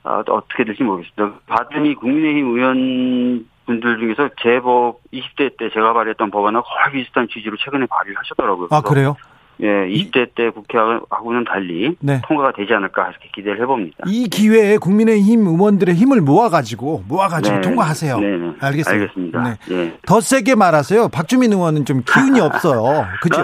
아, 0.03 0.21
어떻게 0.27 0.65
될지 0.65 0.83
모르겠습니다. 0.83 1.39
봤더니 1.47 1.95
국민의힘 1.95 2.45
의원분들 2.45 3.99
중에서 3.99 4.29
제법 4.41 4.99
20대 5.13 5.57
때 5.57 5.69
제가 5.73 5.93
발의했던 5.93 6.29
법안하고 6.31 6.65
거의 6.67 7.01
비슷한 7.01 7.29
취지로 7.29 7.55
최근에 7.55 7.85
발의를 7.85 8.17
하셨더라고요. 8.19 8.67
아, 8.71 8.81
그래요? 8.81 9.15
예, 9.61 9.67
20대 9.67 10.33
때 10.35 10.49
국회하고는 10.51 11.43
달리 11.43 11.95
네. 11.99 12.21
통과가 12.25 12.53
되지 12.53 12.73
않을까 12.73 13.09
이렇게 13.09 13.29
기대를 13.33 13.61
해봅니다. 13.61 13.97
이 14.07 14.29
기회에 14.29 14.77
국민의힘 14.77 15.45
의원들의 15.45 15.95
힘을 15.95 16.21
모아가지고, 16.21 17.03
모아가지고 17.09 17.55
네. 17.57 17.61
통과하세요. 17.61 18.19
네네. 18.19 18.53
알겠습니다. 18.59 18.91
알겠습니다. 18.91 19.43
네. 19.43 19.57
예. 19.71 19.93
더 20.05 20.21
세게 20.21 20.55
말하세요. 20.55 21.09
박주민 21.09 21.51
의원은 21.51 21.83
좀 21.83 22.03
기운이 22.03 22.39
없어요. 22.39 23.05
그죠? 23.21 23.41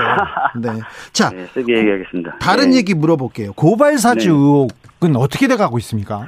네. 0.57 0.69
자, 1.11 1.29
네, 1.31 1.45
세게 1.47 1.77
얘기하겠습니다. 1.79 2.37
다른 2.39 2.69
네. 2.69 2.77
얘기 2.77 2.93
물어볼게요. 2.93 3.51
고발 3.53 3.97
사주 3.97 4.29
네. 4.29 4.33
의혹은 4.33 5.17
어떻게 5.17 5.47
돼가고 5.49 5.77
있습니까? 5.79 6.25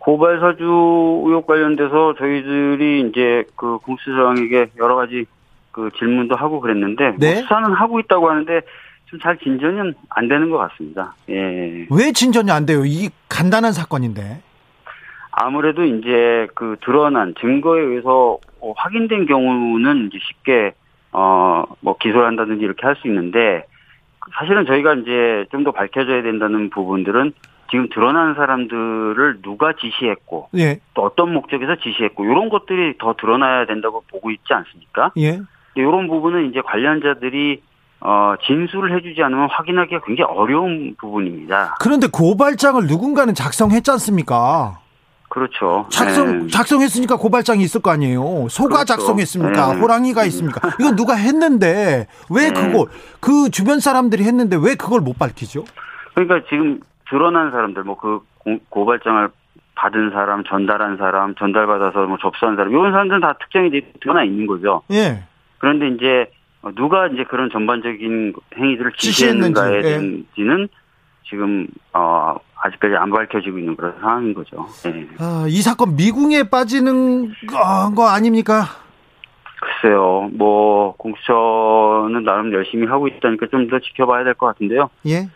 고발 0.00 0.40
사주 0.40 0.64
의혹 0.64 1.46
관련돼서 1.46 2.14
저희들이 2.18 3.08
이제 3.08 3.44
그 3.54 3.78
공수처장에게 3.78 4.70
여러 4.78 4.96
가지 4.96 5.26
그 5.70 5.90
질문도 5.98 6.34
하고 6.34 6.60
그랬는데 6.60 7.14
네. 7.18 7.34
뭐 7.34 7.42
수사는 7.42 7.72
하고 7.72 8.00
있다고 8.00 8.28
하는데 8.28 8.62
좀 9.10 9.18
잘 9.20 9.36
진전은 9.38 9.94
안 10.10 10.28
되는 10.28 10.50
것 10.50 10.58
같습니다. 10.58 11.14
예. 11.28 11.86
왜 11.90 12.12
진전이 12.12 12.50
안 12.50 12.64
돼요? 12.66 12.84
이 12.84 13.10
간단한 13.28 13.72
사건인데. 13.72 14.40
아무래도 15.32 15.84
이제 15.84 16.48
그 16.54 16.76
드러난 16.84 17.34
증거에 17.40 17.80
의해서 17.82 18.38
어, 18.60 18.72
확인된 18.76 19.26
경우는 19.26 20.06
이제 20.08 20.18
쉽게 20.20 20.72
어 21.12 21.64
뭐 21.80 21.96
기소를 21.98 22.26
한다든지 22.26 22.64
이렇게 22.64 22.86
할 22.86 22.94
수 22.96 23.08
있는데 23.08 23.64
사실은 24.38 24.64
저희가 24.66 24.94
이제 24.94 25.46
좀 25.50 25.64
더 25.64 25.72
밝혀져야 25.72 26.22
된다는 26.22 26.70
부분들은 26.70 27.32
지금 27.70 27.88
드러난 27.88 28.34
사람들을 28.34 29.42
누가 29.42 29.72
지시했고 29.72 30.48
예, 30.56 30.78
또 30.94 31.02
어떤 31.02 31.32
목적에서 31.32 31.76
지시했고 31.76 32.24
이런 32.24 32.48
것들이 32.48 32.94
더 32.98 33.14
드러나야 33.14 33.66
된다고 33.66 34.02
보고 34.10 34.30
있지 34.30 34.52
않습니까? 34.52 35.12
예. 35.18 35.40
이런 35.74 36.06
부분은 36.08 36.50
이제 36.50 36.60
관련자들이 36.60 37.62
어 38.00 38.34
진술을 38.46 38.96
해주지 38.96 39.22
않으면 39.22 39.48
확인하기가 39.50 40.00
굉장히 40.06 40.32
어려운 40.32 40.94
부분입니다. 40.98 41.76
그런데 41.80 42.06
고발장을 42.10 42.86
누군가는 42.86 43.34
작성했지 43.34 43.90
않습니까? 43.92 44.78
그렇죠. 45.28 45.86
작성, 45.90 46.46
네. 46.46 46.48
작성했으니까 46.48 47.16
고발장이 47.16 47.62
있을 47.62 47.80
거 47.82 47.90
아니에요. 47.92 48.48
소가 48.48 48.68
그렇죠. 48.82 48.84
작성했습니까? 48.86 49.74
네. 49.74 49.80
호랑이가 49.80 50.24
있습니까? 50.24 50.70
이건 50.80 50.96
누가 50.96 51.14
했는데, 51.14 52.08
왜 52.30 52.50
네. 52.50 52.52
그걸, 52.52 52.86
그 53.20 53.48
주변 53.50 53.78
사람들이 53.78 54.24
했는데 54.24 54.56
왜 54.60 54.74
그걸 54.74 55.00
못 55.00 55.16
밝히죠? 55.20 55.64
그러니까 56.14 56.40
지금 56.48 56.80
드러난 57.08 57.52
사람들 57.52 57.84
뭐 57.84 57.96
그 57.96 58.58
고발장을 58.68 59.28
받은 59.74 60.10
사람, 60.10 60.44
전달한 60.44 60.96
사람, 60.96 61.34
전달받아서 61.34 62.06
뭐 62.06 62.18
접수한 62.20 62.56
사람 62.56 62.70
이런 62.70 62.92
사람들은 62.92 63.20
다 63.20 63.34
특정이 63.40 63.70
돼 63.70 63.80
드러나 64.00 64.24
있는 64.24 64.46
거죠. 64.46 64.82
예. 64.90 65.22
그런데 65.58 65.88
이제 65.88 66.26
어, 66.26 66.39
누가 66.76 67.06
이제 67.08 67.24
그런 67.24 67.50
전반적인 67.50 68.34
행위들을 68.56 68.92
지시했는지, 68.96 69.54
지시했는가에 69.54 69.76
예. 69.78 69.82
대한지는 69.82 70.68
지금 71.28 71.66
어 71.94 72.36
아직까지 72.62 72.94
안 72.96 73.10
밝혀지고 73.10 73.58
있는 73.58 73.76
그런 73.76 73.94
상황인 74.00 74.34
거죠. 74.34 74.66
예. 74.86 75.06
아, 75.18 75.46
이 75.48 75.62
사건 75.62 75.96
미궁에 75.96 76.44
빠지는 76.44 77.28
거, 77.48 77.92
거 77.94 78.08
아닙니까? 78.08 78.64
글쎄요, 79.60 80.30
뭐 80.32 80.94
공수처는 80.96 82.24
나름 82.24 82.52
열심히 82.52 82.86
하고 82.86 83.08
있다니까 83.08 83.46
좀 83.50 83.68
더 83.68 83.78
지켜봐야 83.78 84.24
될 84.24 84.34
것 84.34 84.46
같은데요. 84.48 84.90
예. 85.06 85.28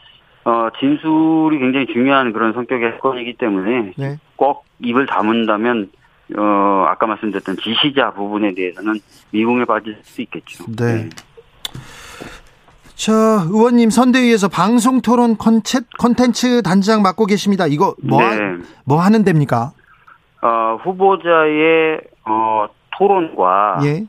어 0.45 0.69
진술이 0.79 1.59
굉장히 1.59 1.87
중요한 1.87 2.33
그런 2.35 2.53
성격의 2.53 2.93
사건이기 2.93 3.35
때문에 3.39 3.93
네. 3.97 4.19
꼭 4.37 4.65
입을 4.81 5.07
다문다면 5.07 5.91
어 6.37 6.87
아까 6.89 7.07
말씀드렸던 7.07 7.57
지시자 7.63 8.13
부분에 8.13 8.55
대해서는 8.55 8.95
미궁에 9.31 9.65
빠질 9.67 9.97
수 10.03 10.23
있겠죠. 10.23 10.65
네. 10.77 11.09
저 12.95 13.13
의원님 13.13 13.91
선대위에서 13.91 14.49
방송 14.49 15.01
토론 15.01 15.37
컨텐- 15.37 15.85
컨텐츠 15.99 16.63
단장 16.63 17.03
맡고 17.03 17.27
계십니다. 17.27 17.67
이거 17.67 17.95
뭐, 18.03 18.23
하- 18.23 18.35
네. 18.35 18.63
뭐 18.85 19.01
하는 19.01 19.25
데입니까? 19.25 19.73
어 20.43 20.79
후보자의 20.83 22.01
어 22.25 22.67
토론과 22.97 23.81
예. 23.85 24.05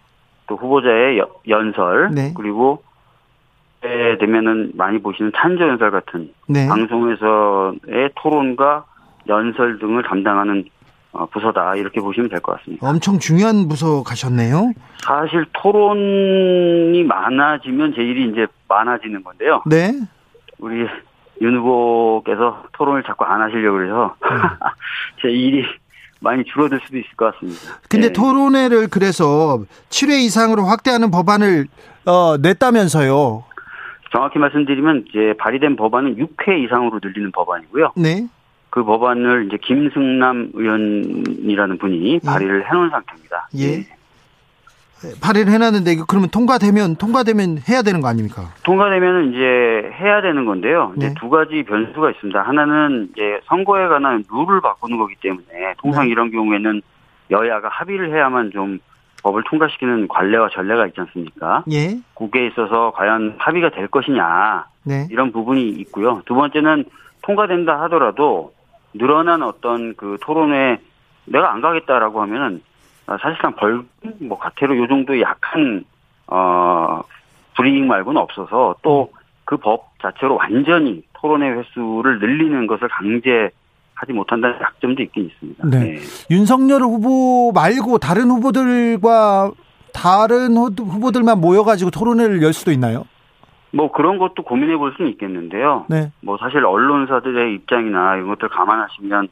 또 0.48 0.56
후보자의 0.56 1.18
여- 1.18 1.30
연설 1.48 2.12
네. 2.14 2.34
그리고 2.38 2.84
때 3.82 4.18
되면은 4.20 4.72
많이 4.76 5.02
보시는 5.02 5.32
탄저 5.34 5.68
연설 5.68 5.92
같은 5.92 6.32
네. 6.48 6.68
방송에서의 6.68 8.12
토론과 8.16 8.86
연설 9.28 9.80
등을 9.80 10.04
담당하는 10.04 10.60
어, 10.60 10.75
부서다 11.32 11.76
이렇게 11.76 12.00
보시면 12.02 12.30
될 12.30 12.40
것 12.42 12.58
같습니다. 12.58 12.88
엄청 12.90 13.20
중요한 13.20 13.68
부서 13.68 14.04
가셨네요. 14.04 14.72
사실 15.04 15.46
토론이 15.54 17.04
많아지면 17.04 17.94
제 17.96 18.02
일이 18.02 18.30
이제 18.32 18.48
많아지는 18.68 19.24
건데요. 19.24 19.62
네. 19.66 19.92
우리 20.60 20.86
윤 21.42 21.58
후보께서 21.58 22.64
토론을 22.74 23.04
자꾸 23.04 23.26
안 23.26 23.42
하시려고 23.42 23.78
그래서 23.78 24.16
제 25.22 25.30
일이 25.30 25.66
많이 26.22 26.44
줄어들 26.46 26.80
수도 26.86 26.98
있을 26.98 27.10
것 27.18 27.34
같습니다. 27.34 27.60
근데 27.90 28.08
네. 28.08 28.14
토론회를 28.14 28.88
그래서 28.90 29.60
7회 29.90 30.20
이상으로 30.22 30.64
확대하는 30.64 31.12
법안을 31.12 31.68
어, 32.06 32.38
냈다면서요. 32.38 33.44
정확히 34.12 34.40
말씀드리면 34.40 35.06
이제 35.10 35.34
발의된 35.38 35.76
법안은 35.76 36.16
6회 36.16 36.64
이상으로 36.64 37.00
늘리는 37.04 37.32
법안이고요. 37.34 37.92
네. 37.98 38.28
그 38.76 38.84
법안을 38.84 39.46
이제 39.48 39.58
김승남 39.62 40.50
의원이라는 40.54 41.78
분이 41.78 42.20
발의를 42.20 42.70
해놓은 42.70 42.90
상태입니다. 42.90 43.48
예. 43.58 43.86
발의를 45.22 45.54
해놨는데 45.54 45.96
그러면 46.10 46.28
통과되면 46.30 46.98
통과되면 46.98 47.60
해야 47.70 47.84
되는 47.84 48.02
거 48.02 48.10
아닙니까? 48.10 48.50
통과되면 48.66 49.30
이제 49.32 49.92
해야 49.98 50.22
되는 50.22 50.44
건데요. 50.44 50.92
이제 50.98 51.08
네. 51.08 51.14
두 51.18 51.30
가지 51.30 51.64
변수가 51.64 52.12
있습니다. 52.12 52.42
하나는 52.42 53.12
이제 53.14 53.40
선거에 53.46 53.88
관한 53.88 54.26
룰을 54.30 54.60
바꾸는 54.60 54.98
거기 54.98 55.16
때문에 55.22 55.76
통상 55.78 56.04
네. 56.08 56.12
이런 56.12 56.30
경우에는 56.32 56.82
여야가 57.32 57.70
합의를 57.70 58.14
해야만 58.14 58.52
좀 58.52 58.80
법을 59.24 59.44
통과시키는 59.50 60.10
관례와 60.10 60.50
전례가 60.50 60.86
있지 60.88 61.00
않습니까? 61.00 61.64
예. 61.72 61.98
국회에 62.14 62.48
있어서 62.48 62.92
과연 62.94 63.36
합의가 63.38 63.70
될 63.70 63.88
것이냐 63.88 64.66
네. 64.84 65.08
이런 65.12 65.32
부분이 65.32 65.70
있고요. 65.70 66.22
두 66.26 66.36
번째는 66.36 66.84
통과된다 67.22 67.82
하더라도 67.84 68.54
늘어난 68.98 69.42
어떤 69.44 69.94
그 69.96 70.18
토론회 70.22 70.78
내가 71.26 71.52
안 71.54 71.62
가겠다라고 71.62 72.22
하면은 72.22 72.62
아, 73.08 73.18
사실상 73.22 73.54
벌금 73.56 73.88
뭐 74.22 74.38
과태료 74.40 74.78
요 74.78 74.88
정도의 74.88 75.22
약한 75.22 75.84
어 76.28 77.02
불이익 77.56 77.86
말고는 77.86 78.20
없어서 78.22 78.76
또 78.82 79.10
그 79.46 79.58
법 79.58 79.92
자체로 80.02 80.38
완전히 80.38 81.04
토론회 81.14 81.48
횟수를 81.52 82.18
늘리는 82.20 82.66
것을 82.66 82.88
강제 82.88 83.52
하지 83.94 84.12
못한다는 84.12 84.56
약점도 84.60 85.04
있긴 85.04 85.26
있습니다. 85.28 85.68
네. 85.70 86.00
윤석열 86.32 86.82
후보 86.82 87.52
말고 87.54 88.00
다른 88.00 88.32
후보들과 88.32 89.52
다른 89.94 90.58
후- 90.58 90.72
후보들만 90.76 91.40
모여가지고 91.40 91.92
토론회를 91.92 92.42
열 92.42 92.54
수도 92.54 92.72
있나요? 92.72 93.06
뭐 93.76 93.92
그런 93.92 94.18
것도 94.18 94.44
고민해 94.44 94.78
볼 94.78 94.94
수는 94.96 95.12
있겠는데요. 95.12 95.86
네. 95.90 96.10
뭐 96.22 96.38
사실 96.38 96.64
언론사들의 96.66 97.56
입장이나 97.56 98.16
이런 98.16 98.30
것들 98.30 98.48
감안하시면 98.48 99.28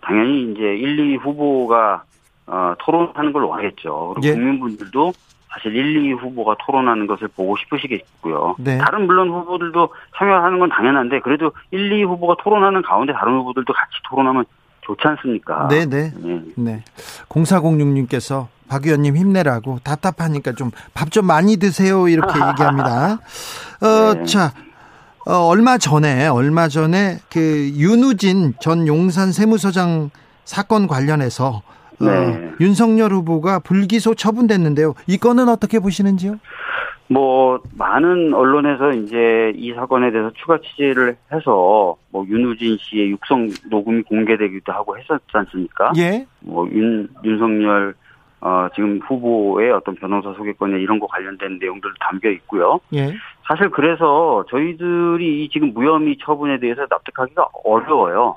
당연히 0.00 0.50
이제 0.50 0.62
1, 0.62 0.98
2 0.98 1.16
후보가 1.16 2.02
어, 2.46 2.74
토론하는 2.78 3.32
걸 3.34 3.42
원하겠죠. 3.42 4.14
그리고 4.14 4.26
예. 4.26 4.32
국민분들도 4.32 5.12
사실 5.50 5.76
1, 5.76 6.06
2 6.06 6.12
후보가 6.14 6.56
토론하는 6.64 7.06
것을 7.06 7.28
보고 7.28 7.56
싶으시겠고요. 7.58 8.56
네. 8.58 8.78
다른 8.78 9.06
물론 9.06 9.28
후보들도 9.28 9.90
참여하는 10.16 10.58
건 10.60 10.70
당연한데 10.70 11.20
그래도 11.20 11.52
1, 11.70 11.92
2 11.92 12.04
후보가 12.04 12.36
토론하는 12.42 12.80
가운데 12.80 13.12
다른 13.12 13.34
후보들도 13.34 13.70
같이 13.70 13.92
토론하면 14.08 14.46
좋지 14.80 15.06
않습니까? 15.08 15.68
네, 15.68 15.84
네. 15.84 16.10
예. 16.24 16.42
네. 16.56 16.84
0406님께서 17.28 18.46
박 18.68 18.86
의원님 18.86 19.16
힘내라고 19.16 19.78
답답하니까 19.84 20.52
좀밥좀 20.52 21.26
많이 21.26 21.56
드세요 21.56 22.08
이렇게 22.08 22.34
얘기합니다. 22.34 23.18
어, 23.82 24.14
네. 24.14 24.24
자, 24.24 24.52
어, 25.26 25.32
얼마 25.46 25.78
전에 25.78 26.26
얼마 26.26 26.68
전에 26.68 27.18
그 27.32 27.70
윤우진 27.76 28.54
전 28.60 28.86
용산 28.86 29.32
세무서장 29.32 30.10
사건 30.44 30.86
관련해서 30.86 31.62
어, 32.00 32.04
네. 32.04 32.50
윤석열 32.60 33.12
후보가 33.12 33.60
불기소 33.60 34.14
처분됐는데요. 34.14 34.94
이 35.06 35.16
건은 35.16 35.48
어떻게 35.48 35.78
보시는지요? 35.78 36.38
뭐 37.06 37.60
많은 37.76 38.32
언론에서 38.32 38.90
이제 38.92 39.52
이 39.56 39.72
사건에 39.74 40.10
대해서 40.10 40.30
추가 40.34 40.58
취재를 40.58 41.16
해서 41.32 41.96
뭐 42.10 42.24
윤우진 42.26 42.78
씨의 42.80 43.10
육성 43.10 43.50
녹음이 43.70 44.02
공개되기도 44.04 44.72
하고 44.72 44.96
했었지 44.98 45.24
않습니까? 45.32 45.92
예. 45.98 46.26
뭐 46.40 46.66
윤 46.66 47.08
윤석열 47.22 47.94
어 48.44 48.68
지금 48.74 49.00
후보의 49.00 49.72
어떤 49.72 49.94
변호사 49.96 50.32
소개권에 50.34 50.78
이런 50.78 51.00
거 51.00 51.06
관련된 51.06 51.58
내용들도 51.58 51.94
담겨 51.98 52.28
있고요. 52.30 52.78
예. 52.94 53.14
사실 53.48 53.70
그래서 53.70 54.44
저희들이 54.50 55.44
이 55.44 55.48
지금 55.48 55.72
무혐의 55.72 56.18
처분에 56.22 56.60
대해서 56.60 56.86
납득하기가 56.88 57.48
어려워요. 57.64 58.36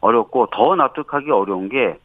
어렵고 0.00 0.48
더 0.52 0.76
납득하기 0.76 1.30
어려운 1.30 1.68
게 1.68 1.98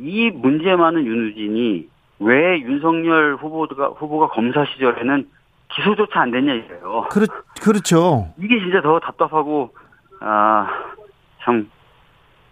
이 0.00 0.30
문제 0.30 0.74
많은 0.76 1.04
윤우진이 1.04 1.88
왜 2.20 2.60
윤석열 2.60 3.36
후보가 3.36 3.88
후보가 3.88 4.28
검사 4.28 4.64
시절에는 4.64 5.28
기소조차 5.68 6.20
안 6.22 6.30
됐냐 6.30 6.52
이래요. 6.54 7.06
그렇 7.10 7.26
그렇죠. 7.62 8.32
이게 8.38 8.58
진짜 8.58 8.80
더 8.80 8.98
답답하고 8.98 9.70
아참 10.20 11.70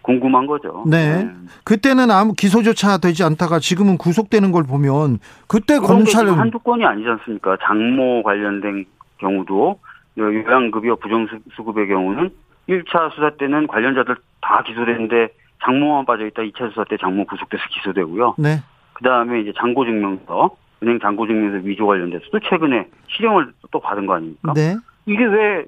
궁금한 0.09 0.47
거죠. 0.47 0.85
네. 0.87 1.29
그때는 1.65 2.11
아무 2.11 2.33
기소조차 2.33 2.97
되지 2.97 3.25
않다가 3.25 3.59
지금은 3.59 3.99
구속되는 3.99 4.53
걸 4.53 4.63
보면 4.63 5.19
그때 5.47 5.79
검찰은 5.79 6.33
한두 6.33 6.59
건이 6.61 6.83
아니지 6.83 7.07
않습니까? 7.07 7.59
장모 7.63 8.23
관련된 8.23 8.87
경우도 9.19 9.79
요양급여 10.17 10.97
부정수급의 10.97 11.89
경우는 11.89 12.31
1차 12.71 13.13
수사 13.13 13.29
때는 13.37 13.67
관련자들 13.67 14.17
다 14.41 14.63
기소됐는데 14.67 15.29
장모만 15.63 16.07
빠져있다 16.07 16.41
2차 16.41 16.71
수사 16.71 16.85
때 16.85 16.97
장모 16.97 17.27
구속돼서 17.27 17.63
기소되고요. 17.69 18.37
네. 18.39 18.63
그 18.95 19.05
다음에 19.05 19.43
이제 19.43 19.53
장고증명서, 19.59 20.57
은행 20.83 20.99
장고증명서 21.01 21.67
위조 21.67 21.87
관련돼서도 21.87 22.41
최근에 22.49 22.89
실형을 23.09 23.53
또 23.71 23.79
받은 23.79 24.07
거 24.07 24.15
아닙니까? 24.15 24.55
네. 24.55 24.75
이게 25.05 25.23
왜 25.23 25.67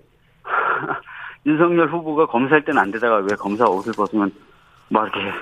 윤석열 1.46 1.88
후보가 1.88 2.26
검사할 2.26 2.64
때는 2.64 2.80
안 2.80 2.90
되다가 2.90 3.16
왜 3.18 3.28
검사 3.38 3.64
옷을 3.64 3.92
벗으면 3.96 4.30
막 4.88 5.08
이렇게 5.14 5.32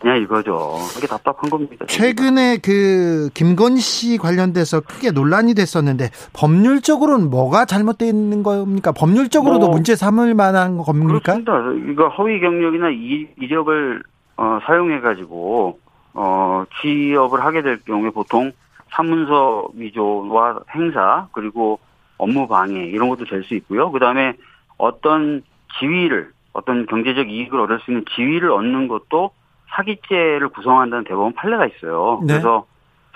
그냥 0.00 0.20
이거죠. 0.22 0.76
이게 0.98 1.06
답답한 1.06 1.48
겁니다. 1.50 1.86
최근에 1.86 2.58
그 2.62 3.30
김건 3.34 3.76
씨 3.76 4.18
관련돼서 4.18 4.80
크게 4.80 5.10
논란이 5.10 5.54
됐었는데 5.54 6.10
법률적으로는 6.32 7.30
뭐가 7.30 7.64
잘못되어 7.64 8.08
있는 8.08 8.42
겁니까? 8.42 8.92
법률적으로도 8.92 9.66
뭐, 9.66 9.76
문제 9.76 9.96
삼을 9.96 10.34
만한 10.34 10.76
겁니까? 10.78 11.38
그렇습니다. 11.38 11.52
이거 11.92 12.08
허위 12.08 12.40
경력이나 12.40 12.90
이, 12.90 13.26
이력을 13.38 14.02
어, 14.36 14.58
사용해 14.66 15.00
가지고 15.00 15.78
어, 16.14 16.64
취업을 16.80 17.42
하게 17.44 17.62
될 17.62 17.80
경우에 17.84 18.10
보통 18.10 18.52
사문서 18.90 19.68
위조와 19.74 20.60
행사 20.74 21.28
그리고 21.32 21.78
업무 22.18 22.48
방해 22.48 22.84
이런 22.86 23.08
것도 23.08 23.24
될 23.24 23.44
수 23.44 23.54
있고요. 23.54 23.90
그다음에 23.92 24.34
어떤 24.80 25.42
지위를 25.78 26.30
어떤 26.52 26.86
경제적 26.86 27.30
이익을 27.30 27.60
얻을 27.60 27.80
수 27.80 27.90
있는 27.90 28.04
지위를 28.14 28.50
얻는 28.50 28.88
것도 28.88 29.30
사기죄를 29.70 30.48
구성한다는 30.48 31.04
대법원 31.04 31.34
판례가 31.34 31.66
있어요. 31.66 32.20
네. 32.22 32.34
그래서 32.34 32.66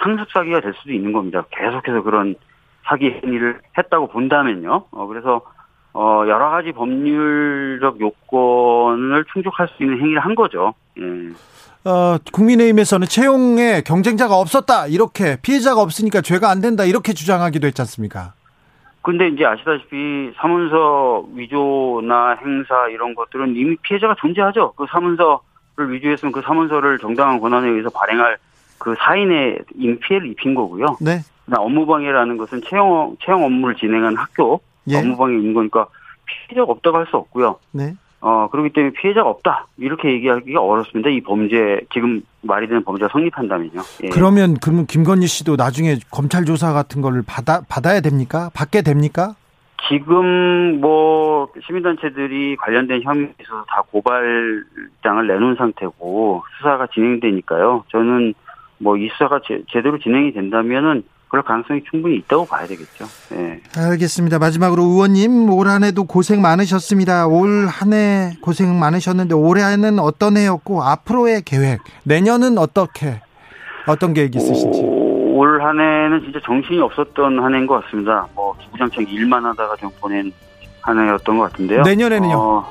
상습 0.02 0.30
사기가 0.32 0.60
될 0.60 0.74
수도 0.74 0.92
있는 0.92 1.12
겁니다. 1.12 1.44
계속해서 1.50 2.02
그런 2.02 2.36
사기 2.84 3.10
행위를 3.10 3.60
했다고 3.76 4.08
본다면요. 4.08 4.84
어, 4.90 5.06
그래서 5.06 5.42
어, 5.94 6.24
여러 6.26 6.50
가지 6.50 6.72
법률적 6.72 8.00
요건을 8.00 9.24
충족할 9.32 9.68
수 9.68 9.82
있는 9.82 9.98
행위를 10.00 10.20
한 10.20 10.34
거죠. 10.34 10.74
예. 10.98 11.02
어, 11.88 12.18
국민의힘에서는 12.32 13.06
채용에 13.06 13.82
경쟁자가 13.82 14.36
없었다 14.36 14.86
이렇게 14.86 15.36
피해자가 15.42 15.82
없으니까 15.82 16.22
죄가 16.22 16.50
안 16.50 16.60
된다 16.60 16.84
이렇게 16.84 17.12
주장하기도 17.12 17.66
했지 17.66 17.82
않습니까? 17.82 18.32
근데 19.04 19.28
이제 19.28 19.44
아시다시피 19.44 20.32
사문서 20.36 21.26
위조나 21.34 22.38
행사 22.42 22.88
이런 22.88 23.14
것들은 23.14 23.54
이미 23.54 23.76
피해자가 23.82 24.14
존재하죠. 24.18 24.72
그 24.76 24.86
사문서를 24.88 25.92
위조했으면 25.92 26.32
그 26.32 26.40
사문서를 26.40 26.98
정당한 26.98 27.38
권한에 27.38 27.68
의해서 27.68 27.90
발행할 27.90 28.38
그 28.78 28.94
사인에 28.98 29.58
이미 29.74 29.98
피해를 29.98 30.28
입힌 30.28 30.54
거고요. 30.54 30.96
네. 31.02 31.18
업무방해라는 31.54 32.38
것은 32.38 32.62
채용, 32.62 33.14
채용 33.22 33.44
업무를 33.44 33.76
진행한 33.76 34.16
학교 34.16 34.62
예. 34.88 34.96
업무방해 34.96 35.36
있는 35.36 35.52
거니까 35.52 35.86
피해자가 36.24 36.72
없다고 36.72 36.96
할 36.96 37.06
수 37.10 37.18
없고요. 37.18 37.58
네. 37.72 37.94
어, 38.26 38.48
그렇기 38.48 38.70
때문에 38.70 38.94
피해자가 38.94 39.28
없다. 39.28 39.66
이렇게 39.76 40.10
얘기하기가 40.12 40.58
어렵습니다. 40.58 41.10
이 41.10 41.20
범죄, 41.20 41.80
지금 41.92 42.22
말이 42.40 42.66
되는 42.66 42.82
범죄가 42.82 43.10
성립한다면요. 43.12 43.82
예. 44.04 44.08
그러면 44.08 44.54
그러면 44.62 44.86
김건희 44.86 45.26
씨도 45.26 45.56
나중에 45.56 45.96
검찰 46.10 46.46
조사 46.46 46.72
같은 46.72 47.02
거를 47.02 47.22
받아 47.26 47.60
받아야 47.68 48.00
됩니까? 48.00 48.48
받게 48.54 48.80
됩니까? 48.80 49.34
지금 49.90 50.80
뭐 50.80 51.48
시민단체들이 51.66 52.56
관련된 52.56 53.02
혐의에 53.02 53.28
있어서 53.42 53.62
다 53.68 53.82
고발장을 53.92 55.26
내놓은 55.26 55.56
상태고 55.56 56.44
수사가 56.56 56.86
진행되니까요. 56.94 57.84
저는 57.90 58.32
뭐 58.78 58.96
이 58.96 59.06
수사가 59.10 59.40
제, 59.46 59.62
제대로 59.70 59.98
진행이 59.98 60.32
된다면은 60.32 61.02
그럴 61.28 61.42
가능성이 61.42 61.82
충분히 61.90 62.16
있다고 62.16 62.46
봐야 62.46 62.66
되겠죠. 62.66 63.06
네. 63.30 63.60
알겠습니다. 63.76 64.38
마지막으로 64.38 64.82
의원님 64.84 65.50
올 65.50 65.66
한해도 65.68 66.04
고생 66.04 66.40
많으셨습니다. 66.40 67.26
올 67.26 67.66
한 67.68 67.92
해 67.92 68.32
고생 68.40 68.78
많으셨는데 68.78 69.34
올해는 69.34 69.98
어떤 69.98 70.36
해였고 70.36 70.82
앞으로의 70.84 71.42
계획 71.42 71.80
내년은 72.04 72.56
어떻게 72.58 73.20
어떤 73.86 74.14
계획 74.14 74.34
있으신지? 74.36 74.80
올 74.82 75.60
한해는 75.60 76.20
진짜 76.22 76.38
정신이 76.44 76.78
없었던 76.80 77.38
한 77.42 77.54
해인 77.54 77.66
것 77.66 77.82
같습니다. 77.84 78.26
뭐 78.34 78.56
기구장창 78.60 79.04
일만 79.08 79.44
하다가 79.44 79.76
좀 79.76 79.90
보낸 80.00 80.30
한 80.80 80.98
해였던 80.98 81.38
것 81.38 81.50
같은데요. 81.50 81.82
내년에는요? 81.82 82.36
어, 82.38 82.64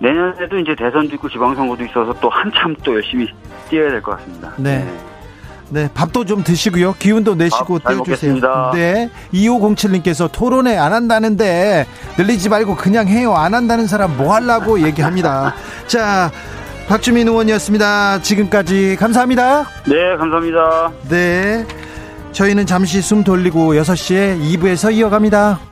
내년에도 0.00 0.58
이제 0.58 0.76
대선도 0.76 1.16
있고 1.16 1.28
지방선거도 1.28 1.84
있어서 1.86 2.14
또 2.20 2.28
한참 2.28 2.76
또 2.84 2.94
열심히 2.94 3.26
뛰어야 3.68 3.90
될 3.90 4.00
것 4.02 4.16
같습니다. 4.18 4.52
네. 4.56 4.84
네, 4.84 4.98
밥도 5.94 6.24
좀 6.24 6.42
드시고요. 6.42 6.94
기운도 6.98 7.34
내시고 7.34 7.78
떼주세요. 7.78 7.98
먹겠습니다. 7.98 8.70
네. 8.74 9.10
2507님께서 9.32 10.30
토론회 10.32 10.76
안 10.76 10.92
한다는데 10.92 11.86
늘리지 12.16 12.48
말고 12.48 12.76
그냥 12.76 13.08
해요. 13.08 13.34
안 13.34 13.54
한다는 13.54 13.86
사람 13.86 14.16
뭐 14.16 14.34
하려고 14.34 14.80
얘기합니다. 14.82 15.54
자, 15.86 16.30
박주민 16.88 17.28
의원이었습니다. 17.28 18.22
지금까지 18.22 18.96
감사합니다. 18.98 19.66
네, 19.86 20.16
감사합니다. 20.16 20.90
네. 21.08 21.66
저희는 22.32 22.66
잠시 22.66 23.02
숨 23.02 23.24
돌리고 23.24 23.74
6시에 23.74 24.40
2부에서 24.40 24.92
이어갑니다. 24.94 25.67